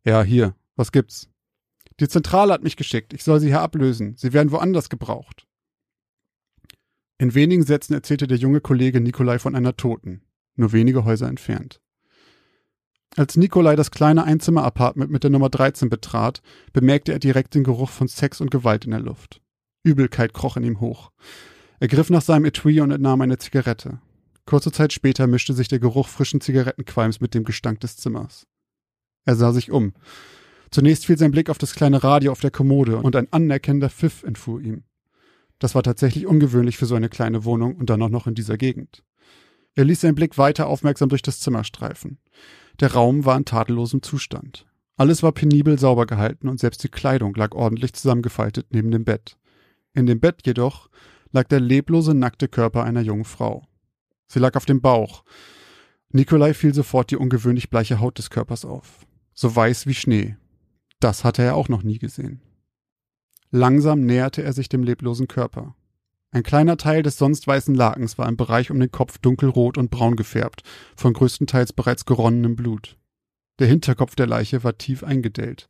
Ja, 0.05 0.23
hier. 0.23 0.55
Was 0.77 0.93
gibt's? 0.93 1.31
Die 2.01 2.09
Zentrale 2.09 2.53
hat 2.53 2.63
mich 2.63 2.77
geschickt. 2.77 3.13
Ich 3.13 3.25
soll 3.25 3.41
sie 3.41 3.49
hier 3.49 3.61
ablösen. 3.61 4.17
Sie 4.17 4.33
werden 4.33 4.51
woanders 4.51 4.89
gebraucht. 4.89 5.47
In 7.19 7.35
wenigen 7.35 7.63
Sätzen 7.63 7.95
erzählte 7.95 8.27
der 8.27 8.39
junge 8.39 8.61
Kollege 8.61 9.01
Nikolai 9.01 9.39
von 9.39 9.55
einer 9.55 9.77
Toten, 9.77 10.23
nur 10.57 10.73
wenige 10.73 11.05
Häuser 11.05 11.29
entfernt. 11.29 11.81
Als 13.17 13.37
Nikolai 13.37 13.77
das 13.77 13.93
kleine 13.93 14.25
Einzimmer-Apartment 14.25 15.11
mit 15.11 15.23
der 15.23 15.31
Nummer 15.31 15.49
13 15.49 15.89
betrat, 15.89 16.43
bemerkte 16.73 17.13
er 17.13 17.21
direkt 17.21 17.55
den 17.55 17.63
Geruch 17.63 17.91
von 17.91 18.09
Sex 18.09 18.41
und 18.41 18.51
Gewalt 18.51 18.85
in 18.85 18.91
der 18.91 19.01
Luft. 19.01 19.41
Übelkeit 19.85 20.35
kroch 20.35 20.57
in 20.57 20.65
ihm 20.65 20.81
hoch. 20.81 21.13
Er 21.79 21.89
griff 21.89 22.11
nach 22.11 22.23
seinem 22.23 22.45
Etui 22.45 22.81
und 22.81 22.91
entnahm 22.91 23.21
eine 23.21 23.39
Zigarette. 23.39 24.01
Kurze 24.47 24.73
Zeit 24.73 24.93
später 24.93 25.27
mischte 25.27 25.55
sich 25.55 25.69
der 25.69 25.79
Geruch 25.79 26.09
frischen 26.09 26.41
Zigarettenqualms 26.41 27.21
mit 27.21 27.35
dem 27.35 27.45
Gestank 27.45 27.81
des 27.81 27.97
Zimmers. 27.97 28.47
Er 29.25 29.37
sah 29.37 29.53
sich 29.53 29.71
um. 29.71 29.93
Zunächst 30.71 31.07
fiel 31.07 31.17
sein 31.17 31.31
Blick 31.31 31.51
auf 31.51 31.59
das 31.59 31.75
kleine 31.75 32.03
Radio 32.03 32.33
auf 32.33 32.41
der 32.41 32.51
Kommode 32.51 32.99
und 32.99 33.15
ein 33.17 33.33
anerkennender 33.33 33.91
Pfiff 33.91 34.23
entfuhr 34.25 34.61
ihm. 34.61 34.83
Das 35.59 35.75
war 35.75 35.83
tatsächlich 35.83 36.27
ungewöhnlich 36.27 36.77
für 36.77 36.87
so 36.87 36.95
eine 36.95 37.09
kleine 37.09 37.45
Wohnung 37.45 37.77
und 37.77 37.91
dann 37.91 38.03
auch 38.03 38.09
noch 38.09 38.27
in 38.27 38.35
dieser 38.35 38.59
Gegend. 38.59 39.03
Er 39.75 39.85
ließ 39.85 40.03
seinen 40.03 40.15
Blick 40.15 40.39
weiter 40.39 40.67
aufmerksam 40.67 41.09
durch 41.09 41.23
das 41.23 41.41
Zimmer 41.41 41.65
streifen. 41.65 42.19
Der 42.81 42.93
Raum 42.93 43.25
war 43.25 43.37
in 43.37 43.45
tadellosem 43.45 44.03
Zustand. 44.03 44.67
Alles 44.97 45.23
war 45.23 45.33
penibel 45.33 45.79
sauber 45.79 46.07
gehalten 46.07 46.49
und 46.49 46.61
selbst 46.61 46.85
die 46.85 46.89
Kleidung 46.89 47.35
lag 47.35 47.53
ordentlich 47.53 47.95
zusammengefaltet 47.95 48.69
neben 48.71 48.91
dem 48.91 49.05
Bett. 49.05 49.37
In 49.93 50.07
dem 50.07 50.21
Bett 50.21 50.47
jedoch 50.47 50.89
lag 51.33 51.49
der 51.49 51.61
leblose, 51.61 52.15
nackte 52.15 52.49
Körper 52.49 52.85
einer 52.85 53.01
jungen 53.01 53.25
Frau. 53.25 53.67
Sie 54.29 54.39
lag 54.39 54.55
auf 54.55 54.67
dem 54.67 54.81
Bauch. 54.81 55.25
Nikolai 56.11 56.55
fiel 56.55 56.73
sofort 56.73 57.11
die 57.11 57.17
ungewöhnlich 57.17 57.71
bleiche 57.71 57.99
Haut 57.99 58.19
des 58.19 58.31
Körpers 58.31 58.65
auf. 58.65 59.05
So 59.33 59.55
weiß 59.55 59.87
wie 59.87 59.95
Schnee. 59.95 60.37
Das 61.01 61.25
hatte 61.25 61.43
er 61.43 61.57
auch 61.57 61.69
noch 61.69 61.83
nie 61.83 61.99
gesehen. 61.99 62.41
Langsam 63.51 64.01
näherte 64.07 64.43
er 64.43 64.53
sich 64.53 64.69
dem 64.69 64.85
leblosen 64.85 65.27
Körper. 65.27 65.75
Ein 66.35 66.43
kleiner 66.43 66.77
Teil 66.77 67.05
des 67.05 67.17
sonst 67.17 67.47
weißen 67.47 67.77
Lakens 67.77 68.19
war 68.19 68.29
im 68.29 68.37
Bereich 68.37 68.73
um 68.73 68.81
den 68.81 68.91
Kopf 68.91 69.19
dunkelrot 69.19 69.79
und 69.79 69.93
braun 69.93 70.17
gefärbt, 70.17 70.65
von 70.97 71.13
größtenteils 71.13 71.73
bereits 71.73 72.07
geronnenem 72.07 72.57
Blut. 72.57 72.99
Der 73.61 73.69
Hinterkopf 73.69 74.17
der 74.17 74.27
Leiche 74.27 74.65
war 74.65 74.77
tief 74.77 75.05
eingedellt. 75.05 75.69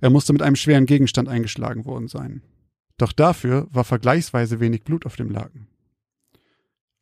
Er 0.00 0.08
musste 0.08 0.32
mit 0.32 0.40
einem 0.40 0.56
schweren 0.56 0.86
Gegenstand 0.86 1.28
eingeschlagen 1.28 1.84
worden 1.84 2.08
sein. 2.08 2.40
Doch 2.96 3.12
dafür 3.12 3.68
war 3.70 3.84
vergleichsweise 3.84 4.60
wenig 4.60 4.82
Blut 4.82 5.04
auf 5.04 5.16
dem 5.16 5.30
Laken. 5.30 5.68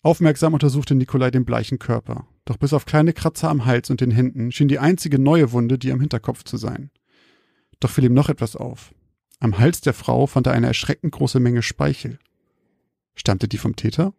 Aufmerksam 0.03 0.55
untersuchte 0.55 0.97
Nikolai 0.97 1.31
den 1.31 1.45
bleichen 1.45 1.79
Körper, 1.79 2.27
doch 2.45 2.57
bis 2.57 2.73
auf 2.73 2.87
kleine 2.87 3.13
Kratzer 3.13 3.51
am 3.51 3.67
Hals 3.67 3.91
und 3.91 4.01
den 4.01 4.11
Händen 4.11 4.51
schien 4.51 4.67
die 4.67 4.81
einzige 4.81 5.21
neue 5.21 5.53
Wunde 5.53 5.79
die 5.79 5.93
am 5.93 6.01
Hinterkopf 6.01 6.43
zu 6.43 6.57
sein. 6.57 6.91
Doch 7.79 7.91
fiel 7.91 8.03
ihm 8.03 8.15
noch 8.15 8.31
etwas 8.31 8.57
auf. 8.57 8.93
Am 9.39 9.61
Hals 9.61 9.81
der 9.81 9.95
Frau 9.95 10.27
fand 10.27 10.49
er 10.49 10.55
eine 10.55 10.67
erschreckend 10.67 11.13
große 11.13 11.39
Menge 11.39 11.63
Speichel. 11.63 12.19
Stammte 13.15 13.49
die 13.49 13.59
vom 13.59 13.77
Täter? 13.77 14.15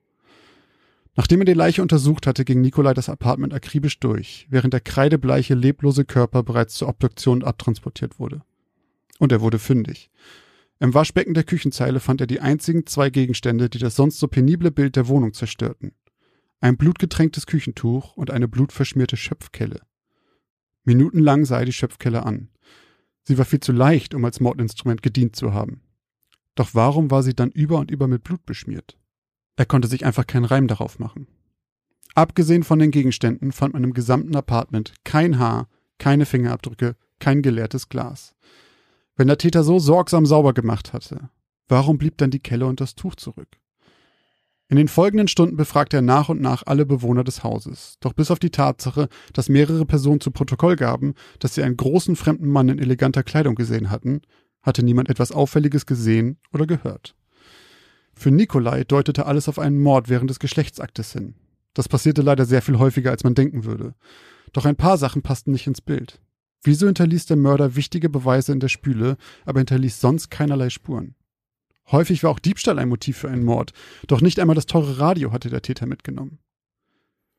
Nachdem 1.16 1.42
er 1.42 1.46
die 1.46 1.54
Leiche 1.54 1.82
untersucht 1.82 2.26
hatte, 2.26 2.46
ging 2.46 2.62
Nikolai 2.62 2.94
das 2.94 3.10
Apartment 3.10 3.54
akribisch 3.54 4.00
durch, 4.00 4.48
während 4.50 4.74
der 4.74 4.80
kreidebleiche, 4.80 5.56
leblose 5.56 6.06
Körper 6.06 6.44
bereits 6.44 6.76
zur 6.76 6.88
Obduktion 6.88 7.44
abtransportiert 7.44 8.20
wurde. 8.20 8.44
Und 9.20 9.32
er 9.32 9.42
wurde 9.42 9.60
fündig. 9.60 10.10
Im 10.80 10.94
Waschbecken 10.94 11.34
der 11.34 11.44
Küchenzeile 11.44 12.00
fand 12.00 12.22
er 12.22 12.28
die 12.28 12.40
einzigen 12.40 12.88
zwei 12.88 13.10
Gegenstände, 13.10 13.70
die 13.70 13.78
das 13.78 13.96
sonst 13.96 14.20
so 14.20 14.28
penible 14.28 14.72
Bild 14.72 14.96
der 14.96 15.08
Wohnung 15.08 15.34
zerstörten. 15.34 15.92
Ein 16.60 16.78
blutgetränktes 16.78 17.46
Küchentuch 17.46 18.16
und 18.18 18.32
eine 18.32 18.48
blutverschmierte 18.48 19.18
Schöpfkelle. 19.18 19.82
Minutenlang 20.84 21.46
sah 21.46 21.60
er 21.60 21.66
die 21.66 21.74
Schöpfkelle 21.74 22.26
an. 22.26 22.50
Sie 23.24 23.38
war 23.38 23.46
viel 23.46 23.60
zu 23.60 23.72
leicht, 23.72 24.16
um 24.16 24.26
als 24.26 24.40
Mordinstrument 24.40 25.04
gedient 25.04 25.36
zu 25.36 25.54
haben. 25.54 25.82
Doch 26.56 26.70
warum 26.74 27.12
war 27.12 27.24
sie 27.24 27.34
dann 27.34 27.52
über 27.52 27.78
und 27.78 27.92
über 27.92 28.08
mit 28.08 28.24
Blut 28.24 28.46
beschmiert? 28.46 28.98
Er 29.56 29.66
konnte 29.66 29.88
sich 29.88 30.06
einfach 30.06 30.28
keinen 30.28 30.46
Reim 30.46 30.68
darauf 30.68 31.00
machen. 31.00 31.28
Abgesehen 32.14 32.64
von 32.64 32.80
den 32.80 32.92
Gegenständen 32.92 33.52
fand 33.52 33.74
man 33.74 33.84
im 33.84 33.94
gesamten 33.94 34.36
Apartment 34.36 34.94
kein 35.04 35.40
Haar, 35.40 35.70
keine 35.98 36.26
Fingerabdrücke, 36.26 36.96
kein 37.20 37.42
geleertes 37.42 37.88
Glas. 37.88 38.34
Wenn 39.16 39.28
der 39.28 39.38
Täter 39.38 39.64
so 39.64 39.80
sorgsam 39.80 40.26
sauber 40.26 40.54
gemacht 40.54 40.94
hatte, 40.94 41.30
warum 41.68 41.98
blieb 41.98 42.18
dann 42.18 42.32
die 42.32 42.40
Kelle 42.40 42.66
und 42.66 42.82
das 42.82 42.96
Tuch 42.96 43.16
zurück? 43.16 43.62
In 44.68 44.78
den 44.78 44.88
folgenden 44.88 45.28
Stunden 45.28 45.58
befragte 45.58 45.98
er 45.98 46.02
nach 46.02 46.30
und 46.30 46.42
nach 46.42 46.64
alle 46.66 46.86
Bewohner 46.86 47.26
des 47.26 47.44
Hauses. 47.44 47.98
Doch 48.00 48.14
bis 48.14 48.32
auf 48.32 48.40
die 48.40 48.52
Tatsache, 48.52 49.10
dass 49.34 49.50
mehrere 49.50 49.86
Personen 49.86 50.22
zu 50.22 50.32
Protokoll 50.32 50.78
gaben, 50.78 51.14
dass 51.40 51.56
sie 51.56 51.64
einen 51.64 51.76
großen 51.76 52.16
fremden 52.16 52.48
Mann 52.48 52.70
in 52.70 52.80
eleganter 52.80 53.22
Kleidung 53.22 53.56
gesehen 53.56 53.90
hatten, 53.90 54.22
hatte 54.62 54.84
niemand 54.84 55.10
etwas 55.10 55.32
Auffälliges 55.32 55.86
gesehen 55.86 56.38
oder 56.54 56.66
gehört. 56.66 57.16
Für 58.14 58.32
Nikolai 58.32 58.84
deutete 58.84 59.26
alles 59.26 59.50
auf 59.50 59.60
einen 59.60 59.80
Mord 59.80 60.10
während 60.10 60.30
des 60.30 60.40
Geschlechtsaktes 60.40 61.14
hin. 61.14 61.36
Das 61.74 61.88
passierte 61.88 62.22
leider 62.22 62.46
sehr 62.46 62.62
viel 62.62 62.78
häufiger, 62.78 63.12
als 63.12 63.24
man 63.24 63.36
denken 63.36 63.64
würde. 63.64 63.96
Doch 64.54 64.66
ein 64.66 64.76
paar 64.76 64.98
Sachen 64.98 65.22
passten 65.22 65.52
nicht 65.52 65.68
ins 65.68 65.82
Bild. 65.82 66.20
Wieso 66.64 66.86
hinterließ 66.86 67.26
der 67.26 67.38
Mörder 67.38 67.76
wichtige 67.76 68.10
Beweise 68.10 68.52
in 68.52 68.60
der 68.60 68.68
Spüle, 68.68 69.18
aber 69.46 69.60
hinterließ 69.62 70.00
sonst 70.00 70.30
keinerlei 70.30 70.70
Spuren? 70.70 71.16
Häufig 71.92 72.24
war 72.24 72.30
auch 72.30 72.40
Diebstahl 72.40 72.78
ein 72.78 72.90
Motiv 72.90 73.18
für 73.18 73.30
einen 73.30 73.44
Mord, 73.44 73.74
doch 74.08 74.22
nicht 74.22 74.40
einmal 74.40 74.56
das 74.56 74.68
teure 74.68 75.00
Radio 75.00 75.32
hatte 75.32 75.50
der 75.50 75.62
Täter 75.62 75.88
mitgenommen. 75.88 76.40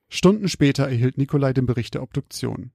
Stunden 0.08 0.48
später 0.48 0.88
erhielt 0.88 1.16
Nikolai 1.16 1.52
den 1.52 1.66
Bericht 1.66 1.94
der 1.94 2.02
Obduktion. 2.02 2.72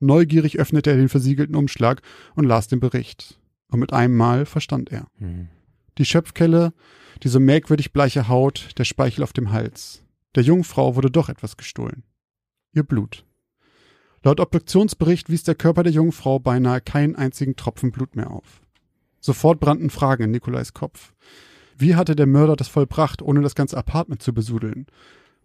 Neugierig 0.00 0.58
öffnete 0.58 0.90
er 0.90 0.96
den 0.96 1.08
versiegelten 1.08 1.54
Umschlag 1.54 2.02
und 2.34 2.44
las 2.44 2.66
den 2.66 2.80
Bericht. 2.80 3.38
Und 3.72 3.80
mit 3.80 3.92
einem 3.94 4.16
Mal 4.16 4.44
verstand 4.44 4.92
er. 4.92 5.08
Hm. 5.16 5.48
Die 5.96 6.04
Schöpfkelle, 6.04 6.74
diese 7.22 7.40
merkwürdig 7.40 7.92
bleiche 7.92 8.28
Haut, 8.28 8.68
der 8.76 8.84
Speichel 8.84 9.24
auf 9.24 9.32
dem 9.32 9.50
Hals. 9.50 10.04
Der 10.34 10.42
Jungfrau 10.42 10.94
wurde 10.94 11.10
doch 11.10 11.30
etwas 11.30 11.56
gestohlen. 11.56 12.02
Ihr 12.74 12.82
Blut. 12.82 13.24
Laut 14.22 14.40
Obduktionsbericht 14.40 15.30
wies 15.30 15.42
der 15.42 15.54
Körper 15.54 15.82
der 15.82 15.92
jungen 15.92 16.12
Frau 16.12 16.38
beinahe 16.38 16.82
keinen 16.82 17.16
einzigen 17.16 17.56
Tropfen 17.56 17.92
Blut 17.92 18.14
mehr 18.14 18.30
auf. 18.30 18.60
Sofort 19.20 19.58
brannten 19.58 19.88
Fragen 19.88 20.24
in 20.24 20.30
Nikolais 20.32 20.74
Kopf. 20.74 21.14
Wie 21.76 21.94
hatte 21.94 22.14
der 22.14 22.26
Mörder 22.26 22.56
das 22.56 22.68
vollbracht, 22.68 23.22
ohne 23.22 23.40
das 23.40 23.54
ganze 23.54 23.78
Apartment 23.78 24.22
zu 24.22 24.34
besudeln? 24.34 24.86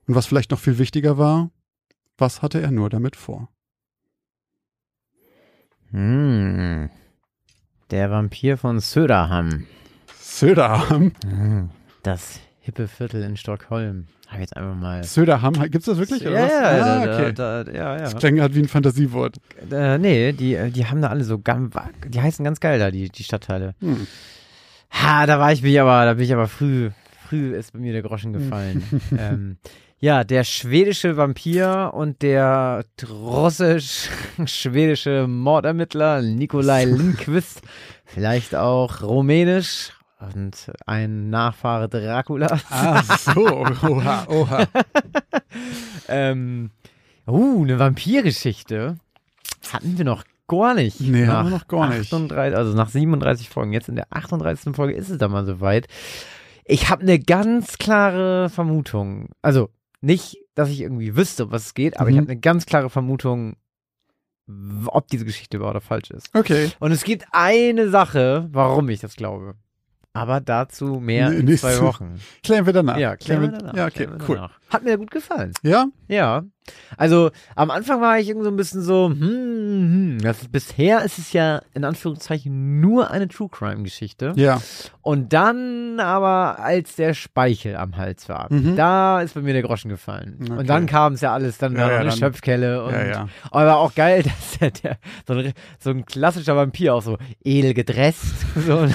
Und 0.06 0.16
was 0.16 0.26
vielleicht 0.26 0.52
noch 0.52 0.60
viel 0.60 0.78
wichtiger 0.80 1.18
war, 1.18 1.50
was 2.18 2.42
hatte 2.42 2.62
er 2.62 2.72
nur 2.72 2.90
damit 2.90 3.16
vor? 3.16 3.50
Hm. 5.92 6.90
Der 7.90 8.12
Vampir 8.12 8.58
von 8.58 8.82
Söderham. 8.82 9.66
Söderham? 10.20 11.14
Das 12.04 12.42
hippe 12.60 12.90
Viertel 12.90 13.24
in 13.24 13.38
Stockholm. 13.38 14.08
Hab 14.28 14.42
jetzt 14.42 14.58
einfach 14.58 14.76
mal. 14.76 15.06
Söderham, 15.06 15.54
gibt's 15.72 15.86
das 15.86 15.98
wirklich? 15.98 16.22
ja, 16.22 16.32
ja, 16.32 16.48
ah, 16.48 17.06
da, 17.06 17.14
okay. 17.14 17.34
da, 17.34 17.64
da, 17.64 17.72
ja, 17.72 17.96
ja. 17.96 18.02
Das 18.02 18.18
klingt 18.18 18.42
halt 18.42 18.56
wie 18.56 18.60
ein 18.60 18.68
Fantasiewort. 18.68 19.38
Äh, 19.72 19.98
nee, 20.00 20.34
die, 20.34 20.70
die 20.72 20.86
haben 20.86 21.02
da 21.02 21.08
alle 21.08 21.24
so 21.24 21.40
ganz, 21.40 21.74
die 22.06 22.22
heißen 22.22 22.44
ganz 22.44 22.60
geil 22.60 22.78
da, 22.78 22.92
die, 22.92 23.08
die 23.08 23.24
Stadtteile. 23.24 23.74
Hm. 23.80 24.06
Ha, 24.92 25.26
da 25.26 25.40
war 25.40 25.54
ich 25.54 25.62
mich 25.62 25.80
aber, 25.80 26.04
da 26.04 26.16
bin 26.16 26.26
ich 26.26 26.34
aber 26.34 26.50
früh, 26.50 26.90
früh 27.30 27.56
ist 27.56 27.72
bei 27.72 27.80
mir 27.80 27.94
der 27.94 28.02
Groschen 28.02 28.34
gefallen. 28.34 28.84
ähm, 29.18 29.58
ja, 30.00 30.24
der 30.24 30.44
schwedische 30.44 31.18
Vampir 31.18 31.90
und 31.94 32.22
der 32.22 32.86
russisch-schwedische 33.10 35.26
Mordermittler 35.28 36.22
Nikolai 36.22 36.86
Lindqvist, 36.90 37.62
vielleicht 38.06 38.54
auch 38.56 39.02
rumänisch 39.02 39.92
und 40.20 40.72
ein 40.86 41.30
Nachfahre 41.30 41.90
Draculas. 41.90 42.64
Ah, 42.70 43.04
so. 43.18 43.48
Oha, 43.48 44.26
oha. 44.28 44.68
ähm, 46.08 46.72
uh, 47.28 47.64
eine 47.64 47.80
Vampirgeschichte 47.80 48.98
hatten 49.72 49.98
wir 49.98 50.06
noch 50.06 50.24
gar 50.48 50.76
nicht. 50.76 51.02
Nee, 51.02 51.26
nach 51.26 51.34
haben 51.34 51.50
wir 51.50 51.58
noch 51.58 51.68
gar 51.68 51.90
nicht. 51.90 52.14
38, 52.14 52.58
also 52.58 52.74
nach 52.74 52.90
37 52.90 53.50
Folgen. 53.50 53.74
Jetzt 53.74 53.90
in 53.90 53.96
der 53.96 54.08
38. 54.12 54.76
Folge 54.76 54.94
ist 54.94 55.10
es 55.10 55.18
dann 55.18 55.32
mal 55.32 55.46
soweit. 55.46 55.88
Ich 56.66 56.90
habe 56.90 57.02
eine 57.02 57.20
ganz 57.20 57.78
klare 57.78 58.50
Vermutung. 58.50 59.30
Also 59.42 59.70
nicht, 60.02 60.38
dass 60.56 60.70
ich 60.70 60.82
irgendwie 60.82 61.16
wüsste, 61.16 61.46
um 61.46 61.52
was 61.52 61.68
es 61.68 61.74
geht, 61.74 62.00
aber 62.00 62.10
ich 62.10 62.16
Mhm. 62.16 62.22
habe 62.22 62.32
eine 62.32 62.40
ganz 62.40 62.66
klare 62.66 62.90
Vermutung. 62.90 63.56
ob 64.86 65.10
diese 65.10 65.26
Geschichte 65.26 65.60
wahr 65.60 65.72
oder 65.72 65.82
falsch 65.82 66.10
ist. 66.10 66.34
Okay. 66.34 66.72
Und 66.80 66.94
es 66.94 67.04
gibt 67.04 67.26
eine 67.34 67.90
Sache, 67.90 68.48
warum 68.54 68.88
ich 68.88 69.02
das 69.02 69.18
glaube. 69.18 69.56
Aber 70.14 70.40
dazu 70.40 71.02
mehr 71.02 71.34
in 71.34 71.44
nicht 71.46 71.60
zwei 71.60 71.82
Wochen. 71.82 72.18
Klären 72.44 72.66
wir 72.66 72.72
danach. 72.72 72.98
Ja, 72.98 73.18
klären 73.18 73.42
wir 73.42 73.50
danach. 73.50 73.74
Ja, 73.76 73.86
okay, 73.88 74.06
klären 74.06 74.24
cool. 74.28 74.36
danach. 74.38 74.60
Hat 74.70 74.84
mir 74.86 74.98
gut 74.98 75.12
gefallen. 75.12 75.52
Ja? 75.64 75.88
Ja. 76.08 76.46
Also 76.98 77.32
am 77.56 77.72
Anfang 77.72 78.02
war 78.02 78.20
ich 78.20 78.28
irgendwie 78.30 78.46
so 78.46 78.52
ein 78.52 78.56
bisschen 78.58 78.82
so, 78.82 79.08
hm, 79.10 79.20
hm, 79.20 80.18
das 80.22 80.42
ist, 80.42 80.52
bisher 80.52 81.04
ist 81.04 81.18
es 81.20 81.34
ja 81.34 81.62
in 81.74 81.84
Anführungszeichen 81.84 82.80
nur 82.80 83.12
eine 83.12 83.28
True 83.28 83.50
Crime 83.50 83.84
Geschichte. 83.84 84.34
Ja. 84.36 84.62
Und 85.02 85.34
dann 85.34 86.00
aber, 86.00 86.60
als 86.60 86.96
der 86.96 87.14
Speichel 87.14 87.76
am 87.76 87.98
Hals 87.98 88.28
war, 88.30 88.48
Mhm. 88.52 88.76
da 88.76 89.22
ist 89.22 89.34
bei 89.36 89.42
mir 89.42 89.54
der 89.54 89.62
Groschen 89.64 89.90
gefallen. 89.90 90.38
Okay. 90.42 90.52
Und 90.54 90.70
dann 90.70 90.86
kam 90.86 91.14
es 91.14 91.22
ja 91.22 91.34
alles, 91.34 91.58
dann 91.58 91.74
Ja, 91.74 91.80
war 91.82 91.92
ja, 91.92 92.00
eine 92.00 92.10
dann- 92.10 92.18
Schöpfkelle 92.18 92.84
und 92.84 92.94
Ja, 92.94 93.28
aber 93.52 93.78
auch 93.78 93.94
geil, 93.96 94.24
dass 94.24 94.58
der, 94.60 94.72
der 94.72 94.98
so, 95.28 95.34
ein, 95.34 95.54
so 95.80 95.90
ein 95.92 96.06
klassischer 96.06 96.56
Vampir 96.56 96.94
auch 96.96 97.02
so 97.02 97.18
edel 97.44 97.74
gedresst, 97.74 98.24
so 98.56 98.88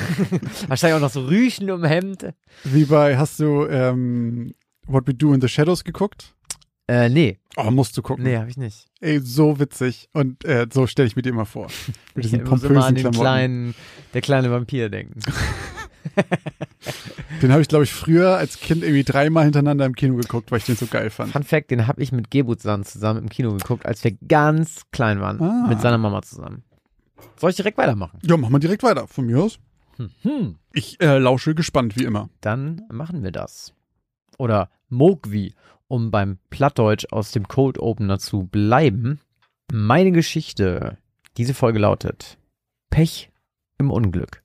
wahrscheinlich 0.68 0.96
auch 0.96 1.00
noch 1.00 1.10
so 1.10 1.22
Rüschen 1.22 1.70
um 1.70 1.84
Hemd. 1.84 2.32
Wie 2.64 2.84
bei, 2.84 3.16
hast 3.16 3.38
du 3.40 3.66
ähm, 3.66 4.52
What 4.86 5.06
We 5.06 5.14
Do 5.14 5.32
in 5.32 5.40
the 5.40 5.48
Shadows 5.48 5.84
geguckt? 5.84 6.34
Äh, 6.88 7.08
nee, 7.08 7.38
Oh, 7.56 7.70
musst 7.70 7.96
du 7.96 8.02
gucken. 8.02 8.24
nee, 8.24 8.36
habe 8.36 8.50
ich 8.50 8.56
nicht. 8.56 8.86
Ey, 9.00 9.20
so 9.20 9.58
witzig. 9.58 10.08
Und 10.12 10.44
äh, 10.44 10.66
so 10.72 10.86
stelle 10.86 11.06
ich 11.06 11.16
mir 11.16 11.22
die 11.22 11.28
immer 11.28 11.46
vor. 11.46 11.68
Mit 12.14 12.24
diesen 12.24 12.40
ich 12.42 12.50
muss 12.50 12.62
immer 12.64 12.80
pompösen 12.80 12.82
an 12.88 12.94
den 12.94 13.00
Klamotten. 13.02 13.20
kleinen, 13.20 13.74
der 14.14 14.20
kleine 14.20 14.50
Vampir 14.50 14.88
denken. 14.88 15.20
Den 17.40 17.50
habe 17.52 17.62
ich, 17.62 17.68
glaube 17.68 17.84
ich, 17.84 17.92
früher 17.92 18.36
als 18.36 18.58
Kind 18.60 18.82
irgendwie 18.82 19.04
dreimal 19.04 19.44
hintereinander 19.44 19.84
im 19.86 19.94
Kino 19.94 20.16
geguckt, 20.16 20.50
weil 20.50 20.58
ich 20.58 20.64
den 20.64 20.76
so 20.76 20.86
geil 20.86 21.10
fand. 21.10 21.32
Fun 21.32 21.42
Fact, 21.42 21.70
den 21.70 21.86
habe 21.86 22.02
ich 22.02 22.12
mit 22.12 22.30
Gebutsan 22.30 22.84
zusammen 22.84 23.22
im 23.22 23.28
Kino 23.28 23.52
geguckt, 23.52 23.86
als 23.86 24.02
wir 24.04 24.12
ganz 24.28 24.82
klein 24.92 25.20
waren, 25.20 25.40
Ah. 25.40 25.66
mit 25.68 25.80
seiner 25.80 25.98
Mama 25.98 26.22
zusammen. 26.22 26.62
Soll 27.36 27.50
ich 27.50 27.56
direkt 27.56 27.78
weitermachen? 27.78 28.18
Ja, 28.22 28.36
machen 28.36 28.52
wir 28.52 28.58
direkt 28.60 28.82
weiter. 28.82 29.06
Von 29.08 29.26
mir 29.26 29.40
aus. 29.40 29.58
Hm. 30.22 30.56
Ich 30.72 31.00
äh, 31.00 31.18
lausche 31.18 31.54
gespannt, 31.54 31.96
wie 31.96 32.04
immer. 32.04 32.28
Dann 32.40 32.82
machen 32.90 33.22
wir 33.22 33.30
das. 33.32 33.72
Oder 34.38 34.70
Mogwi, 34.88 35.54
um 35.92 36.10
beim 36.10 36.38
Plattdeutsch 36.48 37.04
aus 37.10 37.32
dem 37.32 37.48
Cold 37.48 37.78
Opener 37.78 38.18
zu 38.18 38.44
bleiben. 38.44 39.20
Meine 39.70 40.10
Geschichte. 40.10 40.96
Diese 41.36 41.52
Folge 41.52 41.80
lautet 41.80 42.38
Pech 42.88 43.30
im 43.76 43.90
Unglück. 43.90 44.42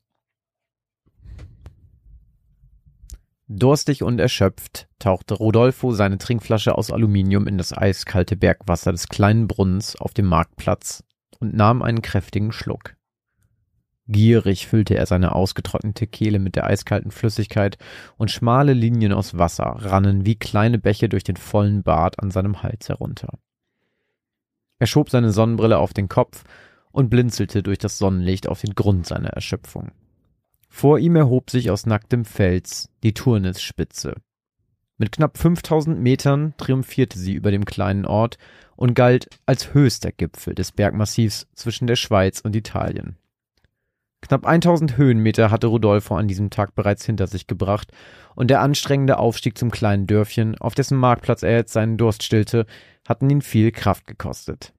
Durstig 3.47 4.03
und 4.03 4.19
erschöpft 4.19 4.89
tauchte 4.99 5.35
Rodolfo 5.35 5.93
seine 5.93 6.17
Trinkflasche 6.17 6.77
aus 6.77 6.91
Aluminium 6.91 7.47
in 7.47 7.57
das 7.57 7.71
eiskalte 7.71 8.35
Bergwasser 8.35 8.91
des 8.91 9.07
kleinen 9.07 9.47
Brunnens 9.47 9.95
auf 9.95 10.13
dem 10.13 10.25
Marktplatz 10.25 11.05
und 11.39 11.53
nahm 11.53 11.81
einen 11.81 12.01
kräftigen 12.01 12.51
Schluck. 12.51 12.97
Gierig 14.07 14.67
füllte 14.67 14.95
er 14.95 15.05
seine 15.05 15.35
ausgetrocknete 15.35 16.07
Kehle 16.07 16.39
mit 16.39 16.55
der 16.55 16.65
eiskalten 16.65 17.11
Flüssigkeit 17.11 17.77
und 18.15 18.31
schmale 18.31 18.73
Linien 18.73 19.11
aus 19.11 19.37
Wasser 19.37 19.65
rannen 19.65 20.25
wie 20.25 20.35
kleine 20.35 20.79
Bäche 20.79 21.09
durch 21.09 21.25
den 21.25 21.35
vollen 21.35 21.83
Bart 21.83 22.19
an 22.19 22.31
seinem 22.31 22.63
Hals 22.63 22.87
herunter. 22.87 23.37
Er 24.79 24.87
schob 24.87 25.09
seine 25.09 25.31
Sonnenbrille 25.31 25.77
auf 25.77 25.93
den 25.93 26.07
Kopf 26.07 26.43
und 26.91 27.09
blinzelte 27.09 27.63
durch 27.63 27.79
das 27.79 27.97
Sonnenlicht 27.97 28.47
auf 28.47 28.61
den 28.61 28.75
Grund 28.75 29.05
seiner 29.05 29.29
Erschöpfung. 29.29 29.91
Vor 30.69 30.99
ihm 30.99 31.15
erhob 31.15 31.49
sich 31.49 31.69
aus 31.69 31.85
nacktem 31.85 32.23
Fels 32.23 32.89
die 33.03 33.13
Turnisspitze. 33.13 34.15
Mit 34.97 35.11
knapp 35.11 35.37
5000 35.37 35.99
Metern 35.99 36.53
triumphierte 36.57 37.19
sie 37.19 37.33
über 37.33 37.51
dem 37.51 37.65
kleinen 37.65 38.05
Ort 38.05 38.37
und 38.75 38.93
galt 38.93 39.27
als 39.45 39.73
höchster 39.73 40.11
Gipfel 40.11 40.55
des 40.55 40.71
Bergmassivs 40.71 41.47
zwischen 41.53 41.87
der 41.87 41.95
Schweiz 41.97 42.39
und 42.39 42.55
Italien. 42.55 43.17
Knapp 44.27 44.45
1000 44.45 44.97
Höhenmeter 44.97 45.51
hatte 45.51 45.67
Rodolfo 45.67 46.15
an 46.15 46.27
diesem 46.27 46.49
Tag 46.49 46.75
bereits 46.75 47.05
hinter 47.05 47.27
sich 47.27 47.47
gebracht 47.47 47.91
und 48.35 48.49
der 48.49 48.61
anstrengende 48.61 49.19
Aufstieg 49.19 49.57
zum 49.57 49.71
kleinen 49.71 50.05
Dörfchen, 50.05 50.57
auf 50.57 50.75
dessen 50.75 50.97
Marktplatz 50.97 51.43
er 51.43 51.55
jetzt 51.55 51.71
seinen 51.71 51.97
Durst 51.97 52.23
stillte, 52.23 52.65
hatten 53.07 53.29
ihn 53.29 53.41
viel 53.41 53.71
Kraft 53.71 54.05
gekostet. 54.05 54.73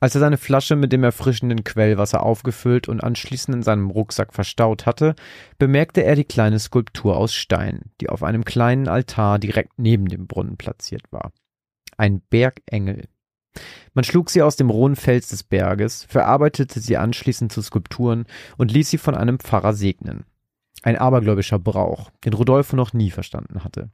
Als 0.00 0.14
er 0.14 0.20
seine 0.20 0.38
Flasche 0.38 0.76
mit 0.76 0.92
dem 0.92 1.04
erfrischenden 1.04 1.62
Quellwasser 1.62 2.22
aufgefüllt 2.22 2.88
und 2.88 3.02
anschließend 3.02 3.56
in 3.56 3.62
seinem 3.62 3.90
Rucksack 3.90 4.34
verstaut 4.34 4.86
hatte, 4.86 5.14
bemerkte 5.58 6.02
er 6.02 6.16
die 6.16 6.24
kleine 6.24 6.58
Skulptur 6.58 7.16
aus 7.16 7.34
Stein, 7.34 7.92
die 8.00 8.08
auf 8.08 8.22
einem 8.22 8.44
kleinen 8.44 8.88
Altar 8.88 9.38
direkt 9.38 9.78
neben 9.78 10.06
dem 10.06 10.26
Brunnen 10.26 10.56
platziert 10.56 11.04
war. 11.10 11.32
Ein 11.96 12.20
Bergengel. 12.20 13.08
Man 13.94 14.04
schlug 14.04 14.30
sie 14.30 14.42
aus 14.42 14.56
dem 14.56 14.70
rohen 14.70 14.96
Fels 14.96 15.28
des 15.28 15.42
Berges, 15.44 16.04
verarbeitete 16.08 16.80
sie 16.80 16.96
anschließend 16.96 17.52
zu 17.52 17.62
Skulpturen 17.62 18.26
und 18.56 18.72
ließ 18.72 18.90
sie 18.90 18.98
von 18.98 19.14
einem 19.14 19.38
Pfarrer 19.38 19.72
segnen. 19.72 20.24
Ein 20.82 20.96
abergläubischer 20.96 21.58
Brauch, 21.58 22.10
den 22.24 22.34
Rodolfo 22.34 22.76
noch 22.76 22.92
nie 22.92 23.10
verstanden 23.10 23.64
hatte. 23.64 23.90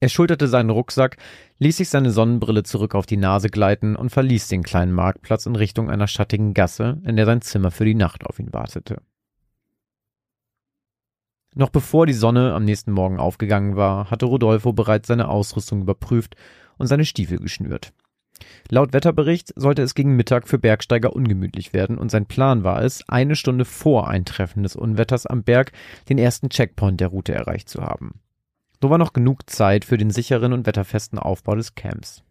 Er 0.00 0.08
schulterte 0.08 0.48
seinen 0.48 0.70
Rucksack, 0.70 1.16
ließ 1.60 1.78
sich 1.78 1.88
seine 1.88 2.10
Sonnenbrille 2.10 2.62
zurück 2.62 2.94
auf 2.94 3.06
die 3.06 3.16
Nase 3.16 3.48
gleiten 3.48 3.96
und 3.96 4.10
verließ 4.10 4.48
den 4.48 4.62
kleinen 4.62 4.92
Marktplatz 4.92 5.46
in 5.46 5.56
Richtung 5.56 5.88
einer 5.88 6.08
schattigen 6.08 6.52
Gasse, 6.52 7.00
in 7.06 7.16
der 7.16 7.24
sein 7.24 7.40
Zimmer 7.40 7.70
für 7.70 7.86
die 7.86 7.94
Nacht 7.94 8.26
auf 8.26 8.38
ihn 8.38 8.52
wartete. 8.52 9.00
Noch 11.54 11.70
bevor 11.70 12.04
die 12.04 12.12
Sonne 12.12 12.52
am 12.52 12.64
nächsten 12.64 12.92
Morgen 12.92 13.18
aufgegangen 13.18 13.76
war, 13.76 14.10
hatte 14.10 14.26
Rodolfo 14.26 14.72
bereits 14.72 15.08
seine 15.08 15.28
Ausrüstung 15.28 15.82
überprüft 15.82 16.34
und 16.76 16.88
seine 16.88 17.04
Stiefel 17.04 17.38
geschnürt. 17.38 17.94
Laut 18.68 18.92
Wetterbericht 18.92 19.52
sollte 19.56 19.82
es 19.82 19.94
gegen 19.94 20.16
Mittag 20.16 20.48
für 20.48 20.58
Bergsteiger 20.58 21.14
ungemütlich 21.14 21.72
werden 21.72 21.98
und 21.98 22.10
sein 22.10 22.26
Plan 22.26 22.64
war 22.64 22.82
es, 22.82 23.08
eine 23.08 23.36
Stunde 23.36 23.64
vor 23.64 24.08
Eintreffen 24.08 24.62
des 24.62 24.76
Unwetters 24.76 25.26
am 25.26 25.44
Berg 25.44 25.72
den 26.08 26.18
ersten 26.18 26.48
Checkpoint 26.48 27.00
der 27.00 27.08
Route 27.08 27.34
erreicht 27.34 27.68
zu 27.68 27.82
haben. 27.82 28.20
So 28.82 28.90
war 28.90 28.98
noch 28.98 29.12
genug 29.12 29.48
Zeit 29.48 29.84
für 29.84 29.96
den 29.96 30.10
sicheren 30.10 30.52
und 30.52 30.66
wetterfesten 30.66 31.18
Aufbau 31.18 31.54
des 31.54 31.74
Camps. 31.74 32.22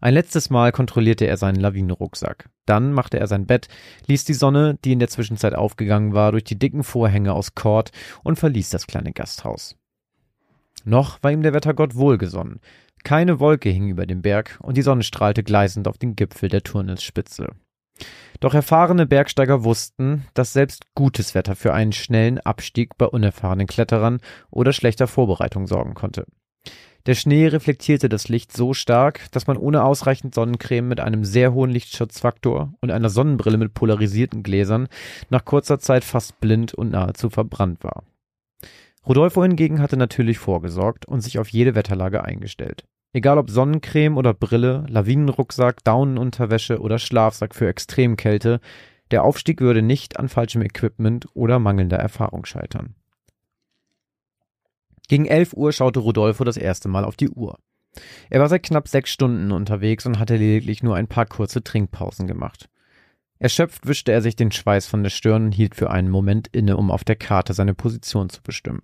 Ein 0.00 0.14
letztes 0.14 0.50
Mal 0.50 0.72
kontrollierte 0.72 1.26
er 1.26 1.36
seinen 1.36 1.60
Lawinenrucksack. 1.60 2.50
Dann 2.66 2.92
machte 2.92 3.18
er 3.18 3.26
sein 3.26 3.46
Bett, 3.46 3.68
ließ 4.06 4.24
die 4.24 4.34
Sonne, 4.34 4.78
die 4.84 4.92
in 4.92 4.98
der 4.98 5.08
Zwischenzeit 5.08 5.54
aufgegangen 5.54 6.14
war, 6.14 6.32
durch 6.32 6.44
die 6.44 6.58
dicken 6.58 6.82
Vorhänge 6.82 7.32
aus 7.32 7.54
Kord 7.54 7.90
und 8.22 8.38
verließ 8.38 8.70
das 8.70 8.86
kleine 8.86 9.12
Gasthaus. 9.12 9.76
Noch 10.84 11.22
war 11.22 11.32
ihm 11.32 11.42
der 11.42 11.54
Wettergott 11.54 11.94
wohlgesonnen. 11.94 12.60
Keine 13.04 13.38
Wolke 13.38 13.68
hing 13.68 13.88
über 13.88 14.06
dem 14.06 14.22
Berg 14.22 14.58
und 14.62 14.76
die 14.76 14.82
Sonne 14.82 15.02
strahlte 15.02 15.42
gleißend 15.42 15.86
auf 15.86 15.98
den 15.98 16.16
Gipfel 16.16 16.48
der 16.48 16.62
Turnesspitze. 16.62 17.48
Doch 18.40 18.54
erfahrene 18.54 19.06
Bergsteiger 19.06 19.62
wussten, 19.62 20.26
dass 20.34 20.52
selbst 20.52 20.86
gutes 20.94 21.34
Wetter 21.34 21.54
für 21.54 21.72
einen 21.72 21.92
schnellen 21.92 22.40
Abstieg 22.40 22.96
bei 22.98 23.06
unerfahrenen 23.06 23.66
Kletterern 23.66 24.20
oder 24.50 24.72
schlechter 24.72 25.06
Vorbereitung 25.06 25.66
sorgen 25.66 25.94
konnte. 25.94 26.26
Der 27.06 27.14
Schnee 27.14 27.46
reflektierte 27.46 28.08
das 28.08 28.28
Licht 28.28 28.56
so 28.56 28.72
stark, 28.72 29.30
dass 29.32 29.46
man 29.46 29.58
ohne 29.58 29.84
ausreichend 29.84 30.34
Sonnencreme 30.34 30.88
mit 30.88 31.00
einem 31.00 31.24
sehr 31.24 31.52
hohen 31.52 31.70
Lichtschutzfaktor 31.70 32.72
und 32.80 32.90
einer 32.90 33.10
Sonnenbrille 33.10 33.58
mit 33.58 33.74
polarisierten 33.74 34.42
Gläsern 34.42 34.88
nach 35.28 35.44
kurzer 35.44 35.78
Zeit 35.78 36.04
fast 36.04 36.40
blind 36.40 36.72
und 36.72 36.90
nahezu 36.90 37.28
verbrannt 37.28 37.84
war. 37.84 38.04
Rodolfo 39.06 39.42
hingegen 39.42 39.82
hatte 39.82 39.98
natürlich 39.98 40.38
vorgesorgt 40.38 41.04
und 41.04 41.20
sich 41.20 41.38
auf 41.38 41.50
jede 41.50 41.74
Wetterlage 41.74 42.24
eingestellt. 42.24 42.84
Egal 43.14 43.38
ob 43.38 43.48
Sonnencreme 43.48 44.16
oder 44.16 44.34
Brille, 44.34 44.84
Lawinenrucksack, 44.88 45.84
Daunenunterwäsche 45.84 46.80
oder 46.80 46.98
Schlafsack 46.98 47.54
für 47.54 47.68
Extremkälte, 47.68 48.60
der 49.12 49.22
Aufstieg 49.22 49.60
würde 49.60 49.82
nicht 49.82 50.18
an 50.18 50.28
falschem 50.28 50.62
Equipment 50.62 51.26
oder 51.32 51.60
mangelnder 51.60 51.96
Erfahrung 51.96 52.44
scheitern. 52.44 52.96
Gegen 55.06 55.26
11 55.26 55.52
Uhr 55.52 55.70
schaute 55.70 56.00
Rodolfo 56.00 56.42
das 56.42 56.56
erste 56.56 56.88
Mal 56.88 57.04
auf 57.04 57.14
die 57.14 57.28
Uhr. 57.28 57.60
Er 58.30 58.40
war 58.40 58.48
seit 58.48 58.64
knapp 58.64 58.88
sechs 58.88 59.10
Stunden 59.10 59.52
unterwegs 59.52 60.04
und 60.06 60.18
hatte 60.18 60.36
lediglich 60.36 60.82
nur 60.82 60.96
ein 60.96 61.06
paar 61.06 61.26
kurze 61.26 61.62
Trinkpausen 61.62 62.26
gemacht. 62.26 62.68
Erschöpft 63.38 63.86
wischte 63.86 64.10
er 64.10 64.22
sich 64.22 64.34
den 64.34 64.50
Schweiß 64.50 64.88
von 64.88 65.04
der 65.04 65.10
Stirn 65.10 65.44
und 65.44 65.52
hielt 65.52 65.76
für 65.76 65.90
einen 65.90 66.10
Moment 66.10 66.48
inne, 66.48 66.76
um 66.76 66.90
auf 66.90 67.04
der 67.04 67.14
Karte 67.16 67.54
seine 67.54 67.74
Position 67.74 68.28
zu 68.28 68.42
bestimmen. 68.42 68.82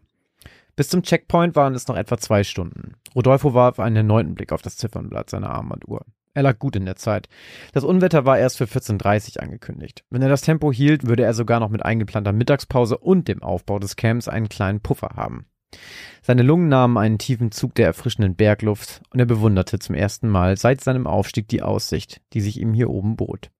Bis 0.80 0.88
zum 0.88 1.02
Checkpoint 1.02 1.56
waren 1.56 1.74
es 1.74 1.88
noch 1.88 1.96
etwa 1.98 2.16
zwei 2.16 2.42
Stunden. 2.42 2.94
Rodolfo 3.14 3.52
warf 3.52 3.78
einen 3.78 3.96
erneuten 3.96 4.34
Blick 4.34 4.50
auf 4.50 4.62
das 4.62 4.78
Ziffernblatt 4.78 5.28
seiner 5.28 5.50
Armbanduhr. 5.50 6.06
Er 6.32 6.42
lag 6.42 6.58
gut 6.58 6.74
in 6.74 6.86
der 6.86 6.96
Zeit. 6.96 7.28
Das 7.74 7.84
Unwetter 7.84 8.24
war 8.24 8.38
erst 8.38 8.56
für 8.56 8.64
14.30 8.64 9.36
Uhr 9.36 9.42
angekündigt. 9.42 10.04
Wenn 10.08 10.22
er 10.22 10.30
das 10.30 10.40
Tempo 10.40 10.72
hielt, 10.72 11.06
würde 11.06 11.22
er 11.22 11.34
sogar 11.34 11.60
noch 11.60 11.68
mit 11.68 11.84
eingeplanter 11.84 12.32
Mittagspause 12.32 12.96
und 12.96 13.28
dem 13.28 13.42
Aufbau 13.42 13.78
des 13.78 13.96
Camps 13.96 14.26
einen 14.26 14.48
kleinen 14.48 14.80
Puffer 14.80 15.10
haben. 15.16 15.44
Seine 16.22 16.44
Lungen 16.44 16.68
nahmen 16.68 16.96
einen 16.96 17.18
tiefen 17.18 17.52
Zug 17.52 17.74
der 17.74 17.84
erfrischenden 17.84 18.34
Bergluft 18.34 19.02
und 19.10 19.20
er 19.20 19.26
bewunderte 19.26 19.80
zum 19.80 19.94
ersten 19.94 20.30
Mal 20.30 20.56
seit 20.56 20.80
seinem 20.80 21.06
Aufstieg 21.06 21.46
die 21.48 21.60
Aussicht, 21.60 22.22
die 22.32 22.40
sich 22.40 22.58
ihm 22.58 22.72
hier 22.72 22.88
oben 22.88 23.16
bot. 23.16 23.50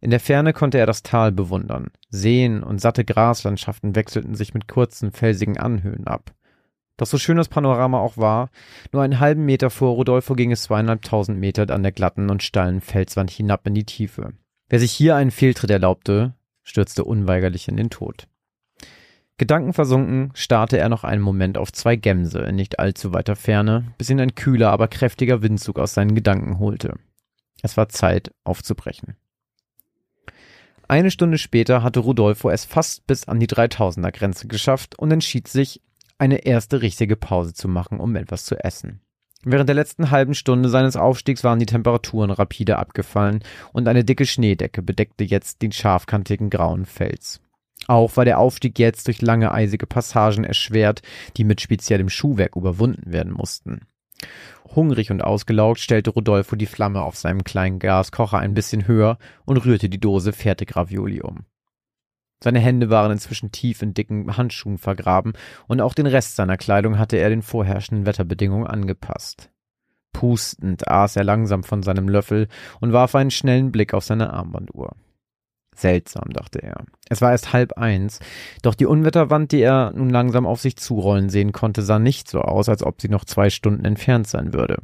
In 0.00 0.10
der 0.10 0.20
Ferne 0.20 0.52
konnte 0.52 0.78
er 0.78 0.86
das 0.86 1.02
Tal 1.02 1.30
bewundern. 1.30 1.88
Seen 2.08 2.62
und 2.62 2.80
satte 2.80 3.04
Graslandschaften 3.04 3.94
wechselten 3.94 4.34
sich 4.34 4.54
mit 4.54 4.66
kurzen, 4.66 5.12
felsigen 5.12 5.58
Anhöhen 5.58 6.06
ab. 6.06 6.32
Doch 6.96 7.06
so 7.06 7.18
schön 7.18 7.36
das 7.36 7.48
Panorama 7.48 7.98
auch 7.98 8.16
war, 8.16 8.50
nur 8.92 9.02
einen 9.02 9.20
halben 9.20 9.46
Meter 9.46 9.70
vor 9.70 9.94
Rodolfo 9.94 10.34
ging 10.34 10.52
es 10.52 10.64
zweieinhalbtausend 10.64 11.38
Meter 11.38 11.70
an 11.70 11.82
der 11.82 11.92
glatten 11.92 12.30
und 12.30 12.42
steilen 12.42 12.80
Felswand 12.80 13.30
hinab 13.30 13.66
in 13.66 13.74
die 13.74 13.84
Tiefe. 13.84 14.34
Wer 14.68 14.80
sich 14.80 14.92
hier 14.92 15.16
einen 15.16 15.30
Fehltritt 15.30 15.70
erlaubte, 15.70 16.34
stürzte 16.62 17.04
unweigerlich 17.04 17.68
in 17.68 17.76
den 17.76 17.90
Tod. 17.90 18.26
Gedankenversunken 19.38 20.32
starrte 20.34 20.76
er 20.76 20.90
noch 20.90 21.02
einen 21.02 21.22
Moment 21.22 21.56
auf 21.56 21.72
zwei 21.72 21.96
Gämse 21.96 22.40
in 22.40 22.56
nicht 22.56 22.78
allzu 22.78 23.14
weiter 23.14 23.36
Ferne, 23.36 23.94
bis 23.96 24.10
ihn 24.10 24.20
ein 24.20 24.34
kühler, 24.34 24.70
aber 24.70 24.86
kräftiger 24.86 25.40
Windzug 25.40 25.78
aus 25.78 25.94
seinen 25.94 26.14
Gedanken 26.14 26.58
holte. 26.58 26.98
Es 27.62 27.78
war 27.78 27.88
Zeit, 27.88 28.30
aufzubrechen. 28.44 29.16
Eine 30.90 31.12
Stunde 31.12 31.38
später 31.38 31.84
hatte 31.84 32.00
Rudolfo 32.00 32.50
es 32.50 32.64
fast 32.64 33.06
bis 33.06 33.28
an 33.28 33.38
die 33.38 33.46
3000er 33.46 34.10
Grenze 34.10 34.48
geschafft 34.48 34.98
und 34.98 35.12
entschied 35.12 35.46
sich, 35.46 35.80
eine 36.18 36.44
erste 36.44 36.82
richtige 36.82 37.14
Pause 37.14 37.54
zu 37.54 37.68
machen, 37.68 38.00
um 38.00 38.16
etwas 38.16 38.44
zu 38.44 38.56
essen. 38.56 39.00
Während 39.44 39.68
der 39.68 39.76
letzten 39.76 40.10
halben 40.10 40.34
Stunde 40.34 40.68
seines 40.68 40.96
Aufstiegs 40.96 41.44
waren 41.44 41.60
die 41.60 41.66
Temperaturen 41.66 42.32
rapide 42.32 42.76
abgefallen 42.76 43.44
und 43.72 43.86
eine 43.86 44.04
dicke 44.04 44.26
Schneedecke 44.26 44.82
bedeckte 44.82 45.22
jetzt 45.22 45.62
den 45.62 45.70
scharfkantigen 45.70 46.50
grauen 46.50 46.86
Fels. 46.86 47.40
Auch 47.86 48.16
war 48.16 48.24
der 48.24 48.40
Aufstieg 48.40 48.76
jetzt 48.80 49.06
durch 49.06 49.22
lange 49.22 49.52
eisige 49.52 49.86
Passagen 49.86 50.42
erschwert, 50.42 51.02
die 51.36 51.44
mit 51.44 51.60
speziellem 51.60 52.08
Schuhwerk 52.08 52.56
überwunden 52.56 53.12
werden 53.12 53.32
mussten. 53.32 53.86
Hungrig 54.74 55.10
und 55.10 55.22
ausgelaugt 55.22 55.80
stellte 55.80 56.10
Rodolfo 56.10 56.56
die 56.56 56.66
Flamme 56.66 57.02
auf 57.02 57.16
seinem 57.16 57.44
kleinen 57.44 57.78
Gaskocher 57.78 58.38
ein 58.38 58.54
bisschen 58.54 58.86
höher 58.86 59.18
und 59.44 59.58
rührte 59.58 59.88
die 59.88 60.00
Dose 60.00 60.32
Fertigravioli 60.32 61.20
um. 61.20 61.44
Seine 62.42 62.60
Hände 62.60 62.88
waren 62.88 63.12
inzwischen 63.12 63.52
tief 63.52 63.82
in 63.82 63.92
dicken 63.92 64.36
Handschuhen 64.36 64.78
vergraben 64.78 65.34
und 65.66 65.80
auch 65.80 65.92
den 65.92 66.06
Rest 66.06 66.36
seiner 66.36 66.56
Kleidung 66.56 66.98
hatte 66.98 67.16
er 67.16 67.28
den 67.28 67.42
vorherrschenden 67.42 68.06
Wetterbedingungen 68.06 68.66
angepasst. 68.66 69.50
Pustend 70.12 70.88
aß 70.88 71.16
er 71.16 71.24
langsam 71.24 71.64
von 71.64 71.82
seinem 71.82 72.08
Löffel 72.08 72.48
und 72.80 72.92
warf 72.92 73.14
einen 73.14 73.30
schnellen 73.30 73.72
Blick 73.72 73.92
auf 73.92 74.04
seine 74.04 74.32
Armbanduhr. 74.32 74.96
Seltsam, 75.74 76.30
dachte 76.32 76.62
er. 76.62 76.84
Es 77.08 77.22
war 77.22 77.30
erst 77.30 77.52
halb 77.52 77.74
eins, 77.74 78.20
doch 78.62 78.74
die 78.74 78.86
Unwetterwand, 78.86 79.52
die 79.52 79.60
er 79.60 79.92
nun 79.94 80.10
langsam 80.10 80.46
auf 80.46 80.60
sich 80.60 80.76
zurollen 80.76 81.30
sehen 81.30 81.52
konnte, 81.52 81.82
sah 81.82 81.98
nicht 81.98 82.28
so 82.28 82.40
aus, 82.40 82.68
als 82.68 82.82
ob 82.82 83.00
sie 83.00 83.08
noch 83.08 83.24
zwei 83.24 83.50
Stunden 83.50 83.84
entfernt 83.84 84.26
sein 84.26 84.52
würde. 84.52 84.82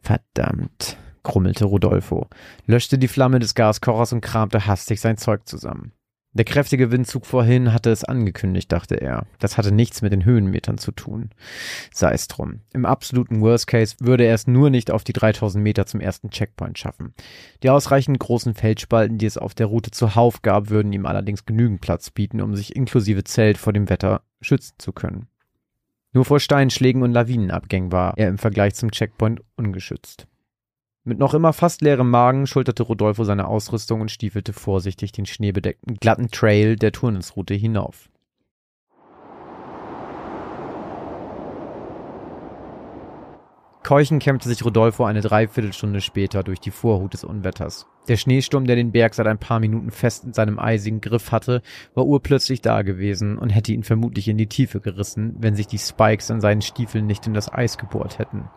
Verdammt, 0.00 0.96
grummelte 1.22 1.64
Rodolfo, 1.64 2.28
löschte 2.66 2.98
die 2.98 3.08
Flamme 3.08 3.40
des 3.40 3.54
Gaskochers 3.54 4.12
und 4.12 4.20
kramte 4.22 4.66
hastig 4.66 5.00
sein 5.00 5.16
Zeug 5.16 5.46
zusammen. 5.46 5.92
Der 6.32 6.44
kräftige 6.44 6.92
Windzug 6.92 7.26
vorhin 7.26 7.72
hatte 7.72 7.90
es 7.90 8.04
angekündigt, 8.04 8.70
dachte 8.70 8.94
er. 8.94 9.26
Das 9.40 9.58
hatte 9.58 9.72
nichts 9.72 10.00
mit 10.00 10.12
den 10.12 10.24
Höhenmetern 10.24 10.78
zu 10.78 10.92
tun. 10.92 11.30
Sei 11.92 12.12
es 12.12 12.28
drum. 12.28 12.60
Im 12.72 12.86
absoluten 12.86 13.40
Worst 13.40 13.66
Case 13.66 13.96
würde 13.98 14.24
er 14.24 14.34
es 14.34 14.46
nur 14.46 14.70
nicht 14.70 14.92
auf 14.92 15.02
die 15.02 15.12
3000 15.12 15.62
Meter 15.62 15.86
zum 15.86 16.00
ersten 16.00 16.30
Checkpoint 16.30 16.78
schaffen. 16.78 17.14
Die 17.64 17.70
ausreichend 17.70 18.20
großen 18.20 18.54
Feldspalten, 18.54 19.18
die 19.18 19.26
es 19.26 19.38
auf 19.38 19.54
der 19.54 19.66
Route 19.66 19.90
zuhauf 19.90 20.42
gab, 20.42 20.70
würden 20.70 20.92
ihm 20.92 21.04
allerdings 21.04 21.46
genügend 21.46 21.80
Platz 21.80 22.10
bieten, 22.10 22.40
um 22.40 22.54
sich 22.54 22.76
inklusive 22.76 23.24
Zelt 23.24 23.58
vor 23.58 23.72
dem 23.72 23.88
Wetter 23.88 24.22
schützen 24.40 24.76
zu 24.78 24.92
können. 24.92 25.26
Nur 26.12 26.24
vor 26.24 26.38
Steinschlägen 26.38 27.02
und 27.02 27.12
Lawinenabgängen 27.12 27.90
war 27.90 28.16
er 28.16 28.28
im 28.28 28.38
Vergleich 28.38 28.74
zum 28.74 28.92
Checkpoint 28.92 29.42
ungeschützt. 29.56 30.28
Mit 31.02 31.18
noch 31.18 31.32
immer 31.32 31.54
fast 31.54 31.80
leerem 31.80 32.10
Magen 32.10 32.46
schulterte 32.46 32.82
Rodolfo 32.82 33.24
seine 33.24 33.48
Ausrüstung 33.48 34.02
und 34.02 34.10
stiefelte 34.10 34.52
vorsichtig 34.52 35.12
den 35.12 35.24
schneebedeckten, 35.24 35.96
glatten 35.96 36.30
Trail 36.30 36.76
der 36.76 36.92
Turnesroute 36.92 37.54
hinauf. 37.54 38.10
Keuchend 43.82 44.22
kämpfte 44.22 44.50
sich 44.50 44.62
Rodolfo 44.62 45.04
eine 45.04 45.22
Dreiviertelstunde 45.22 46.02
später 46.02 46.42
durch 46.42 46.60
die 46.60 46.70
Vorhut 46.70 47.14
des 47.14 47.24
Unwetters. 47.24 47.86
Der 48.06 48.18
Schneesturm, 48.18 48.66
der 48.66 48.76
den 48.76 48.92
Berg 48.92 49.14
seit 49.14 49.26
ein 49.26 49.38
paar 49.38 49.58
Minuten 49.58 49.90
fest 49.90 50.24
in 50.24 50.34
seinem 50.34 50.58
eisigen 50.58 51.00
Griff 51.00 51.32
hatte, 51.32 51.62
war 51.94 52.06
urplötzlich 52.06 52.60
da 52.60 52.82
gewesen 52.82 53.38
und 53.38 53.48
hätte 53.48 53.72
ihn 53.72 53.84
vermutlich 53.84 54.28
in 54.28 54.36
die 54.36 54.48
Tiefe 54.48 54.80
gerissen, 54.80 55.34
wenn 55.38 55.56
sich 55.56 55.66
die 55.66 55.78
Spikes 55.78 56.30
an 56.30 56.42
seinen 56.42 56.60
Stiefeln 56.60 57.06
nicht 57.06 57.26
in 57.26 57.32
das 57.34 57.50
Eis 57.50 57.78
gebohrt 57.78 58.18
hätten. 58.18 58.50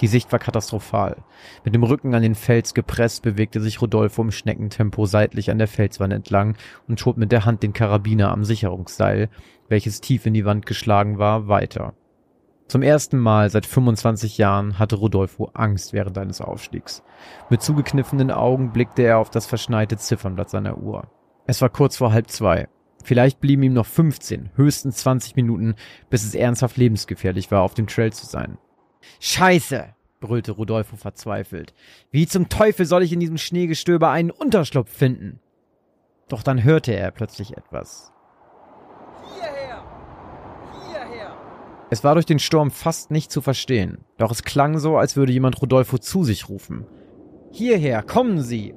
Die 0.00 0.06
Sicht 0.08 0.30
war 0.30 0.38
katastrophal. 0.38 1.16
Mit 1.64 1.74
dem 1.74 1.82
Rücken 1.82 2.14
an 2.14 2.22
den 2.22 2.34
Fels 2.34 2.74
gepresst, 2.74 3.22
bewegte 3.22 3.60
sich 3.60 3.80
Rodolfo 3.80 4.22
im 4.22 4.30
Schneckentempo 4.30 5.06
seitlich 5.06 5.50
an 5.50 5.58
der 5.58 5.68
Felswand 5.68 6.12
entlang 6.12 6.56
und 6.86 7.00
schob 7.00 7.16
mit 7.16 7.32
der 7.32 7.44
Hand 7.46 7.62
den 7.62 7.72
Karabiner 7.72 8.30
am 8.30 8.44
Sicherungsseil, 8.44 9.30
welches 9.68 10.00
tief 10.00 10.26
in 10.26 10.34
die 10.34 10.44
Wand 10.44 10.66
geschlagen 10.66 11.18
war, 11.18 11.48
weiter. 11.48 11.94
Zum 12.68 12.82
ersten 12.82 13.18
Mal 13.18 13.48
seit 13.48 13.64
25 13.64 14.38
Jahren 14.38 14.78
hatte 14.78 14.96
Rodolfo 14.96 15.50
Angst 15.54 15.92
während 15.92 16.18
eines 16.18 16.40
Aufstiegs. 16.40 17.02
Mit 17.48 17.62
zugekniffenen 17.62 18.32
Augen 18.32 18.72
blickte 18.72 19.02
er 19.02 19.18
auf 19.18 19.30
das 19.30 19.46
verschneite 19.46 19.96
Ziffernblatt 19.96 20.50
seiner 20.50 20.76
Uhr. 20.78 21.08
Es 21.46 21.62
war 21.62 21.70
kurz 21.70 21.96
vor 21.96 22.12
halb 22.12 22.28
zwei. 22.28 22.68
Vielleicht 23.04 23.40
blieben 23.40 23.62
ihm 23.62 23.72
noch 23.72 23.86
15, 23.86 24.50
höchstens 24.56 24.96
20 24.96 25.36
Minuten, 25.36 25.76
bis 26.10 26.24
es 26.24 26.34
ernsthaft 26.34 26.76
lebensgefährlich 26.76 27.52
war, 27.52 27.62
auf 27.62 27.74
dem 27.74 27.86
Trail 27.86 28.12
zu 28.12 28.26
sein. 28.26 28.58
Scheiße, 29.20 29.94
brüllte 30.20 30.52
Rodolfo 30.52 30.96
verzweifelt. 30.96 31.74
Wie 32.10 32.26
zum 32.26 32.48
Teufel 32.48 32.86
soll 32.86 33.02
ich 33.02 33.12
in 33.12 33.20
diesem 33.20 33.38
Schneegestöber 33.38 34.10
einen 34.10 34.30
Unterschlupf 34.30 34.90
finden? 34.90 35.40
Doch 36.28 36.42
dann 36.42 36.64
hörte 36.64 36.92
er 36.92 37.10
plötzlich 37.10 37.56
etwas. 37.56 38.12
Hierher! 39.34 39.84
Hierher! 40.88 41.36
Es 41.90 42.02
war 42.02 42.14
durch 42.14 42.26
den 42.26 42.38
Sturm 42.38 42.70
fast 42.70 43.10
nicht 43.10 43.30
zu 43.30 43.40
verstehen, 43.40 44.04
doch 44.18 44.32
es 44.32 44.42
klang 44.42 44.78
so, 44.78 44.96
als 44.96 45.16
würde 45.16 45.32
jemand 45.32 45.60
Rodolfo 45.62 45.98
zu 45.98 46.24
sich 46.24 46.48
rufen. 46.48 46.86
Hierher, 47.52 48.02
kommen 48.02 48.40
Sie! 48.42 48.74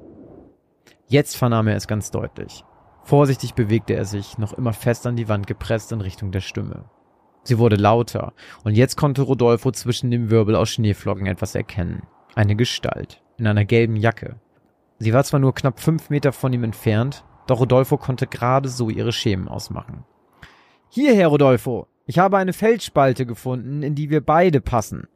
Jetzt 1.06 1.36
vernahm 1.36 1.66
er 1.66 1.76
es 1.76 1.88
ganz 1.88 2.12
deutlich. 2.12 2.64
Vorsichtig 3.02 3.54
bewegte 3.54 3.94
er 3.94 4.04
sich, 4.04 4.38
noch 4.38 4.52
immer 4.52 4.72
fest 4.72 5.06
an 5.06 5.16
die 5.16 5.28
Wand 5.28 5.48
gepresst 5.48 5.90
in 5.90 6.00
Richtung 6.00 6.30
der 6.30 6.40
Stimme. 6.40 6.84
Sie 7.42 7.58
wurde 7.58 7.76
lauter, 7.76 8.32
und 8.64 8.74
jetzt 8.74 8.96
konnte 8.96 9.22
Rodolfo 9.22 9.70
zwischen 9.72 10.10
dem 10.10 10.30
Wirbel 10.30 10.54
aus 10.54 10.70
Schneeflocken 10.70 11.26
etwas 11.26 11.54
erkennen. 11.54 12.02
Eine 12.34 12.56
Gestalt, 12.56 13.22
in 13.38 13.46
einer 13.46 13.64
gelben 13.64 13.96
Jacke. 13.96 14.36
Sie 14.98 15.12
war 15.12 15.24
zwar 15.24 15.40
nur 15.40 15.54
knapp 15.54 15.80
fünf 15.80 16.10
Meter 16.10 16.32
von 16.32 16.52
ihm 16.52 16.64
entfernt, 16.64 17.24
doch 17.46 17.60
Rodolfo 17.60 17.96
konnte 17.96 18.26
gerade 18.26 18.68
so 18.68 18.90
ihre 18.90 19.12
Schemen 19.12 19.48
ausmachen. 19.48 20.04
Hierher, 20.90 21.28
Rodolfo! 21.28 21.86
Ich 22.06 22.18
habe 22.18 22.36
eine 22.38 22.52
Felsspalte 22.52 23.24
gefunden, 23.24 23.82
in 23.82 23.94
die 23.94 24.10
wir 24.10 24.20
beide 24.20 24.60
passen. 24.60 25.06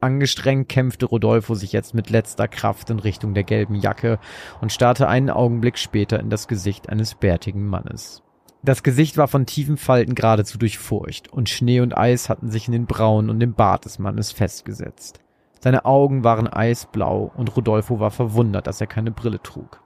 Angestrengt 0.00 0.68
kämpfte 0.68 1.06
Rodolfo 1.06 1.54
sich 1.54 1.72
jetzt 1.72 1.94
mit 1.94 2.10
letzter 2.10 2.48
Kraft 2.48 2.90
in 2.90 2.98
Richtung 2.98 3.34
der 3.34 3.44
gelben 3.44 3.76
Jacke 3.76 4.18
und 4.60 4.72
starrte 4.72 5.08
einen 5.08 5.30
Augenblick 5.30 5.78
später 5.78 6.20
in 6.20 6.28
das 6.28 6.48
Gesicht 6.48 6.88
eines 6.88 7.14
bärtigen 7.14 7.66
Mannes. 7.66 8.22
Das 8.66 8.82
Gesicht 8.82 9.16
war 9.16 9.28
von 9.28 9.46
tiefen 9.46 9.76
Falten 9.76 10.16
geradezu 10.16 10.58
durchfurcht, 10.58 11.32
und 11.32 11.48
Schnee 11.48 11.78
und 11.78 11.96
Eis 11.96 12.28
hatten 12.28 12.50
sich 12.50 12.66
in 12.66 12.72
den 12.72 12.86
Brauen 12.86 13.30
und 13.30 13.38
dem 13.38 13.54
Bart 13.54 13.84
des 13.84 14.00
Mannes 14.00 14.32
festgesetzt. 14.32 15.20
Seine 15.60 15.84
Augen 15.84 16.24
waren 16.24 16.48
eisblau, 16.48 17.30
und 17.36 17.56
Rodolfo 17.56 18.00
war 18.00 18.10
verwundert, 18.10 18.66
dass 18.66 18.80
er 18.80 18.88
keine 18.88 19.12
Brille 19.12 19.40
trug. 19.40 19.80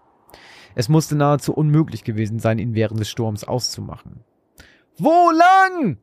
Es 0.74 0.88
musste 0.88 1.14
nahezu 1.14 1.52
unmöglich 1.52 2.04
gewesen 2.04 2.38
sein, 2.38 2.58
ihn 2.58 2.74
während 2.74 2.98
des 3.00 3.10
Sturms 3.10 3.44
auszumachen. 3.44 4.24
Wo 4.96 5.30
lang? 5.30 5.98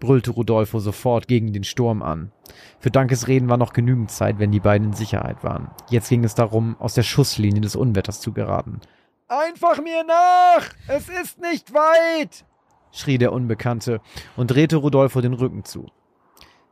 brüllte 0.00 0.32
Rodolfo 0.32 0.80
sofort 0.80 1.28
gegen 1.28 1.52
den 1.52 1.62
Sturm 1.62 2.02
an. 2.02 2.32
Für 2.80 2.90
Dankes 2.90 3.28
Reden 3.28 3.48
war 3.48 3.58
noch 3.58 3.72
genügend 3.72 4.10
Zeit, 4.10 4.40
wenn 4.40 4.50
die 4.50 4.58
beiden 4.58 4.88
in 4.88 4.92
Sicherheit 4.92 5.44
waren. 5.44 5.70
Jetzt 5.88 6.08
ging 6.08 6.24
es 6.24 6.34
darum, 6.34 6.74
aus 6.80 6.94
der 6.94 7.04
Schusslinie 7.04 7.60
des 7.60 7.76
Unwetters 7.76 8.20
zu 8.20 8.32
geraten. 8.32 8.80
Einfach 9.28 9.82
mir 9.82 10.04
nach! 10.04 10.70
Es 10.86 11.10
ist 11.10 11.38
nicht 11.38 11.74
weit! 11.74 12.46
schrie 12.92 13.18
der 13.18 13.34
Unbekannte 13.34 14.00
und 14.36 14.50
drehte 14.50 14.76
Rodolfo 14.76 15.20
den 15.20 15.34
Rücken 15.34 15.64
zu. 15.64 15.86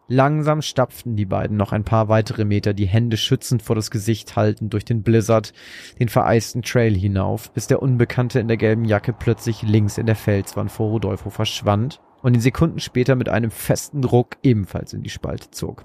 Langsam 0.09 0.63
stapften 0.63 1.17
die 1.17 1.27
beiden 1.27 1.59
noch 1.59 1.73
ein 1.73 1.85
paar 1.85 2.09
weitere 2.09 2.47
Meter, 2.47 2.73
die 2.73 2.87
Hände 2.87 3.19
schützend 3.19 3.61
vor 3.61 3.77
das 3.77 3.91
Gesicht 3.91 4.37
haltend 4.37 4.73
durch 4.73 4.87
den 4.87 5.03
Blizzard, 5.03 5.53
den 5.99 6.09
vereisten 6.09 6.63
Trail 6.63 6.97
hinauf, 6.97 7.53
bis 7.53 7.67
der 7.67 7.83
Unbekannte 7.83 8.41
in 8.41 8.49
der 8.49 8.57
gelben 8.57 8.87
Jacke 8.87 9.13
plötzlich 9.13 9.61
links 9.61 9.99
in 9.99 10.07
der 10.07 10.17
Felswand 10.17 10.71
vor 10.71 10.89
Rodolfo 10.89 11.29
verschwand 11.29 12.01
und 12.23 12.35
ihn 12.35 12.41
Sekunden 12.41 12.81
später 12.81 13.17
mit 13.17 13.29
einem 13.29 13.51
festen 13.51 14.01
Druck 14.01 14.37
ebenfalls 14.43 14.95
in 14.95 15.03
die 15.03 15.11
Spalte 15.11 15.51
zog. 15.51 15.85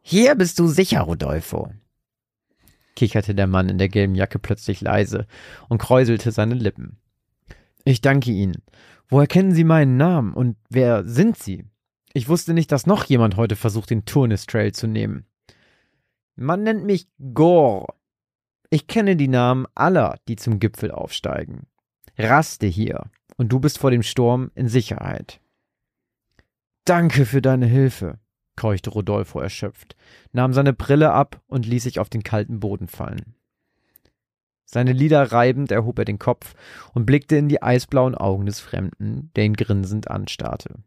Hier 0.00 0.34
bist 0.34 0.58
du 0.58 0.66
sicher, 0.66 1.02
Rodolfo, 1.02 1.70
kicherte 2.94 3.34
der 3.34 3.46
Mann 3.46 3.68
in 3.68 3.78
der 3.78 3.88
gelben 3.88 4.14
Jacke 4.14 4.38
plötzlich 4.38 4.80
leise 4.80 5.26
und 5.68 5.78
kräuselte 5.78 6.32
seine 6.32 6.54
Lippen. 6.54 6.98
Ich 7.84 8.00
danke 8.00 8.30
Ihnen. 8.30 8.62
Woher 9.08 9.26
kennen 9.26 9.52
Sie 9.52 9.64
meinen 9.64 9.96
Namen 9.96 10.32
und 10.32 10.56
wer 10.70 11.04
sind 11.04 11.36
Sie? 11.36 11.64
Ich 12.14 12.28
wusste 12.28 12.54
nicht, 12.54 12.72
dass 12.72 12.86
noch 12.86 13.04
jemand 13.04 13.36
heute 13.36 13.56
versucht, 13.56 13.90
den 13.90 14.04
Turnis 14.04 14.46
Trail 14.46 14.72
zu 14.72 14.86
nehmen. 14.86 15.26
Man 16.36 16.62
nennt 16.62 16.84
mich 16.84 17.08
Gore. 17.34 17.94
Ich 18.70 18.86
kenne 18.86 19.16
die 19.16 19.28
Namen 19.28 19.66
aller, 19.74 20.18
die 20.28 20.36
zum 20.36 20.58
Gipfel 20.58 20.90
aufsteigen. 20.90 21.66
Raste 22.18 22.66
hier, 22.66 23.10
und 23.36 23.52
du 23.52 23.60
bist 23.60 23.78
vor 23.78 23.90
dem 23.90 24.02
Sturm 24.02 24.50
in 24.54 24.68
Sicherheit. 24.68 25.40
Danke 26.84 27.26
für 27.26 27.42
deine 27.42 27.66
Hilfe, 27.66 28.18
keuchte 28.56 28.90
Rodolfo 28.90 29.40
erschöpft, 29.40 29.96
nahm 30.32 30.52
seine 30.52 30.72
Brille 30.72 31.12
ab 31.12 31.40
und 31.46 31.66
ließ 31.66 31.82
sich 31.82 31.98
auf 31.98 32.08
den 32.08 32.22
kalten 32.22 32.60
Boden 32.60 32.88
fallen. 32.88 33.34
Seine 34.64 34.92
Lider 34.92 35.30
reibend 35.30 35.70
erhob 35.70 35.98
er 35.98 36.04
den 36.04 36.18
Kopf 36.18 36.54
und 36.94 37.06
blickte 37.06 37.36
in 37.36 37.48
die 37.48 37.62
eisblauen 37.62 38.14
Augen 38.14 38.46
des 38.46 38.60
Fremden, 38.60 39.30
der 39.36 39.44
ihn 39.44 39.54
grinsend 39.54 40.10
anstarrte. 40.10 40.82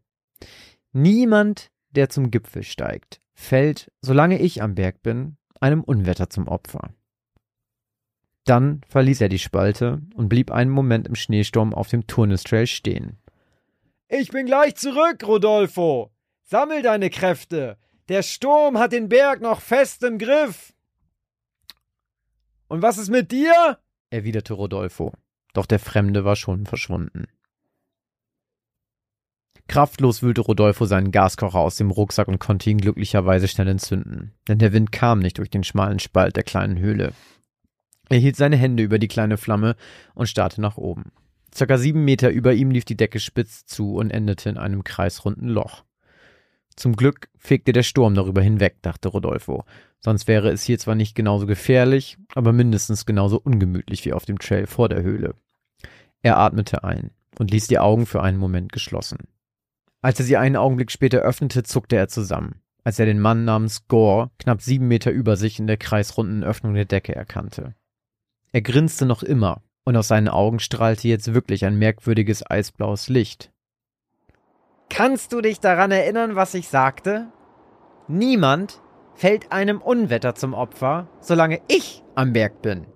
Niemand, 0.92 1.70
der 1.90 2.08
zum 2.08 2.30
Gipfel 2.30 2.64
steigt, 2.64 3.20
fällt, 3.34 3.90
solange 4.02 4.40
ich 4.40 4.62
am 4.62 4.74
Berg 4.74 5.02
bin, 5.02 5.36
einem 5.60 5.82
Unwetter 5.82 6.28
zum 6.28 6.48
Opfer. 6.48 6.90
Dann 8.44 8.80
verließ 8.88 9.20
er 9.20 9.28
die 9.28 9.38
Spalte 9.38 10.00
und 10.14 10.28
blieb 10.28 10.50
einen 10.50 10.70
Moment 10.70 11.06
im 11.06 11.14
Schneesturm 11.14 11.74
auf 11.74 11.88
dem 11.88 12.06
Turnestrail 12.06 12.66
stehen. 12.66 13.18
Ich 14.08 14.30
bin 14.30 14.46
gleich 14.46 14.74
zurück, 14.76 15.26
Rodolfo. 15.26 16.10
Sammel 16.50 16.80
deine 16.80 17.10
Kräfte. 17.10 17.76
Der 18.08 18.22
Sturm 18.22 18.78
hat 18.78 18.92
den 18.92 19.10
Berg 19.10 19.42
noch 19.42 19.60
fest 19.60 20.02
im 20.02 20.16
Griff. 20.16 20.72
Und 22.68 22.80
was 22.80 22.96
ist 22.96 23.10
mit 23.10 23.30
dir? 23.32 23.78
erwiderte 24.08 24.54
Rodolfo. 24.54 25.12
Doch 25.52 25.66
der 25.66 25.78
Fremde 25.78 26.24
war 26.24 26.36
schon 26.36 26.64
verschwunden. 26.64 27.26
Kraftlos 29.66 30.22
wühlte 30.22 30.40
Rodolfo 30.40 30.86
seinen 30.86 31.10
Gaskocher 31.10 31.58
aus 31.58 31.76
dem 31.76 31.90
Rucksack 31.90 32.28
und 32.28 32.38
konnte 32.38 32.70
ihn 32.70 32.78
glücklicherweise 32.78 33.46
schnell 33.46 33.68
entzünden, 33.68 34.32
denn 34.48 34.58
der 34.58 34.72
Wind 34.72 34.90
kam 34.90 35.18
nicht 35.18 35.36
durch 35.36 35.50
den 35.50 35.64
schmalen 35.64 35.98
Spalt 35.98 36.36
der 36.36 36.44
kleinen 36.44 36.78
Höhle. 36.78 37.12
Er 38.08 38.16
hielt 38.16 38.36
seine 38.36 38.56
Hände 38.56 38.82
über 38.82 38.98
die 38.98 39.08
kleine 39.08 39.36
Flamme 39.36 39.76
und 40.14 40.30
starrte 40.30 40.62
nach 40.62 40.78
oben. 40.78 41.12
Circa 41.54 41.76
sieben 41.76 42.06
Meter 42.06 42.30
über 42.30 42.54
ihm 42.54 42.70
lief 42.70 42.86
die 42.86 42.96
Decke 42.96 43.20
spitz 43.20 43.66
zu 43.66 43.96
und 43.96 44.10
endete 44.10 44.48
in 44.48 44.56
einem 44.56 44.82
kreisrunden 44.82 45.48
Loch. 45.48 45.84
Zum 46.78 46.94
Glück 46.94 47.28
fegte 47.36 47.72
der 47.72 47.82
Sturm 47.82 48.14
darüber 48.14 48.40
hinweg, 48.40 48.76
dachte 48.82 49.08
Rodolfo. 49.08 49.64
Sonst 49.98 50.28
wäre 50.28 50.50
es 50.50 50.62
hier 50.62 50.78
zwar 50.78 50.94
nicht 50.94 51.16
genauso 51.16 51.44
gefährlich, 51.44 52.18
aber 52.36 52.52
mindestens 52.52 53.04
genauso 53.04 53.40
ungemütlich 53.40 54.04
wie 54.04 54.12
auf 54.12 54.24
dem 54.26 54.38
Trail 54.38 54.68
vor 54.68 54.88
der 54.88 55.02
Höhle. 55.02 55.34
Er 56.22 56.38
atmete 56.38 56.84
ein 56.84 57.10
und 57.36 57.50
ließ 57.50 57.66
die 57.66 57.80
Augen 57.80 58.06
für 58.06 58.22
einen 58.22 58.38
Moment 58.38 58.70
geschlossen. 58.70 59.26
Als 60.02 60.20
er 60.20 60.24
sie 60.24 60.36
einen 60.36 60.54
Augenblick 60.54 60.92
später 60.92 61.18
öffnete, 61.18 61.64
zuckte 61.64 61.96
er 61.96 62.06
zusammen, 62.06 62.60
als 62.84 63.00
er 63.00 63.06
den 63.06 63.18
Mann 63.18 63.44
namens 63.44 63.88
Gore 63.88 64.30
knapp 64.38 64.62
sieben 64.62 64.86
Meter 64.86 65.10
über 65.10 65.36
sich 65.36 65.58
in 65.58 65.66
der 65.66 65.78
kreisrunden 65.78 66.44
Öffnung 66.44 66.74
der 66.74 66.84
Decke 66.84 67.12
erkannte. 67.12 67.74
Er 68.52 68.62
grinste 68.62 69.04
noch 69.04 69.24
immer, 69.24 69.62
und 69.84 69.96
aus 69.96 70.06
seinen 70.06 70.28
Augen 70.28 70.60
strahlte 70.60 71.08
jetzt 71.08 71.34
wirklich 71.34 71.64
ein 71.64 71.76
merkwürdiges 71.76 72.48
eisblaues 72.48 73.08
Licht. 73.08 73.50
Kannst 74.90 75.32
du 75.32 75.40
dich 75.40 75.60
daran 75.60 75.90
erinnern, 75.90 76.34
was 76.34 76.54
ich 76.54 76.68
sagte? 76.68 77.28
Niemand 78.08 78.80
fällt 79.14 79.52
einem 79.52 79.80
Unwetter 79.80 80.34
zum 80.34 80.54
Opfer, 80.54 81.08
solange 81.20 81.60
ich 81.68 82.02
am 82.14 82.32
Berg 82.32 82.62
bin. 82.62 82.86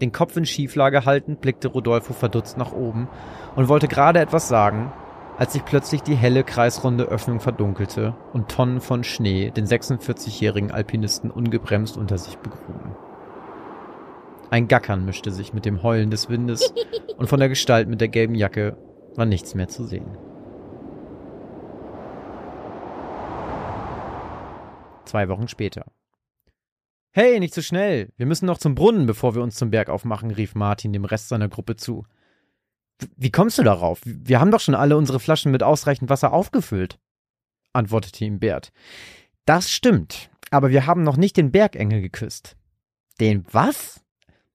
Den 0.00 0.12
Kopf 0.12 0.36
in 0.36 0.46
Schieflage 0.46 1.04
haltend 1.04 1.40
blickte 1.40 1.68
Rodolfo 1.68 2.12
verdutzt 2.12 2.58
nach 2.58 2.72
oben 2.72 3.08
und 3.56 3.68
wollte 3.68 3.88
gerade 3.88 4.20
etwas 4.20 4.48
sagen, 4.48 4.92
als 5.38 5.52
sich 5.52 5.64
plötzlich 5.64 6.02
die 6.02 6.14
helle 6.14 6.44
kreisrunde 6.44 7.04
Öffnung 7.04 7.40
verdunkelte 7.40 8.14
und 8.32 8.50
Tonnen 8.50 8.80
von 8.80 9.04
Schnee 9.04 9.50
den 9.50 9.66
46-jährigen 9.66 10.70
Alpinisten 10.70 11.30
ungebremst 11.30 11.96
unter 11.96 12.18
sich 12.18 12.38
begruben. 12.38 12.94
Ein 14.50 14.68
Gackern 14.68 15.04
mischte 15.04 15.32
sich 15.32 15.52
mit 15.52 15.64
dem 15.64 15.82
Heulen 15.82 16.10
des 16.10 16.28
Windes 16.28 16.72
und 17.16 17.26
von 17.28 17.40
der 17.40 17.48
Gestalt 17.48 17.88
mit 17.88 18.00
der 18.00 18.08
gelben 18.08 18.34
Jacke 18.34 18.76
war 19.16 19.26
nichts 19.26 19.54
mehr 19.54 19.68
zu 19.68 19.84
sehen. 19.84 20.16
Zwei 25.14 25.28
Wochen 25.28 25.46
später. 25.46 25.92
Hey, 27.12 27.38
nicht 27.38 27.54
so 27.54 27.62
schnell. 27.62 28.12
Wir 28.16 28.26
müssen 28.26 28.46
noch 28.46 28.58
zum 28.58 28.74
Brunnen, 28.74 29.06
bevor 29.06 29.36
wir 29.36 29.44
uns 29.44 29.54
zum 29.54 29.70
Berg 29.70 29.88
aufmachen, 29.88 30.32
rief 30.32 30.56
Martin 30.56 30.92
dem 30.92 31.04
Rest 31.04 31.28
seiner 31.28 31.48
Gruppe 31.48 31.76
zu. 31.76 32.04
Wie 33.14 33.30
kommst 33.30 33.56
du 33.56 33.62
darauf? 33.62 34.00
Wir 34.04 34.40
haben 34.40 34.50
doch 34.50 34.58
schon 34.58 34.74
alle 34.74 34.96
unsere 34.96 35.20
Flaschen 35.20 35.52
mit 35.52 35.62
ausreichend 35.62 36.10
Wasser 36.10 36.32
aufgefüllt, 36.32 36.98
antwortete 37.72 38.24
ihm 38.24 38.40
Bert. 38.40 38.72
Das 39.44 39.70
stimmt, 39.70 40.30
aber 40.50 40.70
wir 40.70 40.84
haben 40.84 41.04
noch 41.04 41.16
nicht 41.16 41.36
den 41.36 41.52
Bergengel 41.52 42.00
geküsst. 42.00 42.56
Den 43.20 43.44
was? 43.52 44.02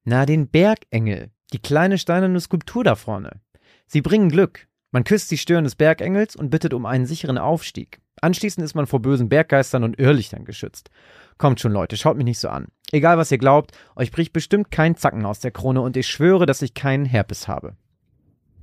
Na, 0.04 0.26
den 0.26 0.50
Bergengel, 0.50 1.32
die 1.54 1.60
kleine 1.60 1.98
steinerne 1.98 2.42
Skulptur 2.42 2.84
da 2.84 2.96
vorne. 2.96 3.40
Sie 3.88 4.02
bringen 4.02 4.28
Glück. 4.28 4.68
Man 4.92 5.06
küsst 5.06 5.32
die 5.32 5.38
Stirn 5.38 5.64
des 5.64 5.76
Bergengels 5.76 6.36
und 6.36 6.50
bittet 6.50 6.74
um 6.74 6.86
einen 6.86 7.06
sicheren 7.06 7.38
Aufstieg. 7.38 8.02
Anschließend 8.22 8.64
ist 8.64 8.76
man 8.76 8.88
vor 8.88 9.02
bösen 9.02 9.30
Berggeistern 9.30 9.84
und 9.84 10.00
Irrlichtern 10.00 10.46
geschützt. 10.46 10.90
Kommt 11.38 11.60
schon, 11.60 11.72
Leute, 11.72 11.98
schaut 11.98 12.18
mich 12.18 12.26
nicht 12.26 12.40
so 12.40 12.50
an. 12.50 12.68
Egal 12.92 13.18
was 13.18 13.32
ihr 13.32 13.38
glaubt, 13.38 13.72
euch 13.96 14.12
bricht 14.12 14.34
bestimmt 14.34 14.72
kein 14.72 14.96
Zacken 14.96 15.26
aus 15.26 15.40
der 15.40 15.52
Krone 15.52 15.82
und 15.82 15.96
ich 15.96 16.08
schwöre, 16.08 16.46
dass 16.46 16.62
ich 16.62 16.74
keinen 16.74 17.06
Herpes 17.06 17.48
habe. 17.48 17.76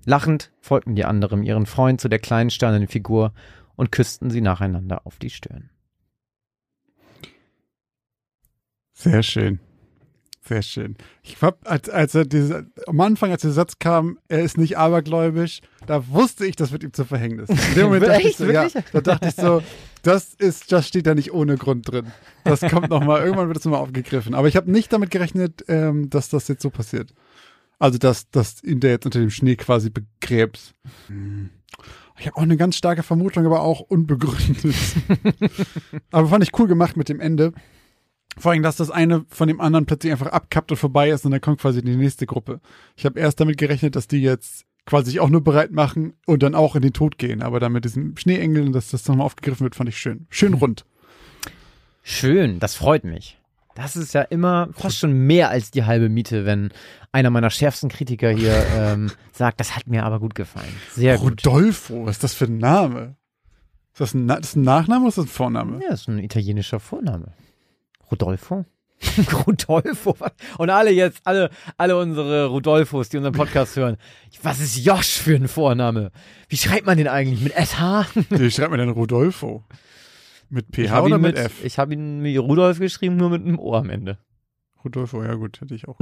Lachend 0.05 0.53
folgten 0.61 0.95
die 0.95 1.05
anderen 1.05 1.43
ihren 1.43 1.67
Freund 1.67 2.01
zu 2.01 2.09
der 2.09 2.19
kleinen 2.19 2.51
steinernen 2.51 2.89
Figur 2.89 3.33
und 3.75 3.93
küssten 3.93 4.31
sie 4.31 4.41
nacheinander 4.41 5.07
auf 5.07 5.19
die 5.19 5.31
Stirn. 5.31 5.71
Sehr 8.93 9.23
schön. 9.23 9.61
Sehr 10.49 10.63
schön. 10.63 10.97
Ich 11.23 11.43
hab, 11.43 11.69
als, 11.69 11.89
als 11.89 12.15
er 12.15 12.25
diese, 12.25 12.67
am 12.87 13.01
Anfang, 13.01 13.33
als 13.33 13.43
der 13.43 13.51
Satz 13.51 13.81
kam, 13.81 14.19
er 14.29 14.43
ist 14.43 14.59
nicht 14.59 14.79
abergläubisch, 14.79 15.61
da 15.87 16.07
wusste 16.09 16.47
ich, 16.47 16.55
das 16.55 16.71
wird 16.71 16.85
ihm 16.85 16.93
zu 16.93 17.05
Verhängnis. 17.05 17.49
In 17.49 17.75
dem 17.75 17.87
Moment 17.87 18.05
dachte 18.07 18.29
ich 18.29 18.37
so, 18.37 18.45
ja, 18.47 18.69
da 18.93 19.01
dachte 19.01 19.29
ich 19.29 19.35
so, 19.35 19.61
das 20.03 20.35
ist, 20.35 20.71
das 20.71 20.87
steht 20.87 21.07
da 21.07 21.17
nicht 21.17 21.33
ohne 21.33 21.57
Grund 21.57 21.91
drin. 21.91 22.13
Das 22.45 22.61
kommt 22.61 22.91
nochmal, 22.91 23.23
irgendwann 23.23 23.49
wird 23.49 23.59
es 23.59 23.65
nochmal 23.65 23.81
aufgegriffen. 23.81 24.35
Aber 24.35 24.47
ich 24.47 24.55
habe 24.57 24.71
nicht 24.71 24.93
damit 24.93 25.11
gerechnet, 25.11 25.65
ähm, 25.67 26.11
dass 26.11 26.29
das 26.29 26.47
jetzt 26.47 26.63
so 26.63 26.71
passiert. 26.71 27.13
Also, 27.81 27.99
dass, 27.99 28.31
dass 28.31 28.63
ihn 28.63 28.79
der 28.79 28.93
jetzt 28.93 29.05
unter 29.05 29.19
dem 29.19 29.31
Schnee 29.31 29.57
quasi 29.57 29.91
begräbt. 29.91 30.75
Hm. 31.09 31.51
Ich 32.19 32.27
habe 32.27 32.37
auch 32.37 32.43
eine 32.43 32.57
ganz 32.57 32.77
starke 32.77 33.03
Vermutung, 33.03 33.45
aber 33.45 33.63
auch 33.63 33.81
unbegründet. 33.81 34.75
aber 36.13 36.29
fand 36.29 36.45
ich 36.45 36.59
cool 36.59 36.69
gemacht 36.69 36.97
mit 36.97 37.09
dem 37.09 37.21
Ende. 37.21 37.53
Vor 38.39 38.53
allem, 38.53 38.63
dass 38.63 38.77
das 38.77 38.91
eine 38.91 39.25
von 39.29 39.49
dem 39.49 39.61
anderen 39.61 39.87
plötzlich 39.87 40.13
einfach 40.13 40.27
abkappt 40.27 40.71
und 40.71 40.77
vorbei 40.77 41.11
ist 41.11 41.25
und 41.25 41.31
dann 41.31 41.41
kommt 41.41 41.61
quasi 41.61 41.83
die 41.83 41.97
nächste 41.97 42.27
Gruppe. 42.27 42.61
Ich 42.97 43.07
habe 43.07 43.19
erst 43.19 43.41
damit 43.41 43.57
gerechnet, 43.57 43.97
dass 43.97 44.09
die 44.09 44.21
jetzt 44.21 44.67
quasi 44.85 45.13
sich 45.13 45.21
auch 45.21 45.31
nur 45.31 45.43
bereit 45.43 45.73
machen 45.73 46.15
und 46.27 46.43
dann 46.43 46.55
auch 46.55 46.77
in 46.77 46.83
den 46.83 46.93
Tod 46.93 47.19
gehen. 47.19 47.43
Aber 47.43 47.61
dann 47.61 47.73
mit 47.73 47.85
diesem 47.85 48.17
Schneeengel 48.17 48.65
und 48.65 48.73
dass 48.73 48.91
das 48.91 49.07
nochmal 49.09 49.27
aufgegriffen 49.27 49.65
wird, 49.65 49.75
fand 49.75 49.89
ich 49.89 49.99
schön. 49.99 50.27
Schön 50.31 50.55
rund. 50.55 50.85
Schön, 52.03 52.61
das 52.61 52.75
freut 52.75 53.05
mich. 53.05 53.39
Das 53.75 53.95
ist 53.97 54.15
ja 54.15 54.23
immer 54.23 54.69
fast 54.73 54.97
schon 54.99 55.13
mehr 55.13 55.51
als 55.51 55.71
die 55.71 55.85
halbe 55.85 56.09
Miete, 56.09 56.47
wenn 56.47 56.71
einer 57.13 57.31
meiner 57.31 57.51
schärfsten 57.51 57.91
Kritiker 57.91 58.31
hier 58.31 58.65
ähm, 58.77 59.11
sagt, 59.33 59.61
das 59.61 59.77
hat 59.77 59.87
mir 59.87 60.05
aber 60.05 60.21
gut 60.21 60.35
gefallen. 60.35 60.75
Sehr 60.95 61.19
gut. 61.19 61.45
Rodolfo, 61.45 62.07
was 62.07 62.17
ist 62.17 62.25
das 62.25 62.35
für 62.35 62.47
ein 62.47 62.59
Name? 62.59 63.17
Ist 63.93 64.01
das 64.01 64.15
ein, 64.15 64.27
Na 64.27 64.37
das 64.37 64.51
ist 64.51 64.57
ein 64.57 64.63
Nachname 64.63 65.01
oder 65.01 65.09
ist 65.09 65.19
das 65.19 65.25
ein 65.27 65.29
Vorname? 65.29 65.81
Ja, 65.83 65.91
das 65.91 66.03
ist 66.03 66.09
ein 66.09 66.19
italienischer 66.19 66.81
Vorname. 66.81 67.33
Rodolfo? 68.11 68.65
Rodolfo? 69.47 70.17
Und 70.59 70.71
alle 70.71 70.91
jetzt, 70.91 71.21
alle, 71.25 71.51
alle 71.77 71.97
unsere 71.99 72.47
Rodolfos, 72.47 73.09
die 73.09 73.19
unseren 73.19 73.35
Podcast 73.35 73.77
hören. 73.77 73.97
Was 74.43 74.61
ist 74.61 74.79
Josh 74.79 75.19
für 75.19 75.37
ein 75.37 75.49
Vorname? 75.49 76.13
Wie 76.49 76.57
schreibt 76.57 76.87
man 76.87 76.97
den 76.97 77.09
eigentlich? 77.09 77.41
Mit 77.41 77.53
SH? 77.53 78.07
Wie 78.31 78.51
schreibt 78.51 78.71
man 78.71 78.79
denn 78.79 78.91
Rodolfo? 78.91 79.65
Mit 80.49 80.67
PH 80.75 81.03
oder 81.03 81.19
mit, 81.19 81.35
mit 81.35 81.45
F? 81.45 81.65
Ich 81.65 81.79
habe 81.79 81.95
ihn 81.95 82.21
mit 82.21 82.39
Rudolf 82.39 82.79
geschrieben, 82.79 83.17
nur 83.17 83.31
mit 83.31 83.43
einem 83.43 83.59
O 83.59 83.75
am 83.75 83.91
Ende. 83.91 84.19
Rodolfo, 84.85 85.23
ja 85.25 85.35
gut, 85.35 85.61
hätte 85.61 85.75
ich 85.75 85.89
auch. 85.89 85.99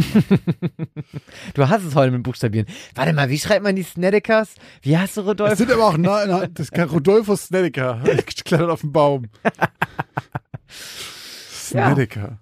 du 1.54 1.68
hast 1.68 1.84
es 1.84 1.94
heute 1.94 2.12
mit 2.12 2.22
Buchstabieren. 2.22 2.66
Warte 2.94 3.14
mal, 3.14 3.30
wie 3.30 3.38
schreibt 3.38 3.62
man 3.62 3.74
die 3.74 3.82
Snedekers? 3.82 4.56
Wie 4.82 4.98
hast 4.98 5.16
du 5.16 5.22
Rodolfo? 5.22 5.50
Das 5.50 5.58
sind 5.58 5.72
aber 5.72 5.86
auch, 5.86 5.96
na, 5.96 6.26
na, 6.26 6.46
das 6.46 6.70
kann 6.70 6.90
Rodolfo 6.90 7.34
Snedeker. 7.34 8.02
Klettert 8.44 8.68
auf 8.68 8.82
den 8.82 8.92
Baum. 8.92 9.30
Snedeker. 11.70 12.38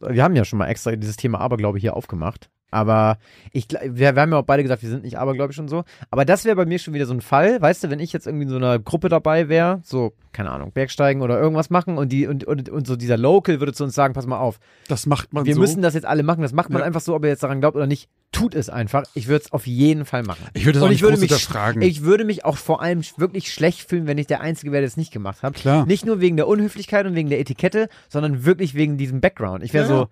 Ja. 0.00 0.14
Wir 0.14 0.24
haben 0.24 0.34
ja 0.34 0.44
schon 0.44 0.58
mal 0.58 0.68
extra 0.68 0.96
dieses 0.96 1.16
Thema 1.16 1.40
Aberglaube 1.40 1.78
hier 1.78 1.94
aufgemacht. 1.96 2.48
Aber 2.70 3.18
ich, 3.52 3.66
wir, 3.70 4.14
wir 4.14 4.22
haben 4.22 4.32
ja 4.32 4.38
auch 4.38 4.44
beide 4.44 4.62
gesagt, 4.62 4.82
wir 4.82 4.88
sind 4.88 5.02
nicht 5.02 5.18
abergläubisch 5.18 5.58
und 5.58 5.68
so. 5.68 5.84
Aber 6.10 6.24
das 6.24 6.44
wäre 6.44 6.56
bei 6.56 6.66
mir 6.66 6.78
schon 6.78 6.94
wieder 6.94 7.06
so 7.06 7.14
ein 7.14 7.20
Fall, 7.20 7.60
weißt 7.60 7.84
du, 7.84 7.90
wenn 7.90 7.98
ich 7.98 8.12
jetzt 8.12 8.26
irgendwie 8.26 8.44
in 8.44 8.50
so 8.50 8.56
einer 8.56 8.78
Gruppe 8.78 9.08
dabei 9.08 9.48
wäre, 9.48 9.80
so, 9.82 10.12
keine 10.32 10.50
Ahnung, 10.50 10.72
Bergsteigen 10.72 11.22
oder 11.22 11.40
irgendwas 11.40 11.70
machen 11.70 11.98
und 11.98 12.12
die, 12.12 12.26
und, 12.26 12.44
und, 12.44 12.68
und 12.68 12.86
so 12.86 12.96
dieser 12.96 13.16
Local 13.16 13.58
würde 13.58 13.72
zu 13.72 13.84
uns 13.84 13.94
sagen, 13.94 14.14
pass 14.14 14.26
mal 14.26 14.38
auf. 14.38 14.60
Das 14.88 15.06
macht 15.06 15.32
man 15.32 15.46
wir 15.46 15.54
so. 15.54 15.60
Wir 15.60 15.66
müssen 15.66 15.82
das 15.82 15.94
jetzt 15.94 16.06
alle 16.06 16.22
machen. 16.22 16.42
Das 16.42 16.52
macht 16.52 16.70
man 16.70 16.80
ja. 16.80 16.86
einfach 16.86 17.00
so, 17.00 17.14
ob 17.14 17.24
ihr 17.24 17.30
jetzt 17.30 17.42
daran 17.42 17.60
glaubt 17.60 17.76
oder 17.76 17.88
nicht. 17.88 18.08
Tut 18.32 18.54
es 18.54 18.68
einfach. 18.68 19.04
Ich 19.14 19.26
würde 19.26 19.44
es 19.44 19.52
auf 19.52 19.66
jeden 19.66 20.04
Fall 20.04 20.22
machen. 20.22 20.46
Ich 20.54 20.64
würde 20.64 20.78
es 20.78 20.84
auch 20.84 20.88
nicht 20.88 20.98
ich 20.98 21.02
würde 21.02 21.18
mich, 21.18 21.32
fragen. 21.32 21.82
Ich 21.82 22.02
würde 22.02 22.24
mich 22.24 22.44
auch 22.44 22.56
vor 22.56 22.80
allem 22.80 23.02
wirklich 23.16 23.52
schlecht 23.52 23.88
fühlen, 23.88 24.06
wenn 24.06 24.18
ich 24.18 24.28
der 24.28 24.40
Einzige 24.40 24.70
wäre, 24.70 24.82
der 24.82 24.88
es 24.88 24.96
nicht 24.96 25.12
gemacht 25.12 25.42
hat. 25.42 25.54
Klar. 25.54 25.84
Nicht 25.86 26.06
nur 26.06 26.20
wegen 26.20 26.36
der 26.36 26.46
Unhöflichkeit 26.46 27.06
und 27.06 27.16
wegen 27.16 27.28
der 27.28 27.40
Etikette, 27.40 27.88
sondern 28.08 28.44
wirklich 28.44 28.74
wegen 28.74 28.98
diesem 28.98 29.20
Background. 29.20 29.64
Ich 29.64 29.74
wäre 29.74 29.84
ja. 29.84 29.88
so, 29.88 30.08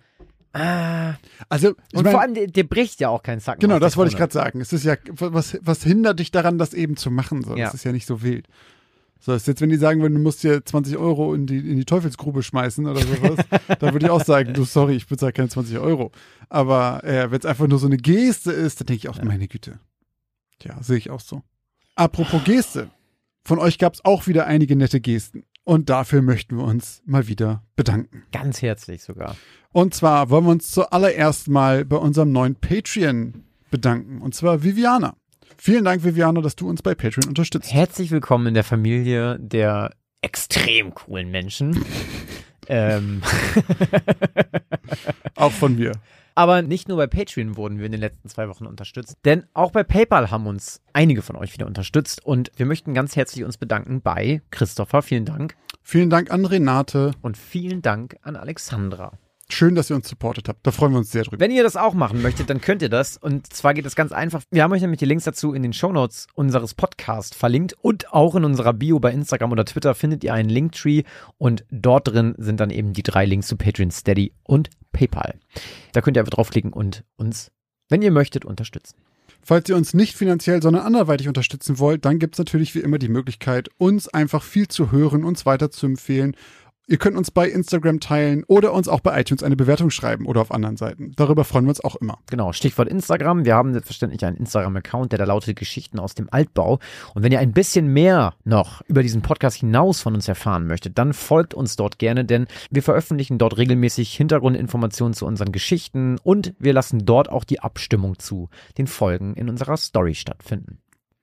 Ah. 0.52 1.14
Also, 1.48 1.74
und 1.92 2.04
mein, 2.04 2.10
vor 2.10 2.20
allem, 2.20 2.34
der, 2.34 2.46
der, 2.46 2.64
bricht 2.64 3.00
ja 3.00 3.10
auch 3.10 3.22
keinen 3.22 3.40
Zacken. 3.40 3.60
Genau, 3.60 3.78
das 3.78 3.96
wollte 3.96 4.10
ich 4.10 4.16
gerade 4.16 4.32
sagen. 4.32 4.60
Es 4.60 4.72
ist 4.72 4.84
ja, 4.84 4.96
was, 5.10 5.58
was 5.60 5.82
hindert 5.82 6.18
dich 6.20 6.30
daran, 6.30 6.58
das 6.58 6.72
eben 6.74 6.96
zu 6.96 7.10
machen? 7.10 7.42
So? 7.42 7.54
Ja. 7.54 7.66
Das 7.66 7.74
ist 7.74 7.84
ja 7.84 7.92
nicht 7.92 8.06
so 8.06 8.22
wild. 8.22 8.46
So, 9.20 9.32
das 9.32 9.42
ist 9.42 9.48
jetzt, 9.48 9.60
wenn 9.60 9.70
die 9.70 9.76
sagen 9.76 10.00
würden, 10.00 10.14
du 10.14 10.20
musst 10.20 10.42
dir 10.42 10.64
20 10.64 10.96
Euro 10.96 11.34
in 11.34 11.46
die, 11.46 11.58
in 11.58 11.76
die 11.76 11.84
Teufelsgrube 11.84 12.42
schmeißen 12.42 12.86
oder 12.86 13.00
sowas, 13.00 13.44
dann 13.80 13.92
würde 13.92 14.06
ich 14.06 14.10
auch 14.10 14.24
sagen, 14.24 14.54
du, 14.54 14.64
sorry, 14.64 14.94
ich 14.94 15.06
bezahle 15.06 15.32
keine 15.32 15.48
20 15.48 15.78
Euro. 15.78 16.12
Aber 16.48 17.02
äh, 17.04 17.30
wenn 17.30 17.38
es 17.38 17.46
einfach 17.46 17.66
nur 17.66 17.78
so 17.78 17.86
eine 17.86 17.96
Geste 17.96 18.52
ist, 18.52 18.80
dann 18.80 18.86
denke 18.86 18.98
ich 18.98 19.08
auch, 19.08 19.22
meine 19.22 19.48
Güte. 19.48 19.80
Tja, 20.60 20.76
sehe 20.82 20.96
ich 20.98 21.10
auch 21.10 21.20
so. 21.20 21.42
Apropos 21.96 22.44
Geste. 22.44 22.90
Von 23.44 23.58
euch 23.58 23.78
gab 23.78 23.94
es 23.94 24.04
auch 24.04 24.26
wieder 24.26 24.46
einige 24.46 24.76
nette 24.76 25.00
Gesten. 25.00 25.44
Und 25.64 25.90
dafür 25.90 26.22
möchten 26.22 26.56
wir 26.56 26.64
uns 26.64 27.02
mal 27.04 27.28
wieder 27.28 27.62
bedanken. 27.76 28.22
Ganz 28.32 28.62
herzlich 28.62 29.02
sogar. 29.02 29.36
Und 29.70 29.94
zwar 29.94 30.30
wollen 30.30 30.44
wir 30.44 30.52
uns 30.52 30.70
zuallererst 30.70 31.48
mal 31.48 31.84
bei 31.84 31.96
unserem 31.96 32.32
neuen 32.32 32.54
Patreon 32.54 33.44
bedanken. 33.70 34.22
Und 34.22 34.34
zwar 34.34 34.62
Viviana. 34.62 35.14
Vielen 35.60 35.84
Dank, 35.84 36.04
Viviana, 36.04 36.40
dass 36.40 36.54
du 36.54 36.68
uns 36.68 36.82
bei 36.82 36.94
Patreon 36.94 37.28
unterstützt. 37.28 37.72
Herzlich 37.72 38.12
willkommen 38.12 38.46
in 38.46 38.54
der 38.54 38.62
Familie 38.62 39.38
der 39.40 39.90
extrem 40.22 40.94
coolen 40.94 41.32
Menschen. 41.32 41.84
ähm. 42.68 43.22
Auch 45.34 45.50
von 45.50 45.74
mir. 45.74 45.92
Aber 46.36 46.62
nicht 46.62 46.86
nur 46.86 46.96
bei 46.96 47.08
Patreon 47.08 47.56
wurden 47.56 47.78
wir 47.78 47.86
in 47.86 47.92
den 47.92 48.00
letzten 48.00 48.28
zwei 48.28 48.48
Wochen 48.48 48.66
unterstützt, 48.66 49.16
denn 49.24 49.44
auch 49.54 49.72
bei 49.72 49.82
PayPal 49.82 50.30
haben 50.30 50.46
uns 50.46 50.80
einige 50.92 51.20
von 51.20 51.34
euch 51.34 51.52
wieder 51.52 51.66
unterstützt 51.66 52.24
und 52.24 52.52
wir 52.54 52.64
möchten 52.64 52.94
ganz 52.94 53.16
herzlich 53.16 53.44
uns 53.44 53.56
bedanken 53.56 54.00
bei 54.00 54.40
Christopher, 54.52 55.02
vielen 55.02 55.24
Dank. 55.24 55.56
Vielen 55.82 56.10
Dank 56.10 56.30
an 56.30 56.44
Renate. 56.44 57.10
Und 57.22 57.36
vielen 57.36 57.82
Dank 57.82 58.18
an 58.22 58.36
Alexandra. 58.36 59.18
Schön, 59.50 59.74
dass 59.74 59.88
ihr 59.88 59.96
uns 59.96 60.08
supportet 60.08 60.46
habt. 60.48 60.66
Da 60.66 60.70
freuen 60.70 60.92
wir 60.92 60.98
uns 60.98 61.10
sehr 61.10 61.24
drüber. 61.24 61.40
Wenn 61.40 61.50
ihr 61.50 61.62
das 61.62 61.76
auch 61.76 61.94
machen 61.94 62.20
möchtet, 62.20 62.50
dann 62.50 62.60
könnt 62.60 62.82
ihr 62.82 62.90
das. 62.90 63.16
Und 63.16 63.50
zwar 63.50 63.72
geht 63.72 63.86
es 63.86 63.96
ganz 63.96 64.12
einfach. 64.12 64.42
Wir 64.50 64.62
haben 64.62 64.72
euch 64.72 64.82
nämlich 64.82 64.98
die 64.98 65.06
Links 65.06 65.24
dazu 65.24 65.54
in 65.54 65.62
den 65.62 65.72
Shownotes 65.72 66.26
unseres 66.34 66.74
Podcasts 66.74 67.34
verlinkt 67.34 67.74
und 67.80 68.12
auch 68.12 68.34
in 68.34 68.44
unserer 68.44 68.74
Bio 68.74 69.00
bei 69.00 69.10
Instagram 69.10 69.52
oder 69.52 69.64
Twitter 69.64 69.94
findet 69.94 70.22
ihr 70.22 70.34
einen 70.34 70.50
Linktree 70.50 71.02
und 71.38 71.64
dort 71.70 72.08
drin 72.08 72.34
sind 72.36 72.60
dann 72.60 72.68
eben 72.68 72.92
die 72.92 73.02
drei 73.02 73.24
Links 73.24 73.46
zu 73.48 73.56
Patreon, 73.56 73.90
Steady 73.90 74.34
und 74.42 74.68
PayPal. 74.92 75.38
Da 75.92 76.02
könnt 76.02 76.18
ihr 76.18 76.20
einfach 76.20 76.34
draufklicken 76.34 76.74
und 76.74 77.04
uns, 77.16 77.50
wenn 77.88 78.02
ihr 78.02 78.10
möchtet, 78.10 78.44
unterstützen. 78.44 78.96
Falls 79.40 79.68
ihr 79.70 79.76
uns 79.76 79.94
nicht 79.94 80.14
finanziell, 80.14 80.60
sondern 80.60 80.84
anderweitig 80.84 81.26
unterstützen 81.26 81.78
wollt, 81.78 82.04
dann 82.04 82.18
gibt 82.18 82.34
es 82.34 82.38
natürlich 82.38 82.74
wie 82.74 82.80
immer 82.80 82.98
die 82.98 83.08
Möglichkeit, 83.08 83.70
uns 83.78 84.08
einfach 84.08 84.42
viel 84.42 84.68
zu 84.68 84.92
hören, 84.92 85.24
uns 85.24 85.46
weiter 85.46 85.70
zu 85.70 85.86
empfehlen 85.86 86.36
Ihr 86.90 86.96
könnt 86.96 87.18
uns 87.18 87.30
bei 87.30 87.46
Instagram 87.46 88.00
teilen 88.00 88.44
oder 88.46 88.72
uns 88.72 88.88
auch 88.88 89.00
bei 89.00 89.20
iTunes 89.20 89.42
eine 89.42 89.56
Bewertung 89.56 89.90
schreiben 89.90 90.24
oder 90.24 90.40
auf 90.40 90.50
anderen 90.50 90.78
Seiten. 90.78 91.12
Darüber 91.16 91.44
freuen 91.44 91.66
wir 91.66 91.70
uns 91.70 91.84
auch 91.84 91.96
immer. 91.96 92.18
Genau, 92.30 92.54
Stichwort 92.54 92.88
Instagram. 92.88 93.44
Wir 93.44 93.56
haben 93.56 93.74
selbstverständlich 93.74 94.24
einen 94.24 94.38
Instagram-Account, 94.38 95.12
der 95.12 95.18
da 95.18 95.26
lautet 95.26 95.56
Geschichten 95.56 95.98
aus 95.98 96.14
dem 96.14 96.28
Altbau. 96.30 96.78
Und 97.14 97.22
wenn 97.22 97.30
ihr 97.30 97.40
ein 97.40 97.52
bisschen 97.52 97.88
mehr 97.92 98.32
noch 98.44 98.80
über 98.88 99.02
diesen 99.02 99.20
Podcast 99.20 99.58
hinaus 99.58 100.00
von 100.00 100.14
uns 100.14 100.28
erfahren 100.28 100.66
möchtet, 100.66 100.96
dann 100.96 101.12
folgt 101.12 101.52
uns 101.52 101.76
dort 101.76 101.98
gerne, 101.98 102.24
denn 102.24 102.46
wir 102.70 102.82
veröffentlichen 102.82 103.36
dort 103.36 103.58
regelmäßig 103.58 104.14
Hintergrundinformationen 104.14 105.12
zu 105.12 105.26
unseren 105.26 105.52
Geschichten 105.52 106.16
und 106.22 106.54
wir 106.58 106.72
lassen 106.72 107.04
dort 107.04 107.28
auch 107.28 107.44
die 107.44 107.60
Abstimmung 107.60 108.18
zu 108.18 108.48
den 108.78 108.86
Folgen 108.86 109.34
in 109.34 109.50
unserer 109.50 109.76
Story 109.76 110.14
stattfinden. 110.14 110.78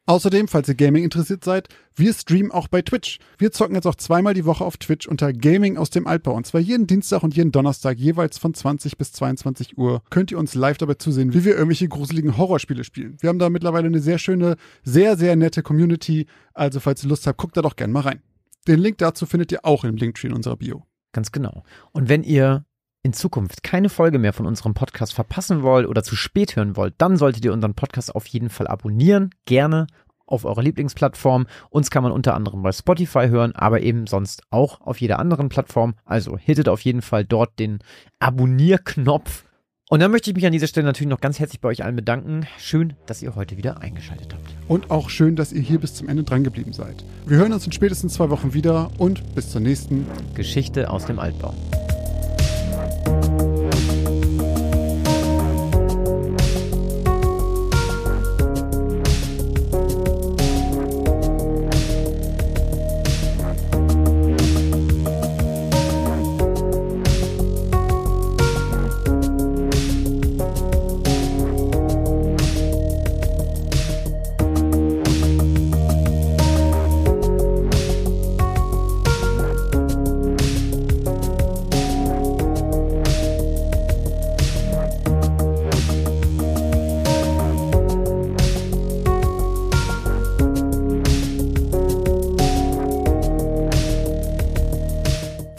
Außerdem, 0.08 0.48
falls 0.48 0.70
ihr 0.70 0.76
Gaming 0.76 1.04
interessiert 1.04 1.44
seid, 1.44 1.68
wir 1.96 2.14
streamen 2.14 2.52
auch 2.52 2.68
bei 2.68 2.84
Twitch. 2.84 3.18
Wir 3.40 3.52
zocken 3.52 3.74
jetzt 3.74 3.88
auch 3.88 3.96
zweimal 3.96 4.36
die 4.36 4.46
Woche 4.46 4.64
auf 4.64 4.78
Twitch 4.78 5.08
unter 5.08 5.34
Gaming 5.34 5.78
aus 5.78 5.90
dem 5.90 6.06
Altbau. 6.06 6.34
Und 6.34 6.46
zwar 6.46 6.62
jeden 6.62 6.86
Dienstag 6.86 7.24
und 7.24 7.36
jeden 7.36 7.52
Donnerstag 7.52 7.98
jeweils 7.98 8.38
von 8.38 8.54
20 8.54 9.00
bis 9.00 9.14
22 9.14 9.80
Uhr 9.80 10.04
könnt 10.12 10.32
ihr 10.32 10.38
uns 10.38 10.54
live 10.54 10.78
dabei 10.78 10.94
zusehen, 10.94 11.34
wie 11.34 11.44
wir 11.44 11.54
irgendwelche 11.54 11.88
gruseligen 11.88 12.38
Horrorspiele 12.38 12.84
spielen. 12.84 13.18
Wir 13.20 13.30
haben 13.30 13.40
da 13.40 13.50
mittlerweile 13.50 13.88
eine 13.88 14.00
sehr 14.00 14.20
schöne, 14.20 14.58
sehr, 14.84 15.18
sehr 15.18 15.36
nette 15.36 15.64
Community. 15.64 16.28
Also 16.54 16.80
falls 16.80 17.04
ihr 17.04 17.10
Lust 17.10 17.26
habt, 17.26 17.40
guckt 17.40 17.58
da 17.58 17.64
doch 17.64 17.76
gerne 17.76 17.94
mal 17.94 18.02
rein. 18.02 18.22
Den 18.68 18.80
Link 18.80 19.00
dazu 19.00 19.26
findet 19.26 19.52
ihr 19.52 19.66
auch 19.66 19.84
im 19.86 19.96
Linktree 19.96 20.28
in 20.28 20.34
unserer 20.34 20.58
Bio. 20.58 20.86
Ganz 21.14 21.32
genau. 21.32 21.64
Und 21.94 22.10
wenn 22.10 22.24
ihr 22.24 22.66
in 23.06 23.14
Zukunft 23.14 23.62
keine 23.62 23.90
Folge 23.90 24.18
mehr 24.18 24.34
von 24.34 24.48
unserem 24.48 24.74
Podcast 24.74 25.14
verpassen 25.14 25.62
wollt 25.62 25.88
oder 25.88 26.02
zu 26.02 26.16
spät 26.16 26.56
hören 26.56 26.76
wollt, 26.76 26.96
dann 26.98 27.18
solltet 27.18 27.46
ihr 27.46 27.54
unseren 27.54 27.76
Podcast 27.76 28.16
auf 28.16 28.26
jeden 28.26 28.50
Fall 28.50 28.68
abonnieren, 28.68 29.30
gerne 29.46 29.86
auf 30.26 30.44
eurer 30.44 30.64
Lieblingsplattform. 30.64 31.46
Uns 31.70 31.92
kann 31.92 32.02
man 32.02 32.12
unter 32.12 32.34
anderem 32.34 32.64
bei 32.64 32.72
Spotify 32.72 33.28
hören, 33.28 33.56
aber 33.56 33.82
eben 33.82 34.08
sonst 34.08 34.42
auch 34.50 34.82
auf 34.82 35.00
jeder 35.00 35.20
anderen 35.20 35.50
Plattform. 35.50 35.94
Also 36.04 36.36
hittet 36.36 36.68
auf 36.68 36.82
jeden 36.82 37.04
Fall 37.04 37.26
dort 37.26 37.60
den 37.60 37.78
Abonnierknopf. 38.18 39.46
Und 39.88 40.00
dann 40.00 40.10
möchte 40.10 40.32
ich 40.32 40.36
mich 40.36 40.48
an 40.48 40.52
dieser 40.52 40.66
Stelle 40.66 40.88
natürlich 40.88 41.12
noch 41.12 41.22
ganz 41.22 41.38
herzlich 41.38 41.62
bei 41.62 41.70
euch 41.70 41.84
allen 41.84 41.96
bedanken. 41.96 42.48
Schön, 42.58 42.94
dass 43.06 43.22
ihr 43.22 43.36
heute 43.36 43.56
wieder 43.56 43.82
eingeschaltet 43.82 44.34
habt. 44.34 44.56
Und 44.68 44.90
auch 44.90 45.12
schön, 45.12 45.36
dass 45.36 45.54
ihr 45.54 45.62
hier 45.62 45.80
bis 45.80 45.94
zum 45.94 46.10
Ende 46.10 46.24
dran 46.24 46.44
geblieben 46.44 46.74
seid. 46.74 47.06
Wir 47.28 47.38
hören 47.38 47.54
uns 47.54 47.68
in 47.68 47.72
spätestens 47.72 48.16
zwei 48.16 48.32
Wochen 48.32 48.56
wieder 48.56 48.90
und 48.98 49.36
bis 49.36 49.52
zur 49.52 49.62
nächsten 49.62 50.08
Geschichte 50.34 50.90
aus 50.90 51.06
dem 51.06 51.20
Altbau. 51.20 51.54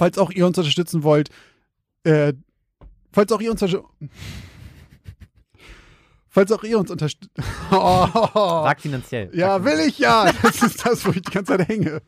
Falls 0.06 0.18
auch 0.18 0.30
ihr 0.30 0.46
uns 0.46 0.56
unterstützen 0.56 1.02
wollt, 1.02 1.30
äh, 2.04 2.32
falls 3.12 3.32
auch 3.32 3.40
ihr 3.40 3.50
uns 3.50 3.64
Falls 6.28 6.52
auch 6.52 6.62
ihr 6.62 6.78
uns 6.78 6.90
unterstützt. 6.90 7.32
Oh. 7.72 8.06
Sag 8.34 8.80
finanziell. 8.80 9.30
Ja, 9.34 9.64
will 9.64 9.80
ich 9.80 9.98
ja. 9.98 10.30
Das 10.42 10.62
ist 10.62 10.86
das, 10.86 11.04
wo 11.04 11.10
ich 11.10 11.22
die 11.22 11.32
ganze 11.32 11.56
Zeit 11.56 11.66
hänge. 11.68 12.02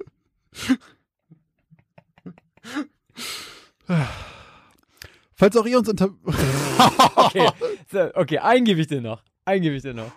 Falls 5.35 5.57
auch 5.57 5.67
ihr 5.67 5.79
uns 5.79 5.89
unter. 5.89 6.11
okay, 7.17 7.49
so, 7.91 8.15
okay, 8.15 8.39
ein 8.39 8.65
gebe 8.65 8.81
ich 8.81 8.87
dir 8.87 9.01
noch. 9.01 9.23
Ein 9.45 9.63
gebe 9.63 9.77
ich 9.77 9.83
dir 9.83 9.95
noch. 9.95 10.13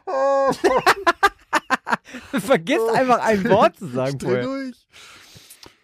Vergiss 2.40 2.82
einfach 2.94 3.22
ein 3.22 3.50
Wort 3.50 3.78
zu 3.78 3.88
sagen 3.88 4.18
Dreh 4.20 4.28
vorher. 4.28 4.44
durch. 4.44 4.88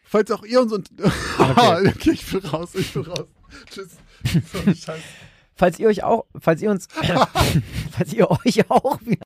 Falls 0.10 0.32
auch 0.32 0.43
ihr 0.43 0.62
uns 0.62 0.72
und 0.72 0.89
Okay. 1.39 1.88
okay, 1.95 2.12
ich 2.12 2.26
bin 2.32 2.39
raus, 2.49 2.70
ich 2.74 2.93
bin 2.93 3.03
raus. 3.03 3.26
Tschüss. 3.70 3.89
Scheiße. 4.86 5.03
Falls 5.55 5.80
ihr 5.80 5.88
euch 5.88 6.03
auch, 6.03 6.26
falls 6.39 6.62
ihr 6.62 6.70
uns, 6.70 6.88
falls 7.91 8.14
ihr 8.14 8.30
euch 8.30 8.70
auch 8.70 8.99
wieder 9.01 9.16